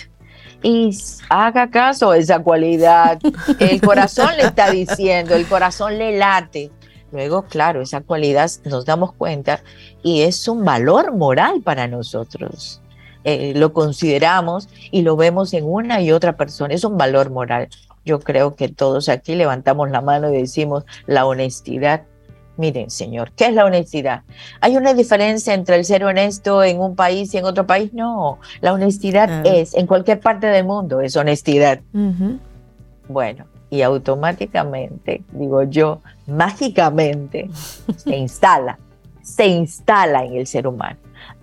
y 0.64 0.96
haga 1.28 1.68
caso 1.70 2.10
a 2.10 2.18
esa 2.18 2.40
cualidad. 2.40 3.18
El 3.60 3.80
corazón 3.80 4.30
le 4.36 4.44
está 4.44 4.70
diciendo, 4.70 5.34
el 5.34 5.46
corazón 5.46 5.98
le 5.98 6.16
late. 6.16 6.70
Luego, 7.12 7.42
claro, 7.42 7.82
esa 7.82 8.00
cualidad 8.00 8.50
nos 8.64 8.86
damos 8.86 9.12
cuenta 9.12 9.62
y 10.02 10.22
es 10.22 10.48
un 10.48 10.64
valor 10.64 11.14
moral 11.14 11.60
para 11.62 11.86
nosotros. 11.86 12.80
Eh, 13.24 13.52
lo 13.54 13.72
consideramos 13.72 14.68
y 14.90 15.02
lo 15.02 15.16
vemos 15.16 15.52
en 15.52 15.64
una 15.64 16.00
y 16.00 16.10
otra 16.10 16.36
persona. 16.36 16.74
Es 16.74 16.82
un 16.82 16.96
valor 16.96 17.30
moral. 17.30 17.68
Yo 18.04 18.18
creo 18.18 18.56
que 18.56 18.68
todos 18.68 19.08
aquí 19.08 19.34
levantamos 19.34 19.90
la 19.90 20.00
mano 20.00 20.32
y 20.32 20.38
decimos 20.38 20.84
la 21.06 21.24
honestidad 21.26 22.04
Miren, 22.56 22.90
señor, 22.90 23.32
¿qué 23.32 23.46
es 23.46 23.54
la 23.54 23.64
honestidad? 23.64 24.22
¿Hay 24.60 24.76
una 24.76 24.94
diferencia 24.94 25.54
entre 25.54 25.76
el 25.76 25.84
ser 25.84 26.04
honesto 26.04 26.62
en 26.62 26.80
un 26.80 26.94
país 26.94 27.34
y 27.34 27.38
en 27.38 27.44
otro 27.44 27.66
país? 27.66 27.92
No, 27.92 28.38
la 28.60 28.72
honestidad 28.72 29.44
es, 29.44 29.74
en 29.74 29.86
cualquier 29.86 30.20
parte 30.20 30.46
del 30.46 30.64
mundo, 30.64 31.00
es 31.00 31.16
honestidad. 31.16 31.80
Bueno, 33.08 33.46
y 33.70 33.82
automáticamente, 33.82 35.22
digo 35.32 35.64
yo, 35.64 36.00
mágicamente, 36.28 37.50
se 37.96 38.16
instala, 38.16 38.78
se 39.20 39.46
instala 39.46 40.24
en 40.24 40.34
el 40.34 40.46
ser 40.46 40.68
humano. 40.68 40.98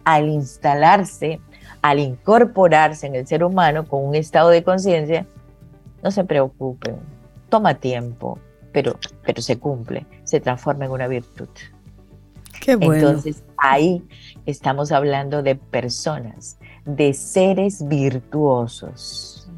Al 0.06 0.30
instalarse, 0.30 1.42
al 1.82 2.00
incorporarse 2.00 3.08
en 3.08 3.16
el 3.16 3.28
ser 3.28 3.44
humano 3.44 3.86
con 3.86 4.06
un 4.06 4.16
estado 4.16 4.50
de 4.50 4.64
conciencia, 4.64 5.26
no 6.02 6.10
se 6.10 6.24
preocupen, 6.24 6.96
toma 7.50 7.74
tiempo, 7.74 8.40
pero, 8.72 8.98
pero 9.26 9.42
se 9.42 9.60
cumple, 9.60 10.06
se 10.32 10.40
transforma 10.40 10.86
en 10.86 10.92
una 10.92 11.10
virtud. 11.10 11.50
Qué 12.62 12.78
bueno. 12.78 13.10
Entonces 13.10 13.44
ahí 13.58 14.02
estamos 14.46 14.94
hablando 14.94 15.44
de 15.44 15.56
personas, 15.56 16.58
de 16.86 17.14
seres 17.14 17.86
virtuosos. 17.86 19.50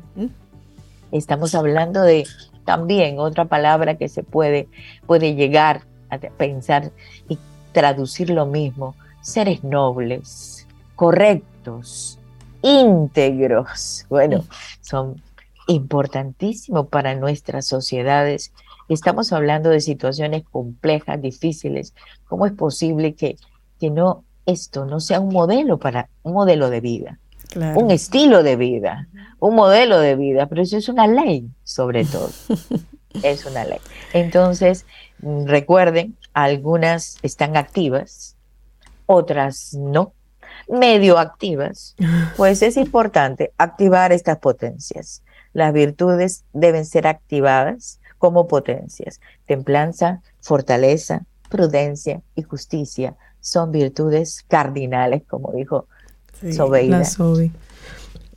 Estamos 1.11 1.53
hablando 1.53 2.01
de 2.01 2.26
también 2.65 3.19
otra 3.19 3.45
palabra 3.45 3.97
que 3.97 4.09
se 4.09 4.24
puede, 4.24 4.67
puede 5.05 5.36
llegar 5.36 5.84
a 6.09 6.17
pensar 6.17 6.91
y 7.30 7.38
traducir 7.71 8.32
lo 8.32 8.47
mismo, 8.47 8.95
seres 9.21 9.63
nobles, 9.63 10.67
correctos, 10.95 12.17
íntegros. 12.63 14.07
Bueno, 14.09 14.43
son 14.82 15.21
importantísimos 15.67 16.88
para 16.88 17.13
nuestras 17.13 17.67
sociedades 17.67 18.51
Estamos 18.90 19.32
hablando 19.34 19.70
de 19.70 19.80
situaciones 19.80 20.44
complejas, 20.44 21.22
difíciles. 21.22 21.94
¿Cómo 22.26 22.46
es 22.46 22.54
posible 22.54 23.16
que, 23.16 23.38
que 23.80 23.90
no 23.90 24.24
esto 24.46 24.86
no 24.86 25.00
sea 25.00 25.20
un 25.20 25.34
modelo 25.34 25.78
para 25.78 26.10
un 26.24 26.34
modelo 26.34 26.70
de 26.70 26.82
vida? 26.82 27.20
Un 27.76 27.92
estilo 27.92 28.42
de 28.42 28.56
vida, 28.56 29.08
un 29.40 29.54
modelo 29.54 30.00
de 30.00 30.16
vida, 30.16 30.48
pero 30.48 30.64
eso 30.64 30.76
es 30.76 30.90
una 30.90 31.06
ley 31.06 31.48
sobre 31.64 32.04
todo. 32.04 32.30
es 33.24 33.46
una 33.46 33.64
ley. 33.64 33.80
Entonces, 34.14 34.86
recuerden, 35.22 36.18
algunas 36.34 37.18
están 37.22 37.56
activas, 37.56 38.36
otras 39.06 39.76
no, 39.76 40.14
medio 40.68 41.20
activas, 41.20 41.96
pues 42.38 42.64
es 42.64 42.78
importante 42.78 43.54
activar 43.58 44.12
estas 44.12 44.40
potencias. 44.40 45.22
Las 45.54 45.74
virtudes 45.74 46.46
deben 46.54 46.86
ser 46.86 47.06
activadas 47.06 48.00
como 48.24 48.47
potencias. 48.47 49.19
Templanza, 49.45 50.21
fortaleza, 50.39 51.26
prudencia 51.49 52.21
y 52.36 52.43
justicia 52.43 53.17
son 53.41 53.74
virtudes 53.74 54.45
cardinales, 54.47 55.24
como 55.28 55.51
dijo 55.51 55.88
Sobeida. 56.55 57.03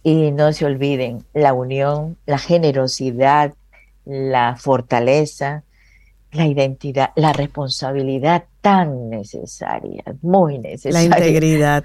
Y 0.02 0.32
no 0.32 0.52
se 0.52 0.64
olviden, 0.64 1.24
la 1.34 1.52
unión, 1.52 2.16
la 2.26 2.38
generosidad, 2.38 3.54
la 4.04 4.56
fortaleza, 4.56 5.62
la 6.32 6.46
identidad, 6.46 7.10
la 7.14 7.32
responsabilidad 7.32 8.42
tan 8.66 9.10
necesaria, 9.10 10.02
muy 10.22 10.58
necesaria. 10.58 11.08
La 11.08 11.16
integridad. 11.16 11.84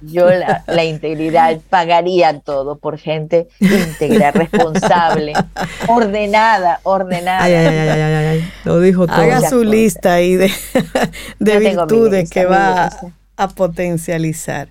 Yo 0.00 0.30
la, 0.30 0.64
la, 0.66 0.82
integridad 0.82 1.60
pagaría 1.68 2.40
todo 2.40 2.78
por 2.78 2.96
gente 2.96 3.48
íntegra, 3.60 4.30
responsable, 4.30 5.34
ordenada, 5.86 6.80
ordenada. 6.82 7.44
Ay, 7.44 7.52
ay, 7.52 7.66
ay, 7.66 8.00
ay, 8.00 8.50
Lo 8.64 8.80
dijo 8.80 9.06
todo. 9.06 9.16
Haga 9.16 9.50
su 9.50 9.64
lista 9.64 10.14
ahí 10.14 10.36
de, 10.36 10.50
de 11.40 11.58
virtudes 11.58 12.30
que 12.30 12.46
va 12.46 12.88
a 13.36 13.48
potencializar. 13.48 14.68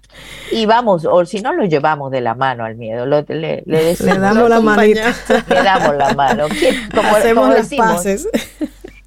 Y 0.50 0.64
vamos, 0.64 1.04
o 1.04 1.24
si 1.26 1.42
no, 1.42 1.52
lo 1.52 1.64
llevamos 1.64 2.10
de 2.10 2.22
la 2.22 2.34
mano 2.34 2.64
al 2.64 2.76
miedo, 2.76 3.04
le, 3.04 3.22
le, 3.28 3.62
le, 3.66 3.94
damos 4.18 4.48
la 4.48 4.60
manita. 4.60 5.14
Le 5.46 5.62
damos 5.62 5.96
la 5.96 6.14
mano. 6.14 6.46
Como, 6.94 7.08
Hacemos 7.16 7.48
las 7.50 7.68
paces. 7.68 8.28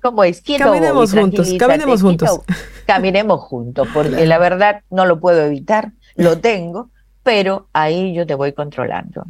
¿Cómo 0.04 0.24
es? 0.24 0.42
caminemos 0.42 1.14
juntos, 1.14 1.52
caminemos 1.58 2.02
juntos. 2.02 2.42
Caminemos 2.86 3.40
juntos, 3.40 3.88
porque 3.94 4.26
la 4.28 4.38
verdad 4.38 4.82
no 4.92 5.06
lo 5.06 5.20
puedo 5.20 5.42
evitar, 5.44 5.94
lo 6.16 6.38
tengo, 6.40 6.90
pero 7.24 7.68
ahí 7.74 8.14
yo 8.14 8.28
te 8.28 8.36
voy 8.36 8.54
controlando. 8.54 9.26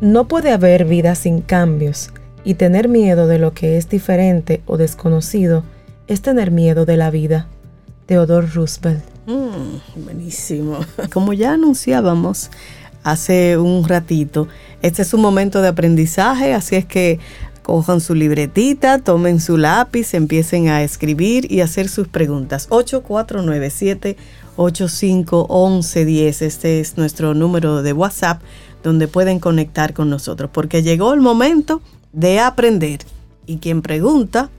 No 0.00 0.28
puede 0.28 0.50
haber 0.50 0.86
vida 0.86 1.14
sin 1.14 1.42
cambios 1.42 2.10
y 2.42 2.54
tener 2.54 2.88
miedo 2.88 3.26
de 3.26 3.38
lo 3.38 3.52
que 3.52 3.76
es 3.76 3.90
diferente 3.90 4.62
o 4.64 4.78
desconocido 4.78 5.62
es 6.06 6.22
tener 6.22 6.50
miedo 6.50 6.86
de 6.86 6.96
la 6.96 7.10
vida. 7.10 7.48
Theodore 8.06 8.46
Roosevelt. 8.46 9.04
Mm, 9.26 10.02
buenísimo. 10.02 10.78
Como 11.12 11.34
ya 11.34 11.52
anunciábamos 11.52 12.50
hace 13.02 13.58
un 13.58 13.86
ratito, 13.86 14.48
este 14.80 15.02
es 15.02 15.12
un 15.12 15.20
momento 15.20 15.60
de 15.60 15.68
aprendizaje, 15.68 16.54
así 16.54 16.76
es 16.76 16.86
que 16.86 17.18
cojan 17.62 18.00
su 18.00 18.14
libretita, 18.14 19.00
tomen 19.00 19.38
su 19.38 19.58
lápiz, 19.58 20.14
empiecen 20.14 20.68
a 20.68 20.82
escribir 20.82 21.52
y 21.52 21.60
hacer 21.60 21.90
sus 21.90 22.08
preguntas. 22.08 22.68
8497 22.70 24.16
851110, 24.56 26.42
este 26.42 26.80
es 26.80 26.96
nuestro 26.96 27.34
número 27.34 27.82
de 27.82 27.92
WhatsApp 27.92 28.42
donde 28.82 29.08
pueden 29.08 29.38
conectar 29.38 29.94
con 29.94 30.10
nosotros, 30.10 30.50
porque 30.52 30.82
llegó 30.82 31.12
el 31.12 31.20
momento 31.20 31.82
de 32.12 32.40
aprender. 32.40 33.00
Y 33.46 33.58
quien 33.58 33.82
pregunta, 33.82 34.50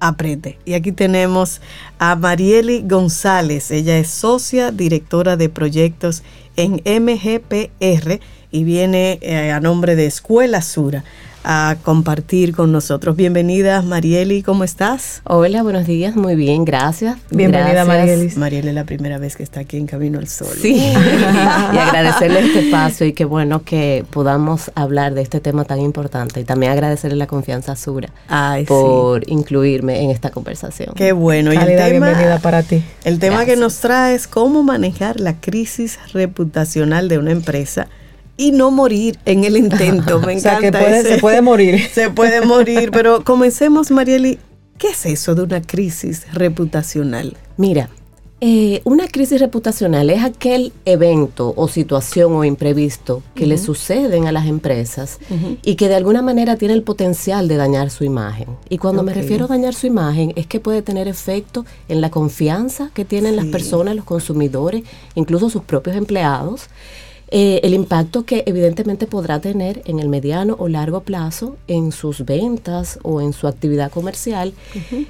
aprende. 0.00 0.58
Y 0.64 0.74
aquí 0.74 0.92
tenemos 0.92 1.60
a 1.98 2.16
Marieli 2.16 2.82
González. 2.86 3.70
Ella 3.70 3.98
es 3.98 4.08
socia 4.08 4.72
directora 4.72 5.36
de 5.36 5.48
proyectos 5.48 6.22
en 6.56 6.82
MGPR 6.84 8.20
y 8.50 8.64
viene 8.64 9.18
eh, 9.22 9.52
a 9.52 9.60
nombre 9.60 9.94
de 9.94 10.06
Escuela 10.06 10.62
Sura 10.62 11.04
a 11.44 11.76
compartir 11.82 12.54
con 12.54 12.72
nosotros. 12.72 13.16
Bienvenida, 13.16 13.82
Marieli, 13.82 14.42
¿cómo 14.42 14.64
estás? 14.64 15.22
Hola, 15.24 15.62
buenos 15.62 15.86
días, 15.86 16.16
muy 16.16 16.34
bien, 16.34 16.64
gracias. 16.64 17.18
Bienvenida, 17.30 17.84
Marieli. 17.84 18.34
Marieli 18.36 18.68
es 18.68 18.74
la 18.74 18.84
primera 18.84 19.18
vez 19.18 19.36
que 19.36 19.42
está 19.42 19.60
aquí 19.60 19.76
en 19.76 19.86
Camino 19.86 20.18
al 20.18 20.28
Sol. 20.28 20.56
Sí, 20.60 20.74
y 20.74 21.78
agradecerle 21.78 22.40
este 22.40 22.60
espacio 22.66 23.06
y 23.06 23.12
qué 23.12 23.24
bueno 23.24 23.62
que 23.62 24.04
podamos 24.10 24.70
hablar 24.74 25.14
de 25.14 25.22
este 25.22 25.40
tema 25.40 25.64
tan 25.64 25.80
importante 25.80 26.40
y 26.40 26.44
también 26.44 26.72
agradecerle 26.72 27.16
la 27.16 27.26
confianza 27.26 27.72
a 27.72 27.76
Sura 27.76 28.10
por 28.66 29.28
incluirme 29.30 30.02
en 30.02 30.10
esta 30.10 30.30
conversación. 30.30 30.94
Qué 30.94 31.12
bueno. 31.12 31.52
y 31.52 31.56
el 31.56 31.66
tema, 31.66 31.88
bienvenida 31.88 32.38
para 32.38 32.62
ti. 32.62 32.82
El 33.04 33.18
tema 33.18 33.44
que 33.44 33.56
nos 33.56 33.78
trae 33.78 34.14
es 34.14 34.26
cómo 34.26 34.62
manejar 34.62 35.20
la 35.20 35.40
crisis 35.40 35.98
reputacional 36.12 37.08
de 37.08 37.18
una 37.18 37.30
empresa 37.30 37.88
y 38.36 38.52
no 38.52 38.70
morir 38.70 39.18
en 39.24 39.44
el 39.44 39.56
intento. 39.56 40.20
Me 40.26 40.34
encanta. 40.34 41.02
se 41.02 41.18
puede 41.18 41.42
morir. 41.42 41.88
Se 41.92 42.10
puede 42.10 42.40
morir, 42.44 42.90
pero 42.92 43.24
comencemos, 43.24 43.90
Marieli. 43.90 44.38
¿Qué 44.78 44.88
es 44.88 45.04
eso 45.06 45.34
de 45.34 45.42
una 45.42 45.60
crisis 45.60 46.26
reputacional? 46.32 47.36
Mira, 47.58 47.90
eh, 48.42 48.80
una 48.84 49.06
crisis 49.06 49.38
reputacional 49.38 50.08
es 50.08 50.24
aquel 50.24 50.72
evento 50.86 51.52
o 51.54 51.68
situación 51.68 52.32
o 52.32 52.42
imprevisto 52.42 53.22
que 53.34 53.46
le 53.46 53.58
suceden 53.58 54.26
a 54.26 54.32
las 54.32 54.46
empresas 54.46 55.18
y 55.62 55.74
que 55.74 55.88
de 55.88 55.96
alguna 55.96 56.22
manera 56.22 56.56
tiene 56.56 56.72
el 56.72 56.82
potencial 56.82 57.48
de 57.48 57.56
dañar 57.56 57.90
su 57.90 58.04
imagen. 58.04 58.48
Y 58.70 58.78
cuando 58.78 59.02
me 59.02 59.12
refiero 59.12 59.44
a 59.44 59.48
dañar 59.48 59.74
su 59.74 59.86
imagen 59.86 60.32
es 60.36 60.46
que 60.46 60.58
puede 60.58 60.80
tener 60.80 61.06
efecto 61.06 61.66
en 61.88 62.00
la 62.00 62.10
confianza 62.10 62.90
que 62.94 63.04
tienen 63.04 63.36
las 63.36 63.44
personas, 63.44 63.94
los 63.94 64.06
consumidores, 64.06 64.84
incluso 65.14 65.50
sus 65.50 65.64
propios 65.64 65.96
empleados. 65.96 66.68
Eh, 67.32 67.60
el 67.62 67.74
impacto 67.74 68.24
que 68.24 68.42
evidentemente 68.46 69.06
podrá 69.06 69.40
tener 69.40 69.82
en 69.84 70.00
el 70.00 70.08
mediano 70.08 70.56
o 70.58 70.66
largo 70.68 71.02
plazo 71.02 71.56
en 71.68 71.92
sus 71.92 72.24
ventas 72.24 72.98
o 73.02 73.20
en 73.20 73.32
su 73.32 73.46
actividad 73.46 73.92
comercial 73.92 74.52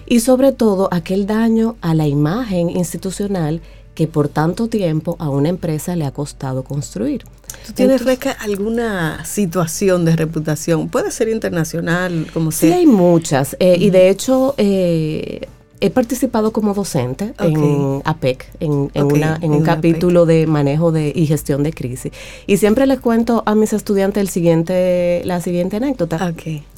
y 0.06 0.20
sobre 0.20 0.52
todo 0.52 0.88
aquel 0.92 1.26
daño 1.26 1.76
a 1.80 1.94
la 1.94 2.06
imagen 2.06 2.68
institucional 2.68 3.62
que 3.94 4.06
por 4.06 4.28
tanto 4.28 4.68
tiempo 4.68 5.16
a 5.18 5.30
una 5.30 5.48
empresa 5.48 5.96
le 5.96 6.04
ha 6.04 6.10
costado 6.10 6.62
construir. 6.62 7.24
¿Tú 7.66 7.72
tienes, 7.72 8.04
Reca, 8.04 8.32
alguna 8.32 9.24
situación 9.24 10.04
de 10.04 10.16
reputación? 10.16 10.88
Puede 10.88 11.10
ser 11.10 11.28
internacional, 11.28 12.26
como 12.32 12.52
sea. 12.52 12.72
Sí, 12.72 12.80
hay 12.80 12.86
muchas. 12.86 13.56
Eh, 13.60 13.76
y 13.78 13.90
de 13.90 14.08
hecho, 14.08 14.54
eh, 14.56 15.48
he 15.80 15.90
participado 15.90 16.52
como 16.52 16.74
docente 16.74 17.32
en 17.38 18.02
APEC, 18.04 18.46
en, 18.60 18.90
un 18.94 19.62
capítulo 19.62 20.26
de 20.26 20.46
manejo 20.46 20.92
de, 20.92 21.12
y 21.14 21.26
gestión 21.26 21.62
de 21.62 21.72
crisis. 21.72 22.12
Y 22.46 22.58
siempre 22.58 22.86
les 22.86 23.00
cuento 23.00 23.42
a 23.46 23.54
mis 23.54 23.72
estudiantes 23.72 24.20
el 24.20 24.28
siguiente, 24.28 25.22
la 25.24 25.40
siguiente 25.40 25.76
anécdota. 25.76 26.34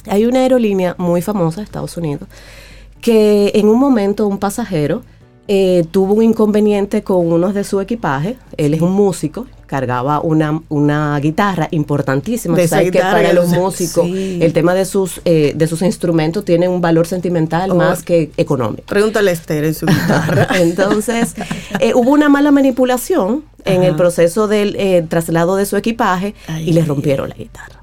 Hay 0.07 0.25
una 0.25 0.39
aerolínea 0.39 0.95
muy 0.97 1.21
famosa 1.21 1.61
de 1.61 1.65
Estados 1.65 1.97
Unidos 1.97 2.27
que 3.01 3.51
en 3.55 3.67
un 3.67 3.79
momento 3.79 4.25
un 4.27 4.37
pasajero 4.37 5.01
eh, 5.49 5.83
tuvo 5.91 6.13
un 6.13 6.23
inconveniente 6.23 7.03
con 7.03 7.31
uno 7.31 7.51
de 7.51 7.65
su 7.65 7.81
equipaje. 7.81 8.37
Él 8.55 8.73
es 8.73 8.81
un 8.81 8.93
músico, 8.93 9.45
cargaba 9.73 10.19
una, 10.19 10.61
una 10.69 11.19
guitarra 11.19 11.67
importantísima. 11.71 12.55
De 12.55 12.91
que 12.91 12.99
para 12.99 13.33
los 13.33 13.47
músicos 13.47 14.07
el 14.07 14.53
tema 14.53 14.75
de 14.75 14.85
sus, 14.85 15.19
eh, 15.25 15.53
de 15.55 15.65
sus 15.65 15.81
instrumentos 15.81 16.45
tiene 16.45 16.67
un 16.67 16.79
valor 16.79 17.07
sentimental 17.07 17.71
oh. 17.71 17.75
más 17.75 18.03
que 18.03 18.29
económico. 18.37 18.83
Pregúntale 18.85 19.31
a 19.31 19.33
Esther 19.33 19.63
en 19.63 19.73
su 19.73 19.87
guitarra. 19.87 20.47
Entonces, 20.59 21.33
eh, 21.79 21.93
hubo 21.95 22.11
una 22.11 22.29
mala 22.29 22.51
manipulación 22.51 23.45
en 23.65 23.81
el 23.81 23.95
proceso 23.95 24.47
del 24.47 24.75
eh, 24.75 25.03
traslado 25.09 25.55
de 25.55 25.65
su 25.65 25.75
equipaje 25.75 26.35
y 26.59 26.73
le 26.73 26.85
rompieron 26.85 27.29
la 27.29 27.35
guitarra. 27.35 27.81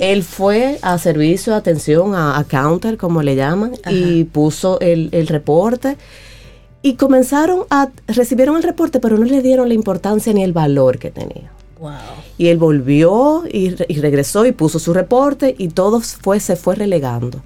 Él 0.00 0.24
fue 0.24 0.80
a 0.82 0.98
servicio, 0.98 1.54
atención, 1.54 2.16
a, 2.16 2.44
counter, 2.48 2.96
como 2.96 3.22
le 3.22 3.36
llaman, 3.36 3.72
y 3.88 4.24
puso 4.24 4.80
el, 4.80 5.10
el 5.12 5.28
reporte 5.28 5.96
y 6.84 6.96
comenzaron 6.96 7.60
a, 7.70 7.88
recibieron 8.06 8.58
el 8.58 8.62
reporte, 8.62 9.00
pero 9.00 9.16
no 9.16 9.24
le 9.24 9.40
dieron 9.40 9.68
la 9.68 9.74
importancia 9.74 10.34
ni 10.34 10.44
el 10.44 10.52
valor 10.52 10.98
que 10.98 11.10
tenía. 11.10 11.50
Y 12.36 12.48
él 12.48 12.58
volvió 12.58 13.44
y, 13.50 13.70
regresó 13.70 14.44
y 14.44 14.52
puso 14.52 14.78
su 14.78 14.92
reporte 14.92 15.54
y 15.56 15.68
todo 15.68 16.00
fue, 16.00 16.40
se 16.40 16.56
fue 16.56 16.74
relegando. 16.74 17.40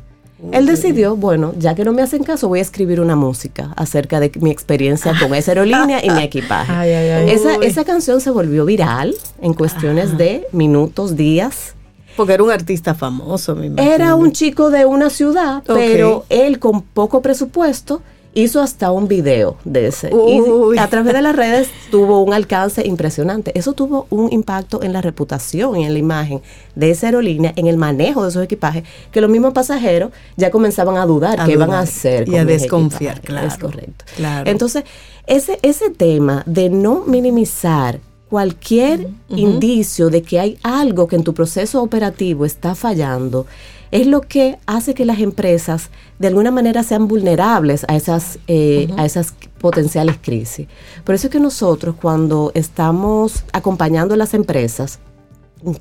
Él 0.51 0.67
decidió, 0.67 1.15
bueno, 1.15 1.55
ya 1.57 1.77
que 1.77 1.85
no 1.85 1.93
me 1.93 2.03
hacen 2.03 2.25
caso, 2.25 2.49
voy 2.49 2.59
a 2.59 2.63
escribir 2.63 3.01
una 3.01 3.15
música 3.15 3.73
acerca 3.77 4.19
de 4.19 4.33
mi 4.41 4.51
experiencia 4.51 5.15
con 5.21 5.33
esa 5.33 5.53
aerolínea 5.53 6.05
y 6.05 6.11
mi 6.11 6.23
equipaje. 6.25 6.73
esa, 7.33 7.55
esa, 7.63 7.85
canción 7.85 8.21
se 8.21 8.31
volvió 8.31 8.65
viral 8.65 9.15
en 9.41 9.55
cuestiones 9.55 10.19
de 10.19 10.49
minutos, 10.51 11.15
días. 11.15 11.75
Porque 12.17 12.33
era 12.33 12.43
un 12.43 12.51
artista 12.51 12.93
famoso, 12.97 13.55
me 13.55 13.67
imagino. 13.67 13.93
Era 13.93 14.17
un 14.17 14.33
chico 14.33 14.71
de 14.71 14.85
una 14.85 15.11
ciudad, 15.11 15.63
pero 15.65 16.25
él 16.29 16.59
con 16.59 16.83
poco 16.83 17.23
presupuesto 17.23 18.03
hizo 18.43 18.61
hasta 18.61 18.93
un 18.93 19.09
video 19.09 19.57
de 19.65 19.89
ese. 19.89 20.11
Y 20.11 20.79
a 20.79 20.89
través 20.89 21.13
de 21.15 21.23
las 21.23 21.35
redes 21.35 21.69
tuvo 21.91 22.23
un 22.23 22.33
alcance 22.33 22.87
impresionante. 22.87 23.57
Eso 23.59 23.73
tuvo 23.73 24.07
un 24.11 24.33
impacto 24.33 24.83
en 24.83 24.93
la 24.93 25.03
reputación 25.03 25.77
y 25.77 25.85
en 25.85 25.93
la 25.93 25.99
imagen 25.99 26.41
de 26.75 26.91
esa 26.91 27.07
aerolínea, 27.07 27.53
en 27.57 27.67
el 27.67 27.77
manejo 27.77 28.23
de 28.23 28.31
esos 28.31 28.45
equipajes, 28.45 28.85
que 29.11 29.21
los 29.21 29.31
mismos 29.31 29.53
pasajeros 29.53 30.13
ya 30.37 30.51
comenzaban 30.51 30.97
a 30.97 31.07
dudar 31.07 31.45
qué 31.45 31.53
iban 31.53 31.73
a 31.73 31.81
hacer. 31.81 32.29
Y 32.29 32.37
a 32.37 32.45
desconfiar, 32.45 33.21
claro. 33.21 33.49
Es 33.49 33.59
correcto. 33.59 34.05
Entonces, 34.45 34.85
ese, 35.27 35.59
ese 35.63 35.91
tema 35.91 36.43
de 36.47 36.71
no 36.71 37.05
minimizar 37.07 38.01
cualquier 38.29 39.09
indicio 39.29 40.11
de 40.11 40.23
que 40.23 40.39
hay 40.39 40.59
algo 40.63 41.09
que 41.09 41.17
en 41.17 41.25
tu 41.25 41.35
proceso 41.35 41.83
operativo 41.83 42.45
está 42.45 42.75
fallando, 42.75 43.47
es 43.91 44.07
lo 44.07 44.21
que 44.21 44.59
hace 44.67 44.95
que 44.95 45.05
las 45.05 45.21
empresas 45.21 45.91
de 46.19 46.29
alguna 46.29 46.51
manera 46.51 46.83
sean 46.83 47.09
vulnerables 47.09 47.85
a 47.89 47.97
esas, 47.97 48.39
eh, 48.49 48.89
a 48.97 49.05
esas 49.05 49.35
potenciales 49.59 50.17
crisis. 50.21 50.67
Por 51.05 51.15
eso 51.15 51.29
es 51.29 51.33
que 51.33 51.41
nosotros 51.41 51.95
cuando 52.01 52.53
estamos 52.55 53.45
acompañando 53.53 54.15
a 54.15 54.17
las 54.17 54.35
empresas, 54.35 54.99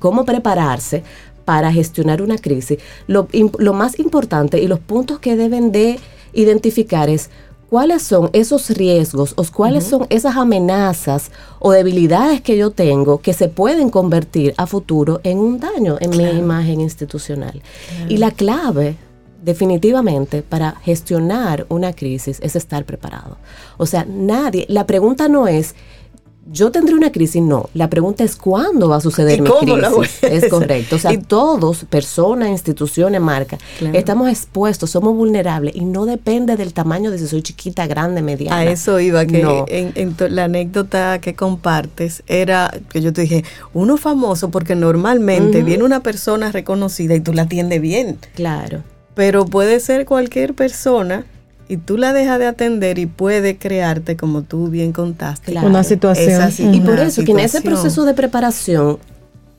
cómo 0.00 0.24
prepararse 0.24 1.02
para 1.44 1.72
gestionar 1.72 2.20
una 2.22 2.36
crisis, 2.36 2.78
lo, 3.06 3.28
lo 3.58 3.72
más 3.72 3.98
importante 3.98 4.60
y 4.60 4.68
los 4.68 4.80
puntos 4.80 5.18
que 5.18 5.36
deben 5.36 5.72
de 5.72 5.98
identificar 6.32 7.08
es 7.08 7.30
cuáles 7.68 8.02
son 8.02 8.30
esos 8.32 8.70
riesgos 8.70 9.34
o 9.36 9.44
cuáles 9.44 9.84
son 9.84 10.06
esas 10.10 10.36
amenazas 10.36 11.30
o 11.58 11.72
debilidades 11.72 12.40
que 12.40 12.56
yo 12.56 12.70
tengo 12.70 13.20
que 13.20 13.32
se 13.32 13.48
pueden 13.48 13.90
convertir 13.90 14.54
a 14.56 14.66
futuro 14.66 15.20
en 15.22 15.38
un 15.38 15.60
daño 15.60 15.96
en 16.00 16.10
mi 16.10 16.24
imagen 16.24 16.80
institucional. 16.80 17.62
Y 18.08 18.16
la 18.16 18.30
clave 18.30 18.96
definitivamente 19.42 20.42
para 20.42 20.72
gestionar 20.82 21.66
una 21.68 21.92
crisis 21.92 22.38
es 22.42 22.56
estar 22.56 22.84
preparado. 22.84 23.36
O 23.76 23.86
sea, 23.86 24.04
nadie, 24.08 24.66
la 24.68 24.86
pregunta 24.86 25.28
no 25.28 25.46
es 25.46 25.74
yo 26.50 26.70
tendré 26.70 26.94
una 26.94 27.12
crisis, 27.12 27.42
no. 27.42 27.68
La 27.74 27.90
pregunta 27.90 28.24
es 28.24 28.36
cuándo 28.36 28.88
va 28.88 28.96
a 28.96 29.00
suceder 29.00 29.42
mi 29.42 29.50
crisis. 29.50 30.22
es 30.22 30.48
correcto. 30.48 30.96
O 30.96 30.98
sea, 30.98 31.18
todos, 31.20 31.84
personas, 31.84 32.48
instituciones, 32.48 33.20
marcas, 33.20 33.60
estamos 33.92 34.28
expuestos, 34.28 34.90
somos 34.90 35.14
vulnerables 35.14 35.74
y 35.76 35.84
no 35.84 36.06
depende 36.06 36.56
del 36.56 36.72
tamaño 36.72 37.10
de 37.10 37.18
si 37.18 37.26
soy 37.26 37.42
chiquita, 37.42 37.86
grande, 37.86 38.22
mediana. 38.22 38.58
A 38.58 38.64
eso 38.64 38.98
iba, 39.00 39.26
que 39.26 39.40
en, 39.68 40.16
la 40.30 40.44
anécdota 40.44 41.20
que 41.20 41.34
compartes 41.34 42.22
era 42.26 42.72
que 42.90 43.00
yo 43.00 43.12
te 43.12 43.22
dije, 43.22 43.44
uno 43.74 43.96
famoso 43.96 44.50
porque 44.50 44.74
normalmente 44.74 45.62
viene 45.62 45.84
una 45.84 46.02
persona 46.02 46.50
reconocida 46.50 47.14
y 47.14 47.20
tú 47.20 47.32
la 47.32 47.42
atiendes 47.42 47.80
bien. 47.80 48.18
Claro. 48.34 48.82
Pero 49.14 49.44
puede 49.46 49.80
ser 49.80 50.06
cualquier 50.06 50.54
persona 50.54 51.26
y 51.68 51.76
tú 51.76 51.98
la 51.98 52.12
dejas 52.12 52.38
de 52.38 52.46
atender 52.46 52.98
y 52.98 53.06
puede 53.06 53.58
crearte, 53.58 54.16
como 54.16 54.42
tú 54.42 54.68
bien 54.68 54.92
contaste, 54.92 55.56
una 55.58 55.84
situación. 55.84 56.50
y 56.74 56.80
por 56.80 56.98
eso 56.98 57.22
que 57.24 57.32
en 57.32 57.40
ese 57.40 57.60
proceso 57.60 58.04
de 58.04 58.14
preparación 58.14 58.98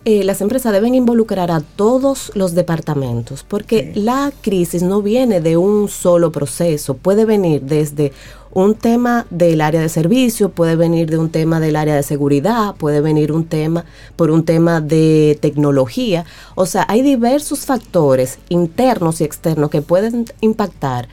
eh, 0.06 0.24
las 0.24 0.40
empresas 0.40 0.72
deben 0.72 0.96
involucrar 0.96 1.52
a 1.52 1.60
todos 1.60 2.32
los 2.34 2.56
departamentos, 2.56 3.46
porque 3.48 3.92
la 3.96 4.32
crisis 4.42 4.82
no 4.82 5.02
viene 5.02 5.42
de 5.42 5.58
un 5.58 5.90
solo 5.90 6.32
proceso, 6.32 6.96
puede 6.96 7.26
venir 7.26 7.62
desde 7.64 8.14
un 8.52 8.76
tema 8.76 9.28
del 9.30 9.62
área 9.62 9.82
de 9.82 9.90
servicio, 9.90 10.50
puede 10.50 10.76
venir 10.76 11.10
de 11.10 11.18
un 11.18 11.30
tema 11.30 11.60
del 11.60 11.76
área 11.76 11.96
de 11.96 12.04
seguridad, 12.04 12.76
puede 12.76 13.02
venir 13.02 13.32
un 13.32 13.46
tema 13.46 13.86
por 14.16 14.32
un 14.32 14.46
tema 14.46 14.82
de 14.82 15.38
tecnología. 15.42 16.26
O 16.56 16.66
sea, 16.66 16.86
hay 16.88 17.02
diversos 17.02 17.66
factores 17.66 18.40
internos 18.48 19.22
y 19.22 19.26
externos 19.26 19.70
que 19.70 19.82
pueden 19.82 20.26
impactar 20.42 21.10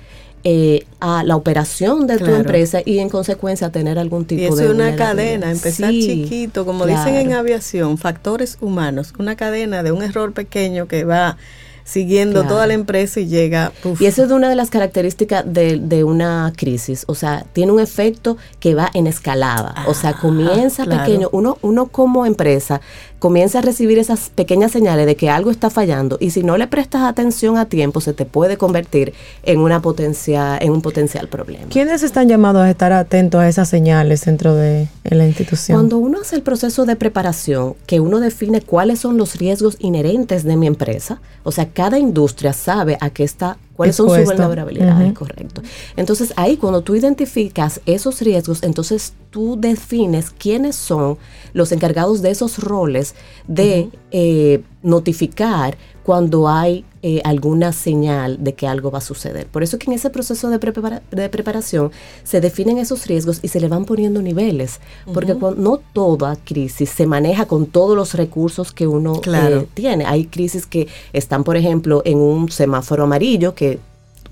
eh, 0.49 0.87
a 1.01 1.25
la 1.25 1.35
operación 1.35 2.07
de 2.07 2.19
tu 2.19 2.27
empresa 2.27 2.81
y 2.85 3.01
en 3.01 3.09
consecuencia 3.09 3.73
tener 3.73 3.99
algún 3.99 4.27
tipo 4.27 4.55
de... 4.55 4.65
Es 4.65 4.71
una 4.71 4.95
cadena, 4.95 5.51
empezar 5.51 5.91
chiquito, 5.91 6.65
como 6.65 6.87
dicen 6.87 7.17
en 7.17 7.33
aviación, 7.33 7.99
factores 7.99 8.57
humanos, 8.61 9.13
una 9.19 9.35
cadena 9.35 9.83
de 9.83 9.91
un 9.91 10.05
error 10.05 10.33
pequeño 10.33 10.87
que 10.87 11.03
va 11.03 11.37
siguiendo 11.83 12.45
toda 12.45 12.69
la 12.69 12.75
empresa 12.75 13.19
y 13.19 13.27
llega... 13.27 13.73
Y 13.99 14.05
eso 14.07 14.23
es 14.23 14.31
una 14.31 14.49
de 14.49 14.55
las 14.55 14.71
características 14.71 15.45
de, 15.45 16.05
una 16.05 16.53
crisis, 16.57 17.03
o 17.09 17.17
sea, 17.17 17.45
tiene 17.53 17.73
un 17.73 17.81
efecto 17.81 18.37
que 18.61 18.77
va 18.77 18.89
en 18.95 19.09
escalada, 19.09 19.75
o 19.89 19.95
sea, 19.95 20.11
ah, 20.11 20.21
comienza 20.21 20.85
pequeño, 20.85 21.29
uno, 21.33 21.59
uno 21.61 21.89
como 21.89 22.25
empresa 22.25 22.81
comienza 23.19 23.59
a 23.59 23.63
recibir 23.63 23.99
esas 23.99 24.31
pequeñas 24.31 24.73
señales 24.73 25.07
de 25.07 25.17
que 25.17 25.31
algo 25.31 25.51
está 25.51 25.71
fallando 25.71 26.19
y 26.21 26.31
si 26.31 26.43
no 26.43 26.57
le 26.57 26.67
prestas 26.67 27.03
atención 27.03 27.57
a 27.57 27.67
tiempo 27.67 28.01
se 28.01 28.13
te 28.13 28.25
puede 28.25 28.57
convertir 28.57 29.15
en 29.43 29.61
una 29.61 29.81
potencia, 29.81 30.59
en 30.59 30.73
un 30.73 30.83
potencial 30.83 31.29
problema. 31.29 31.67
¿Quiénes 31.71 32.03
están 32.03 32.29
llamados 32.29 32.63
a 32.63 32.71
estar 32.71 32.93
atentos 32.93 33.41
a 33.41 33.49
esas 33.49 33.69
señales 33.69 34.25
dentro 34.25 34.55
de 34.55 34.89
la 35.05 35.27
institución? 35.27 35.77
Cuando 35.77 35.99
uno 35.99 36.21
hace 36.21 36.37
el 36.37 36.43
proceso 36.43 36.85
de 36.85 36.97
preparación, 36.97 37.75
que 37.87 38.01
uno 38.01 38.21
define 38.21 38.61
cuáles 38.61 39.01
son 39.01 39.17
los 39.17 39.37
riesgos 39.37 39.77
inherentes 39.79 40.45
de 40.45 40.57
mi 40.57 40.67
empresa, 40.67 41.21
o 41.43 41.53
sea, 41.53 41.69
cada 41.69 41.99
industria 41.99 42.53
sabe 42.53 42.99
a 43.01 43.11
qué 43.11 43.25
está 43.25 43.57
cuáles 43.77 43.97
son 43.97 44.09
sus 44.09 44.25
vulnerabilidades, 44.25 45.13
correcto. 45.13 45.63
Entonces 45.97 46.33
ahí 46.37 46.57
cuando 46.57 46.81
tú 46.81 46.95
identificas 46.95 47.81
esos 47.87 48.21
riesgos, 48.23 48.63
entonces 48.63 49.13
tú 49.31 49.57
defines 49.61 50.31
quiénes 50.31 50.77
son 50.77 51.19
los 51.53 51.73
encargados 51.73 52.23
de 52.23 52.31
esos 52.31 52.59
roles 52.59 53.15
de 53.47 53.91
eh, 54.11 54.63
notificar 54.83 55.77
cuando 56.07 56.49
hay 56.49 56.85
eh, 57.03 57.21
alguna 57.25 57.73
señal 57.73 58.39
de 58.45 58.55
que 58.55 58.69
algo 58.69 58.93
va 58.93 58.99
a 58.99 59.01
suceder. 59.01 59.49
Por 59.49 59.65
eso 59.65 59.77
que 59.77 59.91
en 59.91 59.95
ese 59.95 60.09
proceso 60.09 60.49
de, 60.49 61.03
de 61.11 61.29
preparación 61.29 61.91
se 62.23 62.41
definen 62.41 62.79
esos 62.79 63.09
riesgos 63.09 63.41
y 63.43 63.49
se 63.49 63.59
le 63.59 63.67
van 63.67 63.85
poniendo 63.85 64.23
niveles, 64.23 64.79
porque 65.13 65.35
no 65.35 65.81
toda 65.93 66.37
crisis 66.37 66.91
se 66.91 67.09
maneja 67.09 67.47
con 67.47 67.67
todos 67.67 67.97
los 67.97 68.15
recursos 68.15 68.71
que 68.71 68.87
uno 68.87 69.21
eh, 69.27 69.67
tiene. 69.75 70.07
Hay 70.07 70.27
crisis 70.27 70.65
que 70.65 70.87
están, 71.13 71.43
por 71.43 71.57
ejemplo, 71.57 72.03
en 72.05 72.19
un 72.19 72.53
semáforo 72.53 73.03
amarillo 73.03 73.57
que 73.57 73.81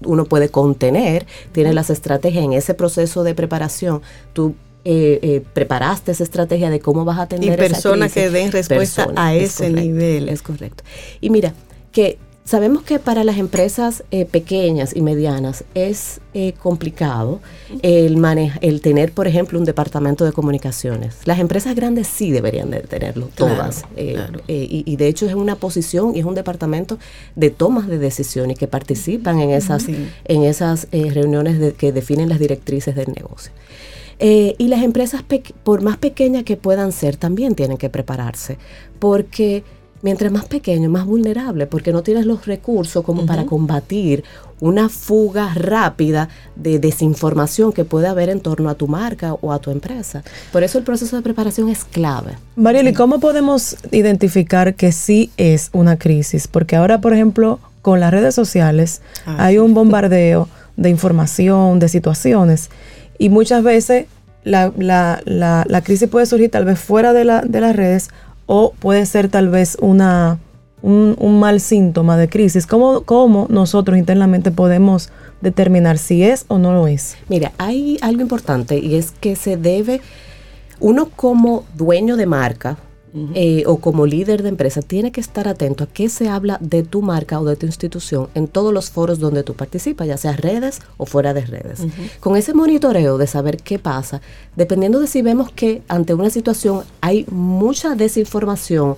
uno 0.04 0.26
puede 0.26 0.50
contener, 0.50 1.26
tiene 1.50 1.74
las 1.74 1.90
estrategias 1.90 2.44
en 2.44 2.52
ese 2.52 2.74
proceso 2.74 3.24
de 3.24 3.34
preparación. 3.34 4.00
Tú 4.32 4.54
eh, 4.86 5.42
preparaste 5.54 6.12
esa 6.12 6.24
estrategia 6.24 6.68
de 6.68 6.78
cómo 6.78 7.06
vas 7.06 7.18
a 7.18 7.22
atender 7.22 7.54
y 7.54 7.56
personas 7.56 8.12
que 8.12 8.28
den 8.28 8.52
respuesta 8.52 9.08
a 9.16 9.34
ese 9.34 9.70
nivel. 9.70 10.28
Es 10.28 10.42
correcto. 10.42 10.84
Y 11.22 11.30
mira, 11.30 11.54
que 11.90 12.18
sabemos 12.44 12.82
que 12.82 12.98
para 12.98 13.24
las 13.24 13.38
empresas 13.38 14.04
eh, 14.10 14.26
pequeñas 14.26 14.94
y 14.94 15.00
medianas 15.00 15.64
es 15.74 16.20
eh, 16.34 16.52
complicado 16.52 17.40
el, 17.80 18.22
el 18.60 18.80
tener, 18.82 19.12
por 19.12 19.26
ejemplo, 19.26 19.58
un 19.58 19.64
departamento 19.64 20.26
de 20.26 20.32
comunicaciones. 20.32 21.16
Las 21.24 21.38
empresas 21.38 21.74
grandes 21.74 22.06
sí 22.06 22.30
deberían 22.30 22.70
de 22.70 22.80
tenerlo, 22.80 23.30
todas. 23.34 23.86
y, 23.96 24.96
de 24.96 25.08
hecho 25.08 25.24
es 25.24 25.34
una 25.34 25.56
posición 25.56 26.14
y 26.14 26.18
es 26.18 26.26
un 26.26 26.34
departamento 26.34 26.98
de 27.36 27.48
tomas 27.48 27.88
de 27.88 27.96
decisiones 27.96 28.58
que 28.58 28.66
participan 28.66 29.40
en 29.40 29.48
esas, 29.48 29.86
en 29.88 30.42
esas 30.42 30.88
reuniones 30.90 31.72
que 31.72 31.90
definen 31.90 32.28
las 32.28 32.38
directrices 32.38 32.94
del 32.94 33.14
negocio. 33.14 33.50
Eh, 34.18 34.54
y 34.58 34.68
las 34.68 34.82
empresas, 34.82 35.22
por 35.62 35.82
más 35.82 35.96
pequeñas 35.96 36.44
que 36.44 36.56
puedan 36.56 36.92
ser, 36.92 37.16
también 37.16 37.54
tienen 37.54 37.76
que 37.76 37.88
prepararse, 37.88 38.58
porque 38.98 39.64
mientras 40.04 40.30
más 40.30 40.44
pequeño, 40.44 40.90
más 40.90 41.06
vulnerable, 41.06 41.66
porque 41.66 41.90
no 41.90 42.02
tienes 42.02 42.26
los 42.26 42.46
recursos 42.46 43.02
como 43.02 43.24
para 43.24 43.46
combatir 43.46 44.22
una 44.60 44.88
fuga 44.90 45.52
rápida 45.54 46.28
de 46.56 46.78
desinformación 46.78 47.72
que 47.72 47.84
puede 47.84 48.06
haber 48.06 48.28
en 48.28 48.40
torno 48.40 48.68
a 48.68 48.74
tu 48.74 48.86
marca 48.86 49.32
o 49.32 49.50
a 49.50 49.58
tu 49.58 49.70
empresa. 49.70 50.22
Por 50.52 50.62
eso 50.62 50.78
el 50.78 50.84
proceso 50.84 51.16
de 51.16 51.22
preparación 51.22 51.70
es 51.70 51.84
clave. 51.84 52.32
Mariel, 52.54 52.88
¿y 52.88 52.92
cómo 52.92 53.18
podemos 53.18 53.76
identificar 53.92 54.74
que 54.74 54.92
sí 54.92 55.30
es 55.38 55.70
una 55.72 55.98
crisis? 55.98 56.48
Porque 56.48 56.76
ahora, 56.76 57.00
por 57.00 57.14
ejemplo, 57.14 57.58
con 57.80 57.98
las 57.98 58.10
redes 58.10 58.34
sociales 58.34 59.00
ah, 59.24 59.36
hay 59.38 59.58
un 59.58 59.72
bombardeo 59.74 60.48
de 60.76 60.90
información, 60.90 61.78
de 61.78 61.88
situaciones 61.88 62.68
y 63.18 63.28
muchas 63.28 63.62
veces 63.62 64.06
la, 64.44 64.72
la, 64.76 65.20
la, 65.24 65.80
crisis 65.82 66.08
puede 66.08 66.26
surgir 66.26 66.50
tal 66.50 66.64
vez 66.64 66.78
fuera 66.78 67.12
de, 67.12 67.24
la, 67.24 67.40
de 67.40 67.60
las 67.60 67.74
redes 67.74 68.10
o 68.46 68.72
puede 68.78 69.06
ser 69.06 69.28
tal 69.28 69.48
vez 69.48 69.76
una, 69.80 70.38
un, 70.82 71.40
mal 71.40 71.60
síntoma 71.60 72.16
de 72.16 72.28
crisis. 72.28 72.66
¿Cómo, 72.66 73.02
¿Cómo, 73.02 73.46
nosotros 73.48 73.96
internamente 73.96 74.50
podemos 74.50 75.10
determinar 75.40 75.98
si 75.98 76.22
es 76.22 76.44
o 76.48 76.58
no 76.58 76.72
lo 76.72 76.86
es? 76.86 77.16
Mira, 77.28 77.52
hay 77.58 77.98
algo 78.02 78.20
importante 78.20 78.78
y 78.78 78.96
es 78.96 79.12
que 79.12 79.34
se 79.34 79.56
debe, 79.56 80.02
uno 80.80 81.08
como 81.08 81.64
dueño 81.74 82.16
de 82.16 82.26
marca, 82.26 82.76
eh, 83.34 83.62
o 83.66 83.76
como 83.76 84.06
líder 84.06 84.42
de 84.42 84.48
empresa, 84.48 84.82
tiene 84.82 85.12
que 85.12 85.20
estar 85.20 85.46
atento 85.46 85.84
a 85.84 85.86
qué 85.86 86.08
se 86.08 86.28
habla 86.28 86.58
de 86.60 86.82
tu 86.82 87.00
marca 87.00 87.38
o 87.40 87.44
de 87.44 87.54
tu 87.54 87.64
institución 87.64 88.28
en 88.34 88.48
todos 88.48 88.74
los 88.74 88.90
foros 88.90 89.20
donde 89.20 89.44
tú 89.44 89.54
participas, 89.54 90.08
ya 90.08 90.16
sea 90.16 90.32
redes 90.32 90.80
o 90.96 91.06
fuera 91.06 91.32
de 91.32 91.42
redes. 91.42 91.86
Con 92.18 92.36
ese 92.36 92.54
monitoreo 92.54 93.16
de 93.16 93.26
saber 93.26 93.58
qué 93.58 93.78
pasa, 93.78 94.20
dependiendo 94.56 94.98
de 94.98 95.06
si 95.06 95.22
vemos 95.22 95.52
que 95.52 95.82
ante 95.86 96.14
una 96.14 96.30
situación 96.30 96.82
hay 97.00 97.24
mucha 97.30 97.94
desinformación 97.94 98.96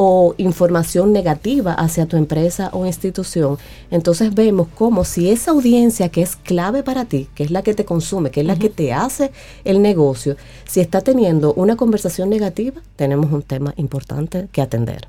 o 0.00 0.36
información 0.38 1.12
negativa 1.12 1.72
hacia 1.72 2.06
tu 2.06 2.16
empresa 2.16 2.70
o 2.72 2.86
institución, 2.86 3.58
entonces 3.90 4.32
vemos 4.32 4.68
como 4.68 5.04
si 5.04 5.28
esa 5.28 5.50
audiencia 5.50 6.08
que 6.08 6.22
es 6.22 6.36
clave 6.36 6.84
para 6.84 7.06
ti, 7.06 7.26
que 7.34 7.42
es 7.42 7.50
la 7.50 7.62
que 7.62 7.74
te 7.74 7.84
consume, 7.84 8.30
que 8.30 8.42
es 8.42 8.46
la 8.46 8.54
que 8.54 8.68
te 8.68 8.92
hace 8.92 9.32
el 9.64 9.82
negocio, 9.82 10.36
si 10.68 10.78
está 10.78 11.00
teniendo 11.00 11.52
una 11.54 11.74
conversación 11.74 12.30
negativa, 12.30 12.80
tenemos 12.94 13.32
un 13.32 13.42
tema 13.42 13.74
importante 13.76 14.46
que 14.52 14.62
atender. 14.62 15.08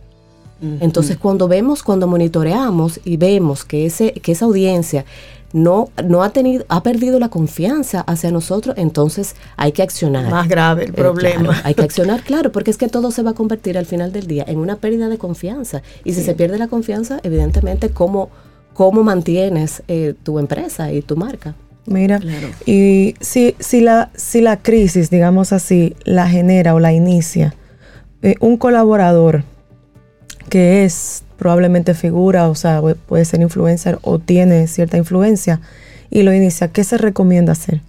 Entonces, 0.82 1.18
cuando 1.18 1.48
vemos, 1.48 1.84
cuando 1.84 2.06
monitoreamos 2.08 3.00
y 3.06 3.16
vemos 3.16 3.64
que, 3.64 3.86
ese, 3.86 4.12
que 4.14 4.34
esa 4.34 4.46
audiencia 4.46 5.06
no, 5.54 5.90
no 6.04 6.24
ha 6.24 6.30
tenido, 6.30 6.66
ha 6.70 6.84
perdido 6.84 7.20
la 7.20 7.30
confianza 7.30 8.02
hacia 8.02 8.32
nosotros, 8.32 8.76
entonces 8.78 9.36
hay 9.58 9.72
que 9.72 9.82
accionar. 9.82 10.30
Más 10.30 10.48
grave 10.48 10.86
el 10.86 10.90
eh, 10.92 10.94
problema. 10.94 11.60
hay 11.64 11.74
que 11.74 11.82
accionar, 11.90 12.22
claro, 12.24 12.52
porque 12.52 12.72
es 12.72 12.78
que 12.78 12.88
todo 12.88 13.12
se 13.12 13.24
va 13.24 13.32
a 13.32 13.34
convertir 13.34 13.78
al 13.78 13.86
final 13.86 14.12
del 14.12 14.28
día 14.28 14.46
en 14.48 14.60
una 14.60 14.78
pérdida 14.78 15.10
de 15.10 15.18
confianza. 15.18 15.82
Y 16.04 16.14
si 16.14 16.24
se 16.24 16.34
pierde 16.34 16.58
la 16.58 16.68
confianza, 16.68 17.20
evidentemente, 17.24 17.90
¿cómo, 17.90 18.30
cómo 18.74 19.04
mantienes 19.04 19.84
eh, 19.88 20.14
tu 20.24 20.40
empresa 20.40 20.92
y 20.92 21.02
tu 21.02 21.16
marca? 21.16 21.56
Mira, 21.86 22.20
y 22.68 23.16
si, 23.20 23.56
si, 23.60 23.82
la, 23.82 24.12
si 24.16 24.42
la 24.42 24.58
crisis, 24.58 25.10
digamos 25.10 25.54
así, 25.54 25.96
la 26.04 26.28
genera 26.28 26.76
o 26.76 26.80
la 26.80 26.94
inicia 26.94 27.56
eh, 28.22 28.36
un 28.42 28.58
colaborador 28.58 29.44
que 30.50 30.84
es 30.84 31.24
probablemente 31.38 31.94
figura, 31.94 32.50
o 32.50 32.56
sea, 32.56 32.82
puede 33.08 33.26
ser 33.26 33.42
influencer 33.42 34.00
o 34.02 34.20
tiene 34.20 34.68
cierta 34.68 34.98
influencia 34.98 35.62
y 36.10 36.24
lo 36.24 36.34
inicia, 36.34 36.70
¿qué 36.70 36.84
se 36.84 36.98
recomienda 36.98 37.54
hacer? 37.54 37.82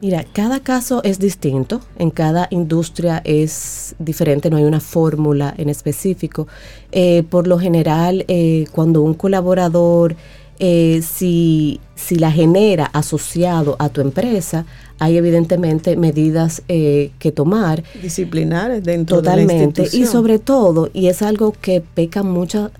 Mira, 0.00 0.24
cada 0.32 0.60
caso 0.60 1.02
es 1.02 1.18
distinto, 1.18 1.80
en 1.98 2.10
cada 2.10 2.46
industria 2.50 3.20
es 3.24 3.96
diferente, 3.98 4.48
no 4.48 4.56
hay 4.56 4.62
una 4.62 4.78
fórmula 4.78 5.52
en 5.58 5.68
específico. 5.68 6.46
Eh, 6.92 7.24
por 7.28 7.48
lo 7.48 7.58
general, 7.58 8.24
eh, 8.28 8.66
cuando 8.70 9.02
un 9.02 9.14
colaborador, 9.14 10.14
eh, 10.58 11.02
si, 11.02 11.80
si 11.94 12.16
la 12.16 12.30
genera 12.32 12.86
asociado 12.86 13.76
a 13.78 13.88
tu 13.88 14.00
empresa, 14.00 14.66
hay 14.98 15.16
evidentemente 15.16 15.96
medidas 15.96 16.62
que 16.66 17.32
tomar. 17.34 17.84
Disciplinares 18.02 18.82
dentro 18.82 19.18
Totalmente. 19.18 19.52
de 19.52 19.58
la 19.58 19.64
institución. 19.64 20.02
Y 20.02 20.06
sobre 20.06 20.38
todo, 20.38 20.90
y 20.92 21.06
es 21.06 21.22
algo 21.22 21.52
que 21.52 21.80
pecan 21.80 22.30
muchas 22.30 22.70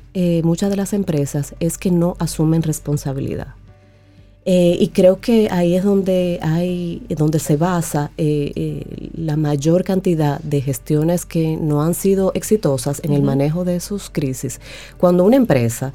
muchas 0.42 0.68
de 0.70 0.74
las 0.74 0.94
empresas, 0.94 1.54
es 1.60 1.78
que 1.78 1.92
no 1.92 2.16
asumen 2.18 2.62
responsabilidad. 2.62 3.54
Eh, 4.50 4.78
y 4.80 4.88
creo 4.88 5.20
que 5.20 5.48
ahí 5.50 5.74
es 5.74 5.84
donde 5.84 6.38
hay, 6.40 7.02
donde 7.10 7.38
se 7.38 7.58
basa 7.58 8.12
eh, 8.16 8.50
eh, 8.56 9.10
la 9.14 9.36
mayor 9.36 9.84
cantidad 9.84 10.40
de 10.40 10.62
gestiones 10.62 11.26
que 11.26 11.58
no 11.58 11.82
han 11.82 11.92
sido 11.92 12.32
exitosas 12.32 13.02
en 13.04 13.12
el 13.12 13.22
manejo 13.22 13.66
de 13.66 13.78
sus 13.80 14.08
crisis. 14.08 14.58
Cuando 14.96 15.24
una 15.24 15.36
empresa 15.36 15.92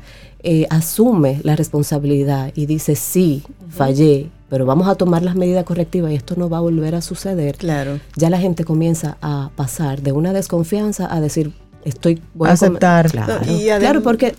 asume 0.69 1.39
la 1.41 1.55
responsabilidad 1.55 2.51
y 2.53 2.67
dice 2.67 2.95
sí, 2.95 3.41
fallé, 3.69 4.29
pero 4.49 4.67
vamos 4.67 4.87
a 4.87 4.93
tomar 4.93 5.23
las 5.23 5.35
medidas 5.35 5.63
correctivas 5.63 6.11
y 6.11 6.15
esto 6.15 6.35
no 6.37 6.47
va 6.47 6.57
a 6.57 6.61
volver 6.61 6.93
a 6.93 7.01
suceder. 7.01 7.55
Claro. 7.55 7.99
Ya 8.17 8.29
la 8.29 8.37
gente 8.37 8.65
comienza 8.65 9.17
a 9.23 9.49
pasar 9.55 10.03
de 10.03 10.11
una 10.11 10.31
desconfianza 10.31 11.11
a 11.11 11.21
decir 11.21 11.53
estoy 11.85 12.21
voy 12.35 12.49
a 12.49 12.51
aceptar. 12.51 13.09
claro, 13.09 13.39
claro, 13.79 14.03
porque, 14.03 14.35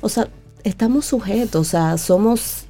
o 0.00 0.08
sea, 0.08 0.28
estamos 0.62 1.04
sujetos, 1.04 1.66
o 1.66 1.68
sea, 1.68 1.98
somos 1.98 2.66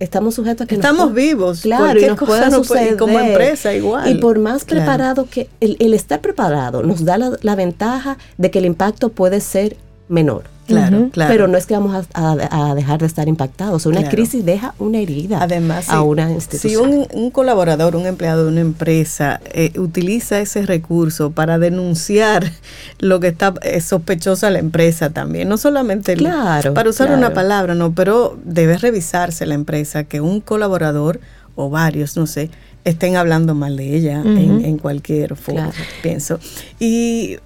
estamos 0.00 0.34
sujetos 0.34 0.64
a 0.64 0.66
que 0.66 0.74
estamos 0.74 1.12
vivos 1.14 1.60
claro 1.60 2.00
y 2.00 2.06
nos 2.06 2.18
puede 2.18 2.50
suceder. 2.50 2.96
como 2.96 3.20
empresa 3.20 3.72
igual 3.74 4.10
y 4.10 4.14
por 4.18 4.38
más 4.38 4.64
preparado 4.64 5.28
que 5.30 5.48
el, 5.60 5.94
estar 5.94 6.20
preparado 6.20 6.82
nos 6.82 7.04
da 7.04 7.18
la, 7.18 7.54
ventaja 7.54 8.16
de 8.38 8.50
que 8.50 8.58
el 8.58 8.64
impacto 8.64 9.10
puede 9.10 9.40
ser 9.40 9.76
menor 10.10 10.44
Claro, 10.70 11.08
claro. 11.10 11.32
Pero 11.32 11.48
no 11.48 11.58
es 11.58 11.66
que 11.66 11.74
vamos 11.74 12.06
a, 12.14 12.74
dejar 12.74 13.00
de 13.00 13.06
estar 13.06 13.28
impactados. 13.28 13.86
Una 13.86 14.08
crisis 14.08 14.44
deja 14.44 14.74
una 14.78 14.98
herida 14.98 15.42
Además, 15.42 15.88
a 15.88 16.02
una 16.02 16.30
institución. 16.30 17.06
Si 17.10 17.16
un, 17.16 17.30
colaborador, 17.30 17.96
un 17.96 18.06
empleado 18.06 18.44
de 18.44 18.50
una 18.50 18.60
empresa 18.60 19.40
eh, 19.52 19.72
utiliza 19.78 20.40
ese 20.40 20.64
recurso 20.66 21.30
para 21.32 21.58
denunciar 21.58 22.50
lo 22.98 23.20
que 23.20 23.28
está 23.28 23.54
eh, 23.62 23.80
sospechosa 23.80 24.50
la 24.50 24.58
empresa 24.58 25.10
también, 25.10 25.48
no 25.48 25.56
solamente 25.56 26.14
claro, 26.14 26.74
para 26.74 26.90
usar 26.90 27.12
una 27.12 27.32
palabra, 27.32 27.74
no, 27.74 27.92
pero 27.92 28.38
debe 28.44 28.78
revisarse 28.78 29.46
la 29.46 29.54
empresa 29.54 30.04
que 30.04 30.20
un 30.20 30.40
colaborador 30.40 31.20
o 31.56 31.68
varios, 31.68 32.16
no 32.16 32.26
sé, 32.26 32.50
estén 32.84 33.16
hablando 33.16 33.54
mal 33.54 33.76
de 33.76 33.96
ella 33.96 34.20
en, 34.20 34.64
en, 34.64 34.78
cualquier 34.78 35.36
forma, 35.36 35.72
pienso. 36.02 36.38
¿Y 36.78 37.36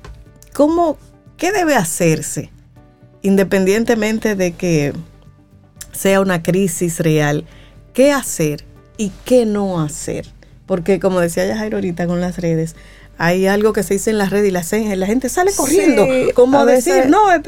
cómo, 0.53 0.99
qué 1.37 1.53
debe 1.53 1.75
hacerse? 1.75 2.51
independientemente 3.25 4.37
de 4.37 4.53
que 4.53 4.93
sea 5.93 6.21
una 6.21 6.43
crisis 6.43 7.01
real, 7.01 7.47
qué 7.95 8.13
hacer 8.13 8.65
y 8.99 9.11
qué 9.25 9.47
no 9.47 9.81
hacer. 9.81 10.27
Porque 10.67 11.01
como 11.01 11.21
decía 11.21 11.47
ya 11.47 11.57
Jairo 11.57 11.79
ahorita 11.79 12.07
con 12.07 12.21
las 12.21 12.37
redes, 12.37 12.77
hay 13.17 13.47
algo 13.47 13.73
que 13.73 13.83
se 13.83 13.95
dice 13.95 14.11
en 14.11 14.19
las 14.19 14.29
redes 14.29 14.49
y 14.49 14.51
la, 14.51 14.97
la 14.97 15.07
gente 15.07 15.31
sale 15.31 15.53
corriendo. 15.57 16.07
como 16.35 16.59
a 16.59 16.67
decir, 16.67 17.07
no, 17.09 17.25
o 17.25 17.43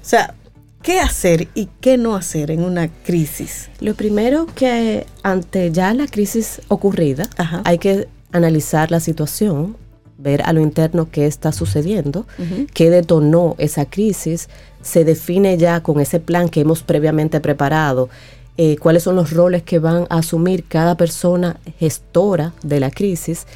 sea, 0.00 0.34
¿qué 0.82 0.98
hacer 0.98 1.48
y 1.54 1.68
qué 1.82 1.98
no 1.98 2.16
hacer 2.16 2.50
en 2.50 2.64
una 2.64 2.88
crisis? 2.88 3.68
Lo 3.80 3.94
primero 3.94 4.46
que 4.46 5.06
ante 5.22 5.70
ya 5.72 5.92
la 5.92 6.06
crisis 6.06 6.62
ocurrida, 6.68 7.28
hay 7.64 7.76
que 7.76 8.08
analizar 8.32 8.90
la 8.90 9.00
situación, 9.00 9.76
ver 10.18 10.42
a 10.42 10.52
lo 10.52 10.60
interno 10.60 11.08
qué 11.10 11.26
está 11.26 11.52
sucediendo, 11.52 12.26
qué 12.74 12.90
detonó 12.90 13.54
esa 13.58 13.86
crisis, 13.86 14.48
se 14.82 15.04
define 15.04 15.56
ya 15.56 15.80
con 15.82 16.00
ese 16.00 16.20
plan 16.20 16.48
que 16.48 16.60
hemos 16.60 16.82
previamente 16.82 17.40
preparado, 17.40 18.08
eh, 18.56 18.76
cuáles 18.76 19.04
son 19.04 19.14
los 19.14 19.30
roles 19.32 19.62
que 19.62 19.78
van 19.78 20.06
a 20.10 20.18
asumir 20.18 20.64
cada 20.64 20.96
persona 20.96 21.60
gestora 21.78 22.52
de 22.62 22.80
la 22.80 22.90
crisis. 22.90 23.46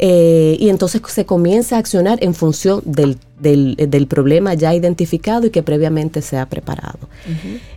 Eh, 0.00 0.56
y 0.60 0.68
entonces 0.68 1.02
se 1.08 1.26
comienza 1.26 1.76
a 1.76 1.80
accionar 1.80 2.22
en 2.22 2.32
función 2.32 2.82
del, 2.84 3.18
del, 3.40 4.06
problema 4.06 4.54
ya 4.54 4.72
identificado 4.72 5.48
y 5.48 5.50
que 5.50 5.64
previamente 5.64 6.22
se 6.22 6.36
ha 6.36 6.46
preparado. 6.46 7.00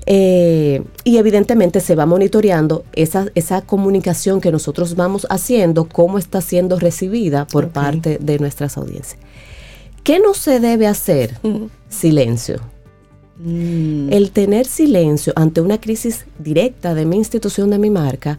Eh, 0.05 0.83
y 1.03 1.17
evidentemente 1.17 1.79
se 1.79 1.95
va 1.95 2.05
monitoreando 2.05 2.85
esa, 2.93 3.25
esa 3.33 3.61
comunicación 3.61 4.39
que 4.39 4.51
nosotros 4.51 4.95
vamos 4.95 5.25
haciendo, 5.31 5.85
cómo 5.85 6.19
está 6.19 6.41
siendo 6.41 6.77
recibida 6.77 7.47
por 7.47 7.69
parte 7.69 8.19
de 8.21 8.37
nuestras 8.37 8.77
audiencias. 8.77 9.19
¿Qué 10.03 10.19
no 10.19 10.35
se 10.35 10.59
debe 10.59 10.85
hacer? 10.85 11.39
Silencio. 11.89 12.61
Mm. 13.37 14.13
El 14.13 14.29
tener 14.29 14.67
silencio 14.67 15.33
ante 15.35 15.61
una 15.61 15.79
crisis 15.79 16.25
directa 16.37 16.93
de 16.93 17.05
mi 17.05 17.17
institución, 17.17 17.71
de 17.71 17.79
mi 17.79 17.89
marca, 17.89 18.37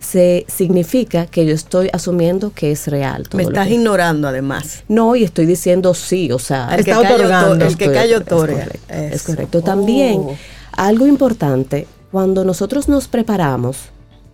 se 0.00 0.46
significa 0.48 1.26
que 1.26 1.46
yo 1.46 1.54
estoy 1.54 1.90
asumiendo 1.92 2.52
que 2.52 2.72
es 2.72 2.88
real. 2.88 3.28
Me 3.34 3.42
estás 3.42 3.68
ignorando 3.70 4.26
además. 4.26 4.82
No, 4.88 5.14
y 5.14 5.24
estoy 5.24 5.46
diciendo 5.46 5.94
sí, 5.94 6.32
o 6.32 6.38
sea, 6.38 6.74
el 6.74 6.84
que, 6.84 6.94
otorgando, 6.94 7.64
el 7.64 7.76
que 7.76 7.92
callo 7.92 8.18
otorga. 8.18 8.66
Es 8.88 9.22
correcto. 9.22 9.62
También, 9.62 10.20
oh. 10.20 10.36
algo 10.72 11.06
importante, 11.06 11.86
cuando 12.10 12.44
nosotros 12.44 12.88
nos 12.88 13.08
preparamos 13.08 13.76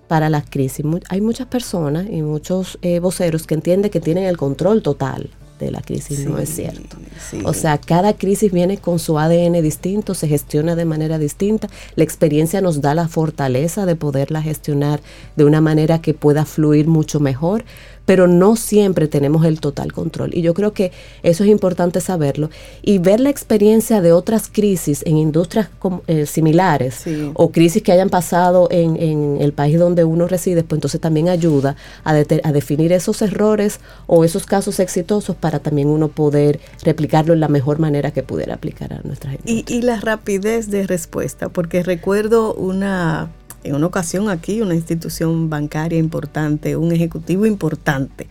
para 0.08 0.30
la 0.30 0.40
crisis, 0.40 0.86
hay 1.08 1.20
muchas 1.20 1.48
personas 1.48 2.06
y 2.08 2.22
muchos 2.22 2.78
eh, 2.82 3.00
voceros 3.00 3.46
que 3.46 3.54
entienden 3.54 3.90
que 3.90 4.00
tienen 4.00 4.24
el 4.24 4.36
control 4.36 4.82
total 4.82 5.30
de 5.58 5.70
la 5.70 5.80
crisis, 5.80 6.26
no 6.26 6.38
es 6.38 6.54
cierto. 6.54 6.96
O 7.44 7.54
sea, 7.54 7.78
cada 7.78 8.12
crisis 8.12 8.52
viene 8.52 8.78
con 8.78 8.98
su 8.98 9.18
ADN 9.18 9.62
distinto, 9.62 10.14
se 10.14 10.28
gestiona 10.28 10.76
de 10.76 10.84
manera 10.84 11.18
distinta. 11.18 11.68
La 11.94 12.04
experiencia 12.04 12.60
nos 12.60 12.80
da 12.80 12.94
la 12.94 13.08
fortaleza 13.08 13.86
de 13.86 13.96
poderla 13.96 14.42
gestionar 14.42 15.00
de 15.36 15.44
una 15.44 15.60
manera 15.60 16.00
que 16.00 16.14
pueda 16.14 16.44
fluir 16.44 16.86
mucho 16.86 17.20
mejor 17.20 17.64
pero 18.06 18.28
no 18.28 18.56
siempre 18.56 19.08
tenemos 19.08 19.44
el 19.44 19.60
total 19.60 19.92
control. 19.92 20.30
Y 20.32 20.40
yo 20.40 20.54
creo 20.54 20.72
que 20.72 20.92
eso 21.22 21.44
es 21.44 21.50
importante 21.50 22.00
saberlo. 22.00 22.48
Y 22.82 22.98
ver 22.98 23.20
la 23.20 23.28
experiencia 23.28 24.00
de 24.00 24.12
otras 24.12 24.48
crisis 24.50 25.02
en 25.04 25.18
industrias 25.18 25.68
eh, 26.06 26.24
similares 26.24 27.04
o 27.34 27.50
crisis 27.50 27.82
que 27.82 27.92
hayan 27.92 28.08
pasado 28.08 28.68
en, 28.70 28.96
en, 28.96 29.38
el 29.40 29.52
país 29.52 29.78
donde 29.78 30.04
uno 30.04 30.28
reside, 30.28 30.62
pues 30.62 30.78
entonces 30.78 31.00
también 31.00 31.28
ayuda 31.28 31.76
a, 32.04 32.12
a 32.12 32.52
definir 32.52 32.92
esos 32.92 33.20
errores 33.22 33.80
o 34.06 34.24
esos 34.24 34.46
casos 34.46 34.80
exitosos 34.80 35.34
para 35.36 35.58
también 35.58 35.88
uno 35.88 36.08
poder 36.08 36.60
replicarlo 36.84 37.34
en 37.34 37.40
la 37.40 37.48
mejor 37.48 37.78
manera 37.78 38.12
que 38.12 38.22
pudiera 38.22 38.54
aplicar 38.54 38.92
a 38.92 39.00
nuestra 39.02 39.30
gente. 39.30 39.50
Y, 39.50 39.64
y 39.66 39.82
la 39.82 40.00
rapidez 40.00 40.70
de 40.70 40.86
respuesta, 40.86 41.48
porque 41.48 41.82
recuerdo 41.82 42.54
una 42.54 43.30
en 43.66 43.74
una 43.74 43.86
ocasión 43.86 44.28
aquí, 44.28 44.60
una 44.62 44.74
institución 44.74 45.50
bancaria 45.50 45.98
importante, 45.98 46.76
un 46.76 46.92
ejecutivo 46.92 47.46
importante, 47.46 48.28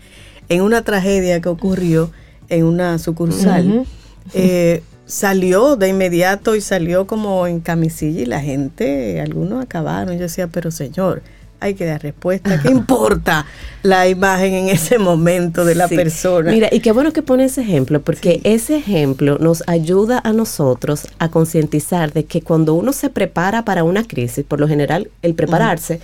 en 0.50 0.62
una 0.62 0.84
tragedia 0.84 1.42
que 1.42 1.50
ocurrió 1.50 2.12
en 2.50 2.66
una 2.66 2.98
sucursal, 3.00 3.86
eh, 4.34 4.84
salió 5.06 5.76
de 5.76 5.90
inmediato 5.90 6.56
y 6.56 6.62
salió 6.62 7.08
como 7.08 7.48
en 7.48 7.60
camisilla 7.60 8.22
y 8.22 8.26
la 8.26 8.42
gente, 8.42 9.22
algunos 9.22 9.64
acabaron. 9.64 10.16
Yo 10.16 10.24
decía, 10.24 10.48
pero 10.48 10.72
señor, 10.72 11.22
hay 11.60 11.74
que 11.74 11.86
dar 11.86 12.02
respuesta. 12.02 12.60
¿Qué 12.62 12.70
importa 12.70 13.46
la 13.84 14.08
imagen 14.08 14.54
en 14.54 14.70
ese 14.70 14.98
momento 14.98 15.66
de 15.66 15.76
la 15.76 15.88
persona? 15.88 16.52
Mira, 16.52 16.70
y 16.72 16.80
qué 16.80 16.92
bueno 16.92 17.14
que 17.14 17.22
pone 17.22 17.46
ese 17.46 17.62
ejemplo, 17.62 18.02
porque 18.02 18.42
ese 18.44 18.78
ejemplo 18.78 19.38
nos 19.40 19.64
ayuda 19.68 20.22
a 20.24 20.34
nosotros 20.34 21.08
a 21.20 21.30
concientizar 21.30 22.14
de 22.14 22.26
que 22.26 22.42
cuando 22.42 22.74
uno 22.74 22.94
se 22.94 23.10
prepara 23.10 23.66
para 23.66 23.84
una 23.84 24.04
crisis, 24.04 24.46
por 24.46 24.60
lo 24.60 24.68
general, 24.68 25.10
el 25.22 25.34
prepararse. 25.36 26.00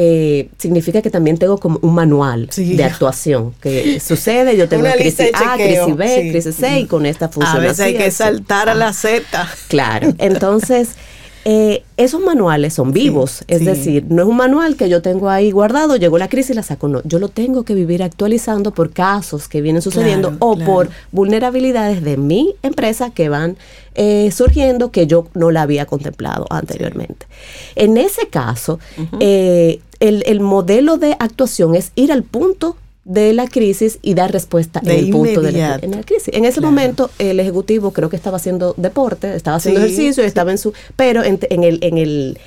Eh, 0.00 0.48
significa 0.58 1.02
que 1.02 1.10
también 1.10 1.38
tengo 1.38 1.58
como 1.58 1.80
un 1.82 1.92
manual 1.92 2.48
de 2.56 2.84
actuación 2.84 3.52
que 3.60 3.98
sucede, 4.06 4.56
yo 4.56 4.68
tengo 4.68 4.86
crisis 4.92 5.32
A, 5.34 5.56
crisis 5.56 5.96
B, 5.96 6.28
crisis 6.30 6.54
C 6.54 6.78
y 6.78 6.86
con 6.86 7.04
esta 7.04 7.28
función. 7.28 7.56
A 7.56 7.58
veces 7.58 7.80
hay 7.80 7.96
que 7.96 8.12
saltar 8.12 8.68
a 8.68 8.74
la 8.74 8.92
Z. 8.92 9.24
Claro, 9.66 10.14
entonces 10.18 10.90
eh, 11.44 11.84
esos 11.96 12.20
manuales 12.20 12.74
son 12.74 12.92
vivos, 12.92 13.44
es 13.48 13.64
decir, 13.64 14.04
no 14.08 14.22
es 14.22 14.28
un 14.28 14.36
manual 14.36 14.76
que 14.76 14.88
yo 14.88 15.02
tengo 15.02 15.28
ahí 15.28 15.50
guardado, 15.50 15.96
llegó 15.96 16.18
la 16.18 16.28
crisis 16.28 16.50
y 16.50 16.54
la 16.54 16.62
saco, 16.62 16.88
no, 16.88 17.00
yo 17.04 17.18
lo 17.18 17.28
tengo 17.28 17.64
que 17.64 17.74
vivir 17.74 18.02
actualizando 18.02 18.72
por 18.72 18.90
casos 18.90 19.48
que 19.48 19.60
vienen 19.60 19.82
sucediendo 19.82 20.36
o 20.40 20.56
por 20.56 20.90
vulnerabilidades 21.12 22.02
de 22.02 22.16
mi 22.16 22.54
empresa 22.62 23.10
que 23.10 23.28
van 23.28 23.56
eh, 23.94 24.30
surgiendo 24.30 24.92
que 24.92 25.06
yo 25.06 25.26
no 25.34 25.50
la 25.50 25.62
había 25.62 25.86
contemplado 25.86 26.46
anteriormente. 26.50 27.26
En 27.74 27.96
ese 27.96 28.28
caso, 28.28 28.78
eh, 29.20 29.80
el, 30.00 30.22
el 30.26 30.40
modelo 30.40 30.98
de 30.98 31.16
actuación 31.18 31.74
es 31.74 31.92
ir 31.96 32.12
al 32.12 32.22
punto 32.22 32.76
de 33.08 33.32
la 33.32 33.46
crisis 33.46 33.98
y 34.02 34.12
dar 34.12 34.30
respuesta 34.30 34.82
en 34.84 34.90
el 34.90 35.10
punto 35.10 35.40
de 35.40 35.52
la, 35.52 35.80
crisis. 36.04 36.28
En 36.34 36.44
ese 36.44 36.60
momento 36.60 37.10
el 37.18 37.40
ejecutivo 37.40 37.90
creo 37.92 38.10
que 38.10 38.16
estaba 38.16 38.36
haciendo 38.36 38.74
deporte, 38.76 39.34
estaba 39.34 39.56
haciendo 39.56 39.80
ejercicio, 39.80 40.22
estaba 40.22 40.50
en 40.50 40.58
su, 40.58 40.74
pero 40.94 41.24
en, 41.24 41.38
el 41.50 41.78
en 41.82 41.96
el 41.96 42.38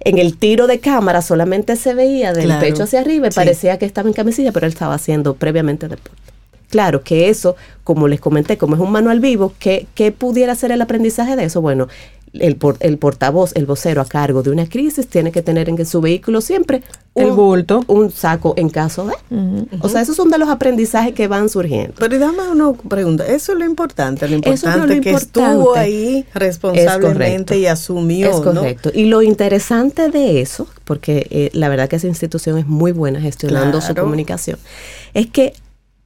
en 0.00 0.18
el 0.18 0.36
tiro 0.36 0.68
de 0.68 0.78
cámara 0.78 1.20
solamente 1.20 1.74
se 1.74 1.94
veía 1.94 2.32
del 2.32 2.56
pecho 2.60 2.84
hacia 2.84 3.00
arriba 3.00 3.26
y 3.26 3.30
parecía 3.30 3.76
que 3.78 3.86
estaba 3.86 4.08
en 4.08 4.14
camisilla, 4.14 4.52
pero 4.52 4.66
él 4.66 4.72
estaba 4.72 4.94
haciendo 4.94 5.34
previamente 5.34 5.88
deporte. 5.88 6.22
Claro 6.70 7.02
que 7.02 7.28
eso, 7.28 7.56
como 7.82 8.06
les 8.06 8.20
comenté, 8.20 8.56
como 8.56 8.76
es 8.76 8.80
un 8.80 8.92
manual 8.92 9.20
vivo, 9.20 9.52
¿qué, 9.58 9.86
¿qué, 9.94 10.12
pudiera 10.12 10.54
ser 10.54 10.72
el 10.72 10.82
aprendizaje 10.82 11.36
de 11.36 11.44
eso? 11.44 11.60
Bueno, 11.60 11.88
el, 12.34 12.58
el 12.80 12.98
portavoz, 12.98 13.52
el 13.54 13.66
vocero 13.66 14.00
a 14.00 14.04
cargo 14.04 14.42
de 14.42 14.50
una 14.50 14.68
crisis 14.68 15.06
tiene 15.06 15.32
que 15.32 15.42
tener 15.42 15.68
en 15.68 15.84
su 15.86 16.00
vehículo 16.00 16.40
siempre 16.40 16.82
un, 17.14 17.24
el 17.24 17.30
bulto, 17.32 17.84
un 17.86 18.10
saco 18.10 18.54
en 18.56 18.68
caso 18.68 19.06
de. 19.06 19.14
O 19.80 19.88
sea, 19.88 20.00
esos 20.00 20.16
son 20.16 20.30
de 20.30 20.38
los 20.38 20.48
aprendizajes 20.48 21.14
que 21.14 21.28
van 21.28 21.48
surgiendo. 21.48 21.94
Pero 21.98 22.18
dame 22.18 22.48
una 22.50 22.72
pregunta, 22.72 23.26
eso 23.26 23.52
es 23.52 23.58
lo 23.58 23.64
importante, 23.64 24.28
lo 24.28 24.34
importante 24.34 25.00
que 25.00 25.10
estuvo 25.10 25.76
ahí 25.76 26.26
responsablemente 26.34 27.56
y 27.58 27.66
asumió. 27.66 28.30
Es 28.30 28.40
correcto. 28.40 28.90
Y 28.92 29.04
lo 29.04 29.22
interesante 29.22 30.10
de 30.10 30.40
eso, 30.40 30.66
porque 30.84 31.26
eh, 31.30 31.50
la 31.52 31.68
verdad 31.68 31.88
que 31.88 31.96
esa 31.96 32.08
institución 32.08 32.58
es 32.58 32.66
muy 32.66 32.92
buena 32.92 33.20
gestionando 33.20 33.80
su 33.80 33.94
comunicación, 33.94 34.58
es 35.14 35.28
que 35.28 35.52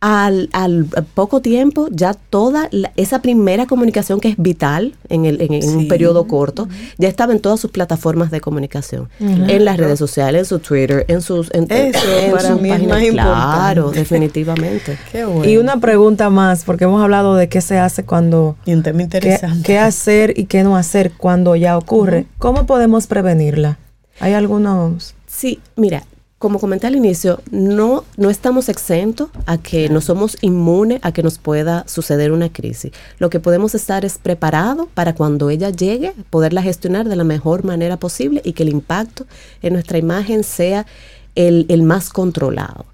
al, 0.01 0.49
al, 0.53 0.87
poco 1.15 1.41
tiempo 1.41 1.89
ya 1.91 2.15
toda 2.15 2.71
esa 2.97 3.21
primera 3.21 3.67
comunicación 3.67 4.21
que 4.21 4.29
es 4.29 4.37
vital 4.37 4.95
en, 5.09 5.25
el, 5.25 5.41
en, 5.41 5.77
un 5.77 5.89
periodo 5.89 6.29
corto, 6.29 6.69
ya 6.99 7.09
estaba 7.09 7.33
en 7.33 7.41
todas 7.41 7.59
sus 7.59 7.71
plataformas 7.73 8.31
de 8.31 8.41
comunicación, 8.41 9.09
en 9.19 9.65
las 9.65 9.77
redes 9.77 9.99
sociales, 9.99 10.41
en 10.43 10.47
su 10.47 10.59
Twitter, 10.61 11.05
en 11.09 11.21
sus 11.21 11.53
en, 11.53 11.67
Eso 11.71 12.01
para 12.33 12.55
mí 12.55 12.71
es 12.71 12.87
más 12.87 13.03
Claro, 13.09 13.91
definitivamente. 13.91 14.99
Y 15.45 15.57
una 15.57 15.81
pregunta 15.81 16.31
más, 16.31 16.65
porque 16.65 16.85
hemos 16.85 17.03
hablado 17.03 17.35
de 17.35 17.49
qué 17.49 17.61
se 17.61 17.79
hace 17.79 18.05
cuando... 18.05 18.57
Y 18.65 18.75
un 18.75 18.83
tema 18.83 19.03
interesante. 19.03 19.63
Qué, 19.63 19.79
hacer 19.79 20.39
y 20.39 20.45
qué 20.45 20.63
no 20.63 20.77
hacer 20.77 21.13
cuando 21.13 21.57
ya 21.57 21.77
ocurre. 21.77 22.27
¿Cómo 22.39 22.67
podemos 22.67 23.07
prevenirla? 23.07 23.79
¿Hay 24.21 24.33
algunos...? 24.35 25.15
Sí, 25.27 25.61
mira, 25.77 26.05
como 26.39 26.61
comenté 26.61 26.86
al 26.86 26.95
inicio, 26.95 27.41
no, 27.51 28.05
no 28.16 28.30
estamos 28.30 28.68
exentos 28.68 29.28
a 29.47 29.59
que 29.59 29.89
no 29.89 30.01
somos 30.01 30.36
inmunes 30.41 31.01
a 31.03 31.11
que 31.11 31.24
nos 31.24 31.39
pueda 31.39 31.84
suceder 31.89 32.30
una 32.30 32.53
crisis. 32.53 32.93
Lo 33.18 33.28
que 33.28 33.41
podemos 33.41 33.74
estar 33.74 34.05
es 34.05 34.18
preparados 34.18 34.86
para 34.95 35.14
cuando 35.14 35.51
ella 35.51 35.70
llegue, 35.70 36.14
poderla 36.30 36.62
gestionar 36.62 37.09
de 37.09 37.16
la 37.16 37.24
mejor 37.24 37.64
manera 37.64 37.97
posible 37.97 38.41
y 38.45 38.53
que 38.53 38.62
el 38.62 38.68
impacto 38.68 39.26
en 39.62 39.72
nuestra 39.72 39.99
imagen 39.99 40.45
sea 40.45 40.86
el, 41.34 41.82
más 41.82 42.11
controlado. 42.11 42.86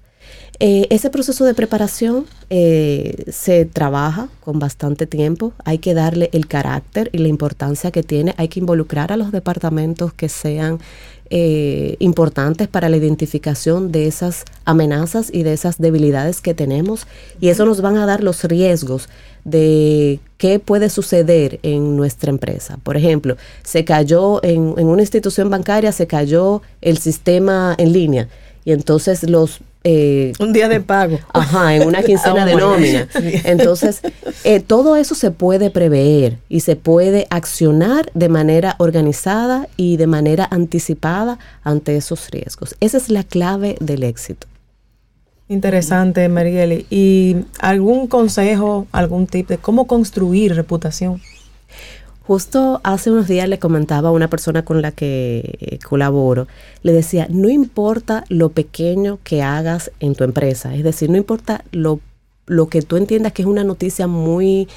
Eh, 0.59 0.87
ese 0.89 1.09
proceso 1.09 1.43
de 1.43 1.53
preparación 1.53 2.25
eh, 2.49 3.25
se 3.29 3.65
trabaja 3.65 4.29
con 4.39 4.57
bastante 4.57 5.05
tiempo, 5.05 5.53
hay 5.65 5.79
que 5.79 5.93
darle 5.93 6.29
el 6.31 6.47
carácter 6.47 7.09
y 7.11 7.17
la 7.17 7.27
importancia 7.27 7.91
que 7.91 8.03
tiene, 8.03 8.33
hay 8.37 8.47
que 8.47 8.61
involucrar 8.61 9.11
a 9.11 9.17
los 9.17 9.33
departamentos 9.33 10.13
que 10.13 10.29
sean 10.29 10.79
eh, 11.29 11.97
importantes 11.99 12.69
para 12.69 12.87
la 12.87 12.95
identificación 12.95 13.91
de 13.91 14.07
esas 14.07 14.45
amenazas 14.63 15.29
y 15.33 15.43
de 15.43 15.53
esas 15.53 15.77
debilidades 15.77 16.39
que 16.39 16.53
tenemos. 16.53 17.05
Y 17.41 17.49
eso 17.49 17.65
nos 17.65 17.81
van 17.81 17.97
a 17.97 18.05
dar 18.05 18.23
los 18.23 18.43
riesgos 18.45 19.09
de 19.43 20.19
qué 20.37 20.59
puede 20.59 20.89
suceder 20.89 21.59
en 21.63 21.97
nuestra 21.97 22.29
empresa. 22.29 22.77
Por 22.81 22.95
ejemplo, 22.95 23.35
se 23.63 23.83
cayó 23.83 24.41
en, 24.43 24.75
en 24.77 24.87
una 24.87 25.01
institución 25.01 25.49
bancaria, 25.49 25.91
se 25.91 26.07
cayó 26.07 26.61
el 26.81 26.97
sistema 26.97 27.75
en 27.77 27.91
línea. 27.91 28.29
Y 28.63 28.71
entonces 28.71 29.29
los 29.29 29.61
eh, 29.87 30.33
un 30.39 30.51
día 30.51 30.67
de 30.67 30.81
pago. 30.81 31.19
Ajá, 31.31 31.75
en 31.75 31.87
una 31.87 32.01
quincena 32.01 32.43
de 32.43 32.55
nómina. 32.55 33.07
Entonces, 33.43 34.01
eh, 34.43 34.59
todo 34.59 34.95
eso 34.95 35.13
se 35.13 35.29
puede 35.29 35.69
prever 35.69 36.39
y 36.49 36.61
se 36.61 36.75
puede 36.75 37.27
accionar 37.29 38.09
de 38.15 38.27
manera 38.27 38.75
organizada 38.79 39.67
y 39.77 39.97
de 39.97 40.07
manera 40.07 40.47
anticipada 40.49 41.37
ante 41.63 41.95
esos 41.97 42.31
riesgos. 42.31 42.75
Esa 42.79 42.97
es 42.97 43.09
la 43.09 43.23
clave 43.23 43.77
del 43.79 44.01
éxito. 44.01 44.47
Interesante, 45.49 46.27
Marieli. 46.29 46.87
¿Y 46.89 47.45
algún 47.59 48.07
consejo, 48.07 48.87
algún 48.91 49.27
tip 49.27 49.49
de 49.49 49.59
cómo 49.59 49.85
construir 49.85 50.55
reputación? 50.55 51.21
Justo 52.27 52.81
hace 52.83 53.11
unos 53.11 53.27
días 53.27 53.47
le 53.47 53.59
comentaba 53.59 54.09
a 54.09 54.11
una 54.11 54.29
persona 54.29 54.65
con 54.65 54.81
la 54.81 54.91
que 54.91 55.57
eh, 55.59 55.79
colaboro, 55.79 56.47
le 56.81 56.91
decía, 56.91 57.27
no 57.29 57.49
importa 57.49 58.23
lo 58.29 58.49
pequeño 58.49 59.19
que 59.23 59.43
hagas 59.43 59.91
en 59.99 60.15
tu 60.15 60.23
empresa, 60.23 60.73
es 60.73 60.83
decir, 60.83 61.09
no 61.11 61.17
importa 61.17 61.63
lo, 61.71 61.99
lo 62.47 62.67
que 62.67 62.81
tú 62.81 62.97
entiendas 62.97 63.31
que 63.33 63.43
es 63.43 63.47
una 63.47 63.63
noticia 63.63 64.07
muy 64.07 64.67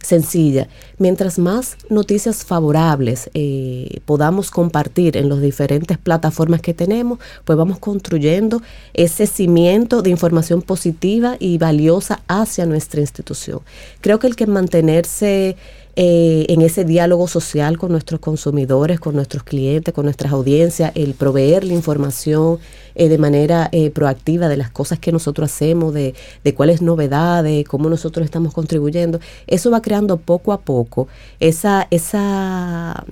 sencilla, 0.00 0.68
mientras 0.98 1.38
más 1.38 1.76
noticias 1.88 2.44
favorables 2.44 3.30
eh, 3.34 4.00
podamos 4.04 4.50
compartir 4.50 5.16
en 5.16 5.28
las 5.28 5.40
diferentes 5.40 5.96
plataformas 5.96 6.60
que 6.60 6.74
tenemos, 6.74 7.18
pues 7.44 7.56
vamos 7.56 7.78
construyendo 7.78 8.62
ese 8.94 9.26
cimiento 9.26 10.02
de 10.02 10.10
información 10.10 10.60
positiva 10.62 11.36
y 11.38 11.58
valiosa 11.58 12.20
hacia 12.28 12.66
nuestra 12.66 13.00
institución. 13.00 13.60
Creo 14.00 14.18
que 14.18 14.26
el 14.26 14.36
que 14.36 14.46
mantenerse 14.46 15.56
eh, 15.94 16.46
en 16.48 16.62
ese 16.62 16.84
diálogo 16.84 17.28
social 17.28 17.76
con 17.76 17.92
nuestros 17.92 18.18
consumidores, 18.20 18.98
con 18.98 19.14
nuestros 19.14 19.42
clientes, 19.42 19.92
con 19.92 20.06
nuestras 20.06 20.32
audiencias, 20.32 20.92
el 20.94 21.12
proveer 21.12 21.64
la 21.64 21.74
información 21.74 22.58
eh, 22.94 23.08
de 23.08 23.18
manera 23.18 23.68
eh, 23.72 23.90
proactiva 23.90 24.48
de 24.48 24.56
las 24.56 24.70
cosas 24.70 24.98
que 24.98 25.12
nosotros 25.12 25.50
hacemos, 25.52 25.92
de, 25.92 26.14
de 26.44 26.54
cuáles 26.54 26.80
novedades, 26.80 27.66
cómo 27.66 27.90
nosotros 27.90 28.24
estamos 28.24 28.54
contribuyendo, 28.54 29.20
eso 29.46 29.70
va 29.70 29.82
creando 29.82 30.16
poco 30.16 30.52
a 30.52 30.60
poco 30.60 31.08
esa, 31.40 31.88
esa 31.90 33.04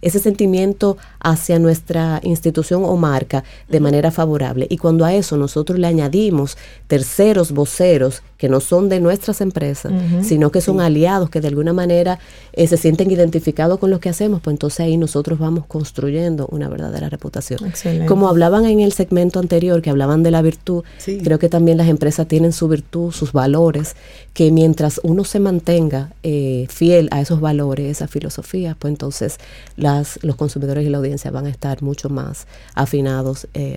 ese 0.00 0.20
sentimiento 0.20 0.96
hacia 1.20 1.58
nuestra 1.58 2.20
institución 2.22 2.84
o 2.84 2.96
marca 2.96 3.44
de 3.68 3.80
manera 3.80 4.10
favorable. 4.10 4.66
Y 4.70 4.78
cuando 4.78 5.04
a 5.04 5.12
eso 5.12 5.36
nosotros 5.36 5.78
le 5.78 5.86
añadimos 5.86 6.56
terceros 6.86 7.52
voceros 7.52 8.22
que 8.38 8.48
no 8.48 8.60
son 8.60 8.88
de 8.88 9.00
nuestras 9.00 9.40
empresas, 9.40 9.92
sino 10.22 10.50
que 10.50 10.60
son 10.60 10.80
aliados 10.80 11.28
que 11.28 11.40
de 11.40 11.48
alguna 11.48 11.72
manera 11.72 12.20
eh, 12.52 12.68
se 12.68 12.76
sienten 12.76 13.10
identificados 13.10 13.80
con 13.80 13.90
lo 13.90 13.98
que 13.98 14.08
hacemos, 14.08 14.40
pues 14.40 14.54
entonces 14.54 14.80
ahí 14.80 14.96
nosotros 14.96 15.40
vamos 15.40 15.66
construyendo 15.66 16.46
una 16.50 16.68
verdadera 16.68 17.08
reputación. 17.08 17.58
Como 18.06 18.28
hablaban 18.28 18.64
en 18.64 18.78
el 18.78 18.92
segmento 18.92 19.40
anterior, 19.40 19.82
que 19.82 19.90
hablaban 19.90 20.22
de 20.22 20.30
la 20.30 20.40
virtud, 20.40 20.84
creo 21.04 21.40
que 21.40 21.48
también 21.48 21.76
las 21.76 21.88
empresas 21.88 22.28
tienen 22.28 22.52
su 22.52 22.68
virtud, 22.68 23.10
sus 23.10 23.32
valores, 23.32 23.96
que 24.34 24.52
mientras 24.52 25.00
uno 25.02 25.24
se 25.24 25.40
mantenga 25.40 26.12
eh, 26.22 26.66
fiel 26.70 27.08
a 27.10 27.20
esos 27.20 27.40
valores, 27.40 27.90
esas 27.90 28.08
filosofías, 28.08 28.76
pues 28.78 28.92
entonces 28.92 29.38
las, 29.76 30.20
los 30.22 30.36
consumidores 30.36 30.86
y 30.86 30.90
la 30.90 30.98
audiencia 30.98 31.32
van 31.32 31.46
a 31.46 31.50
estar 31.50 31.82
mucho 31.82 32.08
más 32.08 32.46
afinados 32.74 33.48
eh, 33.54 33.76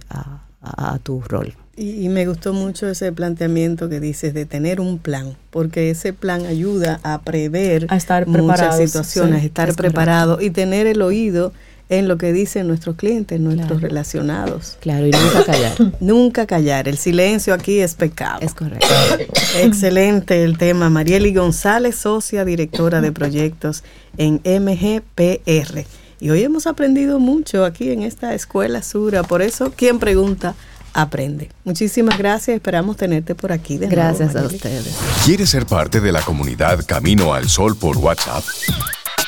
a 0.61 0.99
tu 0.99 1.21
rol. 1.21 1.55
Y, 1.77 2.09
me 2.09 2.27
gustó 2.27 2.53
mucho 2.53 2.89
ese 2.89 3.11
planteamiento 3.13 3.87
que 3.87 4.01
dices 4.01 4.33
de 4.33 4.45
tener 4.45 4.81
un 4.81 4.99
plan, 4.99 5.37
porque 5.51 5.89
ese 5.89 6.11
plan 6.11 6.45
ayuda 6.45 6.99
a 7.03 7.21
prever 7.21 7.87
a 7.89 7.95
estar 7.95 8.27
muchas 8.27 8.77
situaciones, 8.77 9.43
estar 9.45 9.73
preparado 9.75 10.41
y 10.41 10.49
tener 10.49 10.85
el 10.85 11.01
oído 11.01 11.53
en 11.91 12.07
lo 12.07 12.17
que 12.17 12.31
dicen 12.31 12.67
nuestros 12.67 12.95
clientes, 12.95 13.39
nuestros 13.39 13.81
relacionados. 13.81 14.77
Claro, 14.79 15.07
y 15.07 15.11
nunca 15.11 15.43
callar. 15.45 15.73
nunca 15.99 16.45
callar. 16.45 16.87
El 16.87 16.97
silencio 16.97 17.53
aquí 17.53 17.79
es 17.79 17.95
pecado. 17.95 18.39
Es 18.41 18.53
correcto. 18.53 18.87
Excelente 19.57 20.43
el 20.43 20.57
tema. 20.57 20.89
Marieli 20.89 21.33
González, 21.33 21.95
socia 21.95 22.45
directora 22.45 23.01
de 23.01 23.11
proyectos 23.11 23.83
en 24.17 24.41
MGPR. 24.45 25.85
Y 26.21 26.29
hoy 26.29 26.43
hemos 26.43 26.65
aprendido 26.65 27.19
mucho 27.19 27.65
aquí 27.65 27.91
en 27.91 28.03
esta 28.03 28.35
escuela 28.35 28.83
Sura. 28.83 29.23
Por 29.23 29.41
eso, 29.41 29.73
¿quién 29.75 29.99
pregunta? 29.99 30.55
Aprende. 30.93 31.49
Muchísimas 31.63 32.17
gracias, 32.17 32.55
esperamos 32.55 32.97
tenerte 32.97 33.35
por 33.35 33.51
aquí. 33.51 33.77
De 33.77 33.87
gracias 33.87 34.35
a 34.35 34.45
ustedes. 34.45 34.95
¿Quieres 35.25 35.49
ser 35.49 35.65
parte 35.65 35.99
de 35.99 36.11
la 36.11 36.21
comunidad 36.21 36.85
Camino 36.85 37.33
al 37.33 37.49
Sol 37.49 37.75
por 37.75 37.97
WhatsApp? 37.97 38.43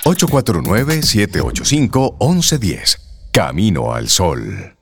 849-785-1110. 0.05 2.99
Camino 3.31 3.93
al 3.93 4.09
Sol. 4.09 4.75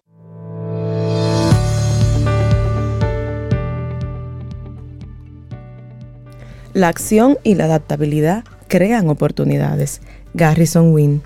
La 6.73 6.87
acción 6.87 7.37
y 7.43 7.55
la 7.55 7.65
adaptabilidad 7.65 8.45
crean 8.67 9.09
oportunidades. 9.09 10.01
Garrison 10.33 10.93
Wynn. 10.93 11.21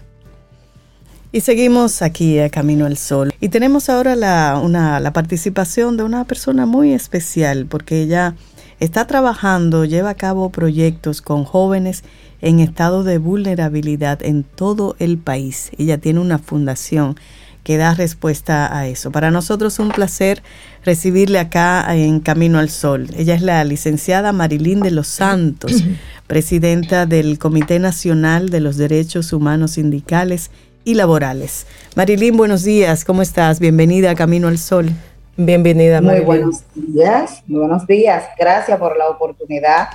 Y 1.36 1.41
seguimos 1.41 2.01
aquí 2.01 2.39
a 2.39 2.49
Camino 2.49 2.86
al 2.86 2.95
Sol. 2.95 3.33
Y 3.41 3.49
tenemos 3.49 3.89
ahora 3.89 4.15
la, 4.15 4.57
una, 4.63 5.01
la 5.01 5.11
participación 5.11 5.97
de 5.97 6.03
una 6.03 6.23
persona 6.23 6.65
muy 6.65 6.93
especial 6.93 7.65
porque 7.65 8.01
ella 8.01 8.36
está 8.79 9.05
trabajando, 9.05 9.83
lleva 9.83 10.11
a 10.11 10.15
cabo 10.15 10.49
proyectos 10.49 11.21
con 11.21 11.43
jóvenes 11.43 12.05
en 12.39 12.61
estado 12.61 13.03
de 13.03 13.17
vulnerabilidad 13.17 14.23
en 14.23 14.43
todo 14.45 14.95
el 14.97 15.17
país. 15.17 15.71
Ella 15.77 15.97
tiene 15.97 16.21
una 16.21 16.39
fundación 16.39 17.17
que 17.65 17.75
da 17.75 17.93
respuesta 17.93 18.73
a 18.73 18.88
eso. 18.88 19.11
Para 19.11 19.29
nosotros 19.29 19.73
es 19.73 19.79
un 19.79 19.89
placer 19.89 20.41
recibirle 20.86 21.39
acá 21.39 21.86
en 21.97 22.21
Camino 22.21 22.59
al 22.59 22.69
Sol. 22.69 23.09
Ella 23.17 23.36
es 23.36 23.41
la 23.41 23.61
licenciada 23.65 24.31
Marilyn 24.31 24.79
de 24.79 24.91
los 24.91 25.09
Santos, 25.09 25.83
presidenta 26.27 27.05
del 27.05 27.39
Comité 27.39 27.79
Nacional 27.79 28.47
de 28.47 28.61
los 28.61 28.77
Derechos 28.77 29.33
Humanos 29.33 29.71
Sindicales 29.71 30.49
y 30.86 30.93
laborales. 30.93 31.65
Marilyn, 31.95 32.38
buenos 32.38 32.63
días, 32.63 33.03
¿cómo 33.03 33.21
estás? 33.21 33.59
Bienvenida 33.59 34.11
a 34.11 34.15
Camino 34.15 34.47
al 34.47 34.57
Sol. 34.57 34.89
Bienvenida, 35.36 35.99
Marilyn. 35.99 36.25
Muy 36.25 36.38
buenos 36.38 36.63
días, 36.75 37.43
muy 37.47 37.59
buenos 37.59 37.86
días. 37.88 38.23
Gracias 38.39 38.79
por 38.79 38.97
la 38.97 39.09
oportunidad 39.09 39.89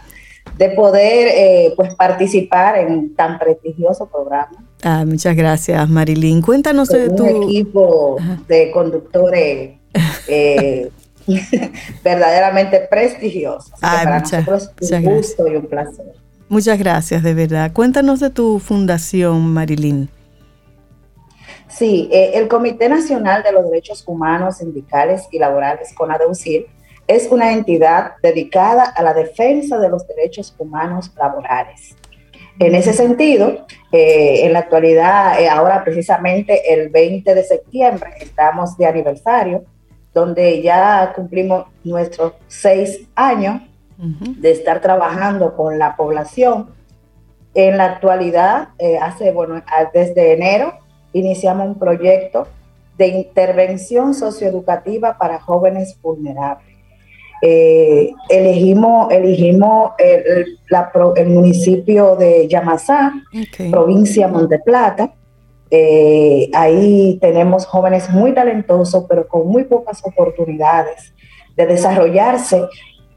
de 0.58 0.68
poder 0.70 1.28
eh, 1.28 1.72
pues 1.76 1.94
participar 1.94 2.76
en 2.76 3.14
tan 3.14 3.38
prestigioso 3.38 4.06
programa. 4.06 4.50
Ah, 4.82 5.04
muchas 5.06 5.34
gracias, 5.36 5.88
Marilyn. 5.88 6.42
Cuéntanos 6.42 6.88
de 6.88 7.08
tu 7.08 7.24
equipo 7.24 8.18
de 8.48 8.70
conductores 8.72 9.78
eh, 10.28 10.90
verdaderamente 12.04 12.80
prestigiosos. 12.90 13.72
para 13.80 14.20
nosotros 14.20 14.70
es 14.80 14.90
un 14.90 15.04
gusto 15.04 15.46
y 15.46 15.56
un 15.56 15.66
placer. 15.66 16.06
Muchas 16.48 16.78
gracias, 16.80 17.22
de 17.22 17.32
verdad. 17.32 17.72
Cuéntanos 17.72 18.18
de 18.18 18.30
tu 18.30 18.58
fundación, 18.58 19.54
Marilyn. 19.54 20.08
Sí, 21.70 22.08
eh, 22.12 22.32
el 22.34 22.48
Comité 22.48 22.88
Nacional 22.88 23.42
de 23.42 23.52
los 23.52 23.64
Derechos 23.70 24.02
Humanos, 24.06 24.58
Sindicales 24.58 25.28
y 25.30 25.38
Laborales, 25.38 25.94
CONADEUCIR, 25.94 26.66
es 27.06 27.28
una 27.30 27.52
entidad 27.52 28.12
dedicada 28.22 28.84
a 28.84 29.02
la 29.02 29.14
defensa 29.14 29.78
de 29.78 29.88
los 29.88 30.06
derechos 30.06 30.54
humanos 30.58 31.12
laborales. 31.16 31.96
En 32.60 32.74
ese 32.74 32.92
sentido, 32.92 33.66
eh, 33.90 34.44
en 34.44 34.52
la 34.52 34.58
actualidad, 34.60 35.40
eh, 35.40 35.48
ahora 35.48 35.82
precisamente 35.82 36.74
el 36.74 36.90
20 36.90 37.34
de 37.34 37.42
septiembre, 37.42 38.10
estamos 38.20 38.76
de 38.76 38.86
aniversario, 38.86 39.64
donde 40.12 40.60
ya 40.60 41.12
cumplimos 41.14 41.66
nuestros 41.84 42.34
seis 42.48 43.08
años 43.14 43.62
de 43.96 44.50
estar 44.50 44.80
trabajando 44.80 45.56
con 45.56 45.78
la 45.78 45.96
población. 45.96 46.70
En 47.54 47.76
la 47.76 47.84
actualidad, 47.84 48.68
eh, 48.78 48.98
hace, 48.98 49.32
bueno, 49.32 49.62
desde 49.92 50.32
enero, 50.32 50.79
iniciamos 51.12 51.66
un 51.68 51.78
proyecto 51.78 52.46
de 52.96 53.08
intervención 53.08 54.14
socioeducativa 54.14 55.16
para 55.16 55.40
jóvenes 55.40 55.98
vulnerables. 56.02 56.76
Eh, 57.42 58.12
elegimos 58.28 59.10
elegimos 59.10 59.92
el, 59.96 60.58
el, 61.16 61.28
municipio 61.28 62.14
de 62.16 62.46
Yamasá, 62.46 63.12
provincia 63.70 64.28
Monte 64.28 64.58
Plata. 64.58 65.14
Eh, 65.70 66.50
ahí 66.52 67.16
tenemos 67.20 67.64
jóvenes 67.64 68.10
muy 68.10 68.34
talentosos, 68.34 69.06
pero 69.08 69.26
con 69.26 69.46
muy 69.46 69.64
pocas 69.64 70.02
oportunidades 70.04 71.14
de 71.56 71.66
desarrollarse, 71.66 72.62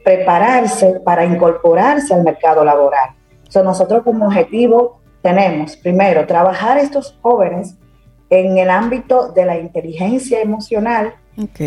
prepararse 0.05 1.01
para 1.03 1.25
incorporarse 1.25 2.13
al 2.13 2.23
mercado 2.23 2.63
laboral. 2.63 3.09
nosotros 3.53 4.03
como 4.03 4.27
objetivo 4.27 5.01
tenemos, 5.21 5.75
primero, 5.75 6.25
trabajar 6.25 6.77
estos 6.77 7.17
jóvenes 7.21 7.75
en 8.30 8.57
el 8.57 8.69
ámbito 8.69 9.32
de 9.32 9.45
la 9.45 9.59
inteligencia 9.59 10.41
emocional, 10.41 11.13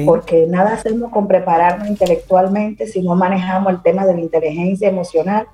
porque 0.04 0.46
nada 0.48 0.74
hacemos 0.74 1.10
con 1.10 1.26
prepararnos 1.26 1.88
intelectualmente 1.88 2.86
si 2.86 3.02
no 3.02 3.14
manejamos 3.16 3.72
el 3.72 3.82
tema 3.82 4.06
de 4.06 4.14
la 4.14 4.20
inteligencia 4.20 4.88
emocional 4.88 5.46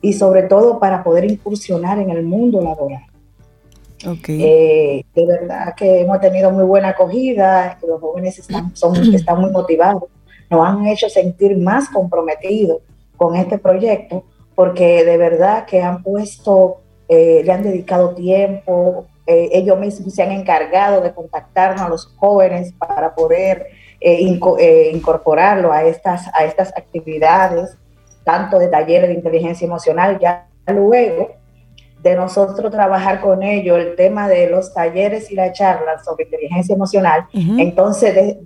y 0.00 0.12
sobre 0.12 0.44
todo 0.44 0.78
para 0.78 1.02
poder 1.02 1.24
incursionar 1.24 1.98
en 1.98 2.10
el 2.10 2.22
mundo 2.22 2.60
laboral. 2.60 3.02
Eh, 4.28 5.04
de 5.14 5.26
verdad 5.26 5.74
que 5.76 6.02
hemos 6.02 6.20
tenido 6.20 6.50
muy 6.50 6.64
buena 6.64 6.90
acogida, 6.90 7.78
los 7.86 8.00
jóvenes 8.00 8.38
están, 8.38 8.76
son, 8.76 8.96
están 9.14 9.40
muy 9.40 9.50
motivados, 9.50 10.04
nos 10.50 10.66
han 10.66 10.86
hecho 10.86 11.08
sentir 11.08 11.56
más 11.56 11.88
comprometidos 11.88 12.78
con 13.16 13.34
este 13.34 13.58
proyecto, 13.58 14.24
porque 14.54 15.04
de 15.04 15.16
verdad 15.16 15.66
que 15.66 15.82
han 15.82 16.02
puesto, 16.02 16.82
eh, 17.08 17.42
le 17.44 17.52
han 17.52 17.62
dedicado 17.62 18.14
tiempo, 18.14 19.06
eh, 19.26 19.50
ellos 19.52 19.76
mismos 19.78 20.14
se 20.14 20.22
han 20.22 20.30
encargado 20.30 21.00
de 21.00 21.12
contactarnos 21.12 21.82
a 21.82 21.88
los 21.88 22.06
jóvenes 22.16 22.72
para 22.72 23.12
poder 23.12 23.66
eh, 24.00 24.38
eh, 24.60 24.90
incorporarlo 24.94 25.72
a 25.72 25.82
estas, 25.82 26.28
a 26.32 26.44
estas 26.44 26.68
actividades, 26.76 27.76
tanto 28.22 28.58
de 28.58 28.68
talleres 28.68 29.08
de 29.08 29.14
inteligencia 29.14 29.64
emocional, 29.64 30.18
ya 30.20 30.46
luego 30.68 31.32
de 32.02 32.14
nosotros 32.14 32.70
trabajar 32.70 33.20
con 33.20 33.42
ellos 33.42 33.78
el 33.78 33.96
tema 33.96 34.28
de 34.28 34.48
los 34.48 34.72
talleres 34.72 35.30
y 35.32 35.34
las 35.34 35.52
charlas 35.52 36.04
sobre 36.04 36.24
inteligencia 36.24 36.74
emocional, 36.74 37.26
entonces 37.32 38.36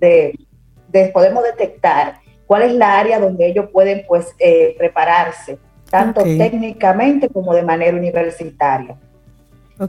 podemos 1.13 1.43
detectar 1.43 2.21
cuál 2.47 2.63
es 2.63 2.73
la 2.73 2.97
área 2.97 3.19
donde 3.19 3.45
ellos 3.45 3.69
pueden 3.71 4.03
pues 4.07 4.33
prepararse, 4.77 5.59
tanto 5.91 6.23
técnicamente 6.23 7.29
como 7.29 7.53
de 7.53 7.61
manera 7.61 7.95
universitaria. 7.95 8.97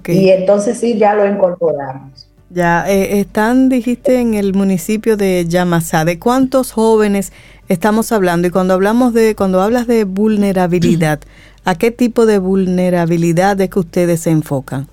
Y 0.07 0.31
entonces 0.31 0.79
sí, 0.79 0.99
ya 0.99 1.15
lo 1.15 1.27
incorporamos. 1.27 2.29
Ya, 2.51 2.85
eh, 2.87 3.21
están, 3.21 3.69
dijiste, 3.69 4.21
en 4.21 4.35
el 4.35 4.53
municipio 4.53 5.17
de 5.17 5.47
Yamasá. 5.47 6.05
¿De 6.05 6.19
cuántos 6.19 6.73
jóvenes 6.73 7.33
estamos 7.69 8.13
hablando? 8.13 8.49
Y 8.49 8.51
cuando 8.51 8.75
hablamos 8.75 9.15
de, 9.15 9.35
cuando 9.35 9.63
hablas 9.63 9.87
de 9.87 10.05
vulnerabilidad, 10.05 11.21
¿a 11.65 11.75
qué 11.77 11.91
tipo 11.91 12.27
de 12.27 12.39
vulnerabilidad 12.39 13.61
es 13.61 13.71
que 13.71 13.79
ustedes 13.79 14.21
se 14.21 14.31
enfocan? 14.31 14.87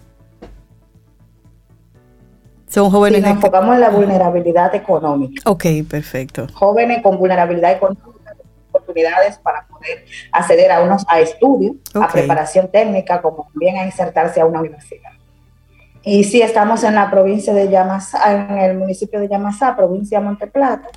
Son 2.70 2.92
jóvenes. 2.92 3.22
nos 3.24 3.32
enfocamos 3.32 3.76
en 3.76 3.82
la 3.82 3.90
vulnerabilidad 3.90 4.74
económica. 4.76 5.42
Ok, 5.50 5.66
perfecto. 5.90 6.48
Jóvenes 6.54 7.02
con 7.02 7.18
vulnerabilidad 7.18 7.72
económica, 7.72 8.09
oportunidades 8.80 9.38
para 9.38 9.68
poder 9.68 10.06
acceder 10.32 10.72
a 10.72 10.82
unos 10.82 11.06
a 11.08 11.20
estudios, 11.20 11.76
a 11.94 12.08
preparación 12.08 12.70
técnica, 12.70 13.22
como 13.22 13.48
también 13.52 13.78
a 13.78 13.86
insertarse 13.86 14.42
a 14.42 14.46
una 14.46 14.60
universidad. 14.60 15.12
Y 16.04 16.24
sí, 16.24 16.42
estamos 16.42 16.84
en 16.84 16.96
la 16.96 17.12
provincia 17.12 17.54
de 17.54 17.70
Yamasá, 17.70 18.34
en 18.34 18.58
el 18.58 18.78
municipio 18.78 19.20
de 19.20 19.28
Yamasá, 19.28 19.76
provincia 19.76 20.20
de 20.20 20.26
Monteplata, 20.26 20.88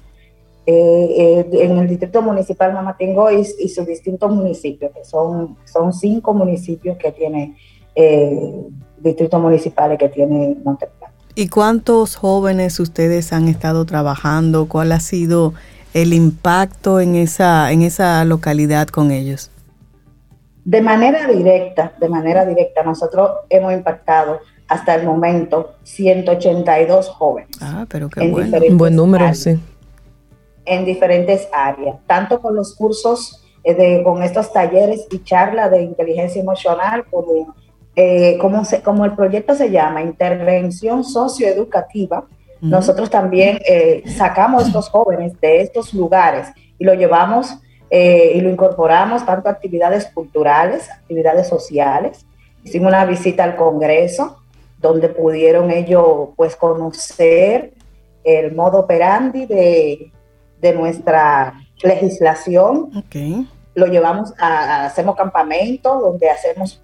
eh, 0.65 1.45
eh, 1.53 1.65
en 1.65 1.77
el 1.79 1.89
distrito 1.89 2.23
municipal 2.23 2.73
Mamatingo 2.73 3.31
y, 3.33 3.45
y, 3.59 3.69
sus 3.69 3.85
distintos 3.85 4.31
municipios, 4.31 4.93
que 4.93 5.05
son, 5.05 5.57
son 5.65 5.93
cinco 5.93 6.33
municipios 6.35 6.97
que 6.99 7.11
tiene, 7.11 7.57
eh, 7.97 8.65
distritos 8.99 9.41
municipales 9.41 9.99
que 9.99 10.09
tiene 10.09 10.57
Monteplata. 10.63 11.13
¿Y 11.35 11.49
cuántos 11.49 12.15
jóvenes 12.17 12.79
ustedes 12.79 13.33
han 13.33 13.49
estado 13.49 13.85
trabajando? 13.87 14.69
¿Cuál 14.69 14.93
ha 14.93 15.01
sido 15.01 15.55
el 15.95 16.13
impacto 16.13 17.01
en 17.01 17.15
esa, 17.15 17.71
en 17.73 17.83
esa 17.83 18.25
localidad 18.25 18.89
con 18.89 19.11
ellos? 19.11 19.51
De 20.65 20.81
manera 20.81 21.27
directa, 21.27 21.93
de 22.01 22.09
manera 22.09 22.47
directa, 22.47 22.83
nosotros 22.83 23.31
hemos 23.51 23.73
impactado 23.73 24.41
hasta 24.69 24.95
el 24.95 25.05
momento 25.05 25.75
182 25.83 27.09
jóvenes. 27.09 27.57
Ah, 27.61 27.85
pero 27.89 28.09
qué 28.09 28.29
bueno. 28.31 28.59
Un 28.69 28.79
buen 28.79 28.97
número, 28.97 29.35
sí. 29.35 29.59
En 30.65 30.85
diferentes 30.85 31.49
áreas, 31.53 31.97
tanto 32.07 32.41
con 32.41 32.55
los 32.55 32.75
cursos, 32.77 33.45
eh, 33.65 33.75
de, 33.75 34.03
con 34.03 34.23
estos 34.23 34.53
talleres 34.53 35.07
y 35.11 35.19
charlas 35.25 35.71
de 35.73 35.83
inteligencia 35.83 36.41
emocional, 36.41 37.05
como, 37.11 37.55
eh, 37.97 38.39
como, 38.41 38.65
se, 38.65 38.83
como 38.83 39.05
el 39.05 39.13
proyecto 39.13 39.55
se 39.55 39.71
llama, 39.71 40.03
Intervención 40.03 41.05
Socioeducativa, 41.05 42.25
nosotros 42.63 43.11
también 43.11 43.59
eh, 43.67 44.05
sacamos 44.07 44.63
a 44.63 44.67
estos 44.69 44.89
jóvenes 44.89 45.39
de 45.41 45.63
estos 45.63 45.93
lugares 45.93 46.47
y 46.79 46.85
lo 46.85 46.95
llevamos 46.95 47.59
eh, 47.91 48.35
y 48.37 48.41
lo 48.41 48.51
incorporamos 48.51 49.27
tanto 49.27 49.49
a 49.49 49.53
actividades 49.53 50.07
culturales, 50.07 50.89
actividades 50.89 51.49
sociales. 51.49 52.25
Hicimos 52.63 52.89
una 52.89 53.05
visita 53.05 53.43
al 53.43 53.57
Congreso 53.57 54.43
donde 54.79 55.09
pudieron 55.09 55.73
ellos 55.73 56.29
pues 56.37 56.55
conocer 56.55 57.73
el 58.23 58.55
modo 58.55 58.79
operandi 58.79 59.47
de, 59.47 60.13
nuestra 60.77 61.55
legislación. 61.83 63.05
Lo 63.75 63.87
llevamos 63.87 64.33
a, 64.39 64.87
hacemos 64.87 65.17
campamentos 65.17 66.01
donde 66.01 66.31
hacemos 66.31 66.81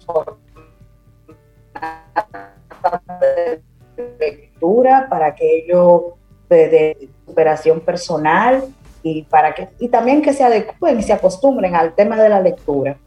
lectura 4.59 5.07
para 5.09 5.33
que 5.35 5.63
ellos 5.63 6.13
de, 6.49 7.09
superación 7.25 7.79
personal 7.79 8.63
y 9.03 9.21
para 9.23 9.53
que 9.53 9.69
y 9.79 9.87
también 9.87 10.21
que 10.21 10.33
se 10.33 10.43
adecúen 10.43 10.99
y 10.99 11.03
se 11.03 11.13
acostumbren 11.13 11.75
al 11.75 11.93
tema 11.93 12.21
de 12.21 12.29
la 12.29 12.41
lectura. 12.41 12.97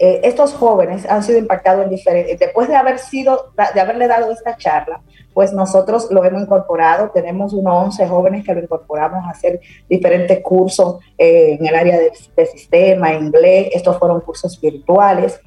Eh, 0.00 0.20
estos 0.22 0.54
jóvenes 0.54 1.04
han 1.06 1.22
sido 1.22 1.38
impactados 1.38 1.84
en 1.84 1.90
diferentes, 1.90 2.38
después 2.38 2.68
de 2.68 2.76
haber 2.76 2.98
sido, 2.98 3.52
de 3.74 3.80
haberle 3.80 4.06
dado 4.06 4.30
esta 4.30 4.56
charla, 4.56 5.00
pues 5.34 5.52
nosotros 5.52 6.08
lo 6.10 6.24
hemos 6.24 6.42
incorporado, 6.42 7.10
tenemos 7.10 7.52
unos 7.52 7.86
11 7.86 8.06
jóvenes 8.06 8.44
que 8.44 8.54
lo 8.54 8.62
incorporamos 8.62 9.24
a 9.26 9.30
hacer 9.30 9.60
diferentes 9.88 10.40
cursos 10.40 10.98
eh, 11.18 11.58
en 11.58 11.66
el 11.66 11.74
área 11.74 11.98
de, 11.98 12.46
sistema, 12.46 13.12
inglés, 13.12 13.70
estos 13.72 13.98
fueron 13.98 14.20
cursos 14.20 14.60
virtuales, 14.60 15.40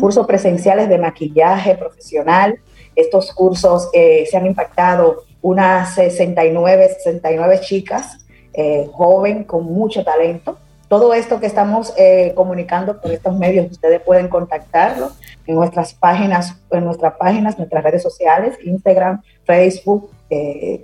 cursos 0.00 0.26
presenciales 0.26 0.88
de 0.88 0.96
maquillaje 0.96 1.74
profesional, 1.76 2.58
estos 2.98 3.32
cursos 3.32 3.88
eh, 3.92 4.26
se 4.28 4.36
han 4.36 4.46
impactado 4.46 5.22
unas 5.40 5.94
69, 5.94 6.88
69 6.96 7.60
chicas, 7.60 8.18
eh, 8.52 8.88
joven, 8.92 9.44
con 9.44 9.64
mucho 9.64 10.02
talento. 10.02 10.58
Todo 10.88 11.14
esto 11.14 11.38
que 11.38 11.46
estamos 11.46 11.92
eh, 11.96 12.32
comunicando 12.34 13.00
por 13.00 13.12
estos 13.12 13.38
medios, 13.38 13.70
ustedes 13.70 14.00
pueden 14.00 14.28
contactarlo 14.28 15.12
en 15.46 15.54
nuestras 15.54 15.94
páginas, 15.94 16.56
en 16.70 16.84
nuestras 16.84 17.14
páginas, 17.14 17.56
nuestras 17.56 17.84
redes 17.84 18.02
sociales, 18.02 18.56
Instagram, 18.64 19.22
Facebook, 19.44 20.10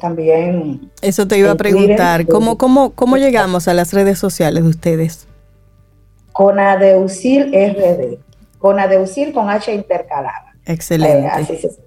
también. 0.01 0.91
Eso 1.03 1.29
te 1.29 1.37
iba 1.37 1.51
a 1.51 1.55
preguntar, 1.55 2.27
¿cómo, 2.27 2.57
cómo, 2.57 2.95
cómo 2.95 3.19
llegamos 3.19 3.69
a 3.69 3.75
las 3.75 3.93
redes 3.93 4.19
sociales 4.19 4.63
de 4.63 4.71
ustedes? 4.71 5.27
Con 6.33 6.59
Adeusil 6.59 7.53
RD, 7.53 8.17
con 8.59 8.81
Adeusil 8.81 9.35
con 9.35 9.51
H 9.51 9.75
intercalada. 9.75 10.55
Excelente. 10.65 11.29
con, 11.29 11.85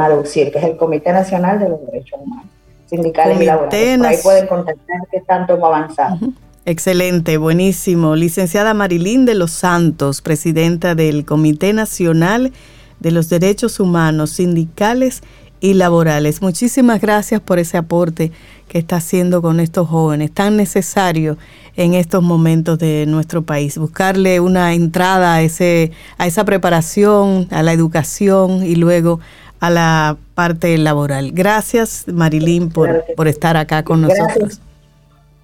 Adeusil, 0.00 0.50
que 0.50 0.58
es 0.58 0.64
el 0.64 0.76
Comité 0.76 1.12
Nacional 1.12 1.58
de 1.58 1.68
los 1.68 1.84
Derechos 1.86 2.20
Humanos, 2.20 2.46
sindicales 2.86 3.40
y 3.40 3.44
laborales. 3.44 4.00
ahí 4.02 4.16
pueden 4.22 4.46
contactar 4.46 4.96
qué 5.10 5.20
tanto 5.20 5.54
hemos 5.54 5.66
avanzado. 5.68 6.18
Excelente, 6.64 7.38
buenísimo. 7.38 8.14
Licenciada 8.14 8.74
Marilín 8.74 9.24
de 9.24 9.34
los 9.34 9.52
Santos, 9.52 10.20
presidenta 10.20 10.94
del 10.94 11.24
Comité 11.24 11.72
Nacional 11.72 12.52
de 13.00 13.10
los 13.10 13.28
Derechos 13.28 13.80
Humanos, 13.80 14.30
Sindicales 14.30 15.22
y 15.60 15.74
Laborales. 15.74 16.42
Muchísimas 16.42 17.00
gracias 17.00 17.40
por 17.40 17.58
ese 17.58 17.78
aporte 17.78 18.32
que 18.68 18.78
está 18.78 18.96
haciendo 18.96 19.40
con 19.40 19.60
estos 19.60 19.88
jóvenes, 19.88 20.30
tan 20.30 20.56
necesario 20.56 21.38
en 21.76 21.94
estos 21.94 22.22
momentos 22.22 22.78
de 22.78 23.06
nuestro 23.06 23.42
país. 23.42 23.78
Buscarle 23.78 24.40
una 24.40 24.74
entrada 24.74 25.34
a, 25.34 25.42
ese, 25.42 25.92
a 26.18 26.26
esa 26.26 26.44
preparación, 26.44 27.48
a 27.50 27.62
la 27.62 27.72
educación 27.72 28.62
y 28.62 28.76
luego 28.76 29.20
a 29.60 29.70
la 29.70 30.16
parte 30.34 30.76
laboral. 30.78 31.32
Gracias, 31.32 32.04
Marilín, 32.06 32.70
por, 32.70 33.04
por 33.16 33.28
estar 33.28 33.56
acá 33.56 33.82
con 33.82 34.02
nosotros. 34.02 34.60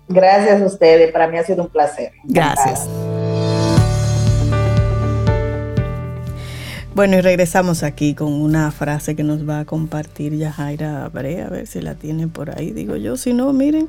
Gracias 0.09 0.61
a 0.61 0.67
ustedes, 0.67 1.13
para 1.13 1.27
mí 1.29 1.39
ha 1.39 1.45
sido 1.45 1.63
un 1.63 1.69
placer. 1.69 2.13
Gracias. 2.25 2.89
Bueno, 6.95 7.17
y 7.17 7.23
regresamos 7.23 7.83
aquí 7.83 8.15
con 8.15 8.33
una 8.33 8.71
frase 8.71 9.17
que 9.17 9.25
nos 9.25 9.49
va 9.49 9.61
a 9.61 9.65
compartir 9.65 10.37
Yajaira 10.37 11.09
Brea, 11.09 11.47
a 11.47 11.51
ver 11.51 11.67
si 11.67 11.81
la 11.81 11.97
tiene 11.97 12.29
por 12.29 12.57
ahí. 12.57 12.71
Digo 12.71 12.95
yo, 12.95 13.17
si 13.17 13.33
no, 13.33 13.53
miren, 13.53 13.89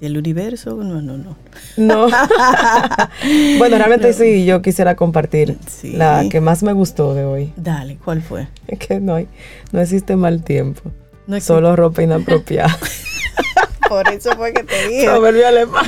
el 0.00 0.16
universo, 0.16 0.76
no, 0.76 1.02
no, 1.02 1.18
no. 1.18 1.36
No. 1.76 2.06
bueno, 3.58 3.76
realmente 3.76 4.12
sí, 4.12 4.44
yo 4.44 4.62
quisiera 4.62 4.96
compartir 4.96 5.58
la 5.82 6.26
que 6.30 6.40
más 6.40 6.62
me 6.62 6.72
gustó 6.72 7.14
de 7.14 7.24
hoy. 7.24 7.52
Dale, 7.56 7.98
¿cuál 8.02 8.22
fue? 8.22 8.48
Es 8.66 8.78
que 8.86 9.00
no 9.00 9.14
hay, 9.14 9.28
no 9.72 9.80
existe 9.80 10.16
mal 10.16 10.42
tiempo. 10.42 10.90
No 11.26 11.40
Solo 11.40 11.76
ropa 11.76 12.02
inapropiada. 12.02 12.76
Por 13.88 14.08
eso 14.08 14.36
fue 14.36 14.52
que 14.52 14.62
te 14.62 14.88
dije 14.88 15.08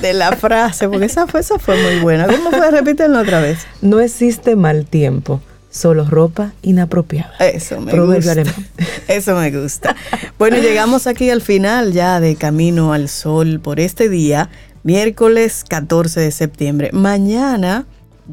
de 0.01 0.13
la 0.13 0.33
frase, 0.33 0.89
porque 0.89 1.07
esa 1.07 1.29
fue, 1.29 1.39
esa 1.39 1.61
fue 1.61 1.81
muy 1.81 2.01
buena. 2.01 2.27
¿Cómo 2.27 2.51
fue? 2.51 2.69
Repítenlo 2.73 3.21
otra 3.21 3.41
vez. 3.41 3.65
No 3.81 4.01
existe 4.01 4.57
mal 4.57 4.87
tiempo, 4.87 5.41
solo 5.73 6.05
ropa 6.05 6.53
inapropiada. 6.63 7.33
Eso 7.41 7.81
me 7.81 7.99
gusta. 7.99 8.35
Eso 9.09 9.35
me 9.35 9.51
gusta. 9.51 9.97
Bueno, 10.39 10.59
llegamos 10.59 11.09
aquí 11.09 11.31
al 11.31 11.41
final 11.41 11.93
ya 11.93 12.21
de 12.21 12.37
Camino 12.37 12.93
al 12.93 13.09
Sol 13.09 13.59
por 13.59 13.81
este 13.81 14.09
día, 14.09 14.51
miércoles 14.85 15.65
14 15.67 16.21
de 16.21 16.31
septiembre. 16.31 16.91
Mañana 16.93 17.87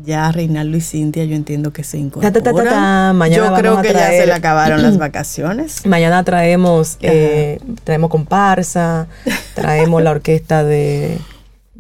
ya 0.04 0.32
Reinaldo 0.32 0.78
y 0.78 0.82
Cintia 0.82 1.24
yo 1.26 1.36
entiendo 1.36 1.74
que 1.74 1.84
se 1.84 1.98
incorporan. 1.98 2.34
yo 3.32 3.54
creo 3.56 3.82
que 3.82 3.94
ya 3.94 4.10
se 4.10 4.26
le 4.26 4.34
acabaron 4.34 4.82
las 4.82 4.98
vacaciones. 5.00 5.86
Mañana 5.86 6.24
traemos 6.24 6.98
eh, 7.02 7.60
traemos 7.86 8.10
comparsa, 8.10 9.08
traemos 9.56 10.04
la 10.04 10.12
orquesta 10.12 10.64
de 10.64 11.18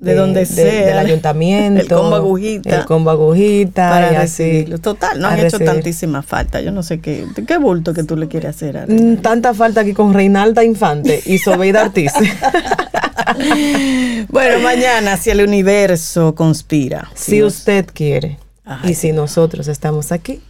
de, 0.02 0.16
donde 0.16 0.46
sea, 0.46 0.88
del 0.88 0.98
ayuntamiento, 0.98 1.82
el 1.82 1.88
combo 1.88 2.16
agujita, 2.16 2.78
el 2.78 2.86
combo 2.86 3.12
agujita, 3.12 3.90
para 3.90 4.22
así, 4.22 4.66
total, 4.82 5.20
no 5.20 5.28
han 5.28 5.40
hecho 5.40 5.60
tantísima 5.60 6.22
falta, 6.22 6.62
yo 6.62 6.72
no 6.72 6.84
sé 6.84 7.00
qué, 7.00 7.26
qué 7.48 7.58
bulto 7.58 7.94
que 7.94 8.04
tú 8.04 8.16
le 8.16 8.28
quieres 8.28 8.56
hacer 8.56 8.78
a 8.78 8.86
mm, 8.88 9.18
Tanta 9.18 9.54
falta 9.54 9.82
aquí 9.82 9.94
con 9.94 10.14
Reinalda 10.14 10.64
Infante 10.64 11.22
y 11.26 11.38
Sobeida 11.38 11.84
Ortiz. 11.84 12.14
bueno, 14.30 14.60
mañana 14.60 15.18
si 15.18 15.30
el 15.30 15.42
universo 15.42 16.36
conspira. 16.36 17.10
Si, 17.14 17.44
usted 17.44 17.86
quiere. 17.94 18.40
y 18.84 18.94
si 18.94 19.12
nosotros 19.12 19.68
estamos 19.68 20.12
aquí, 20.12 20.42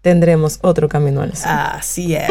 tendremos 0.00 0.58
otro 0.62 0.88
camino 0.88 1.22
al 1.22 1.36
sol. 1.36 1.50
Así 1.50 2.14
es. 2.14 2.30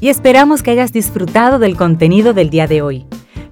Y 0.00 0.08
esperamos 0.08 0.62
que 0.62 0.70
hayas 0.70 0.92
disfrutado 0.92 1.58
del 1.58 1.76
contenido 1.76 2.34
del 2.34 2.50
día 2.50 2.66
de 2.66 2.82
hoy. 2.82 3.06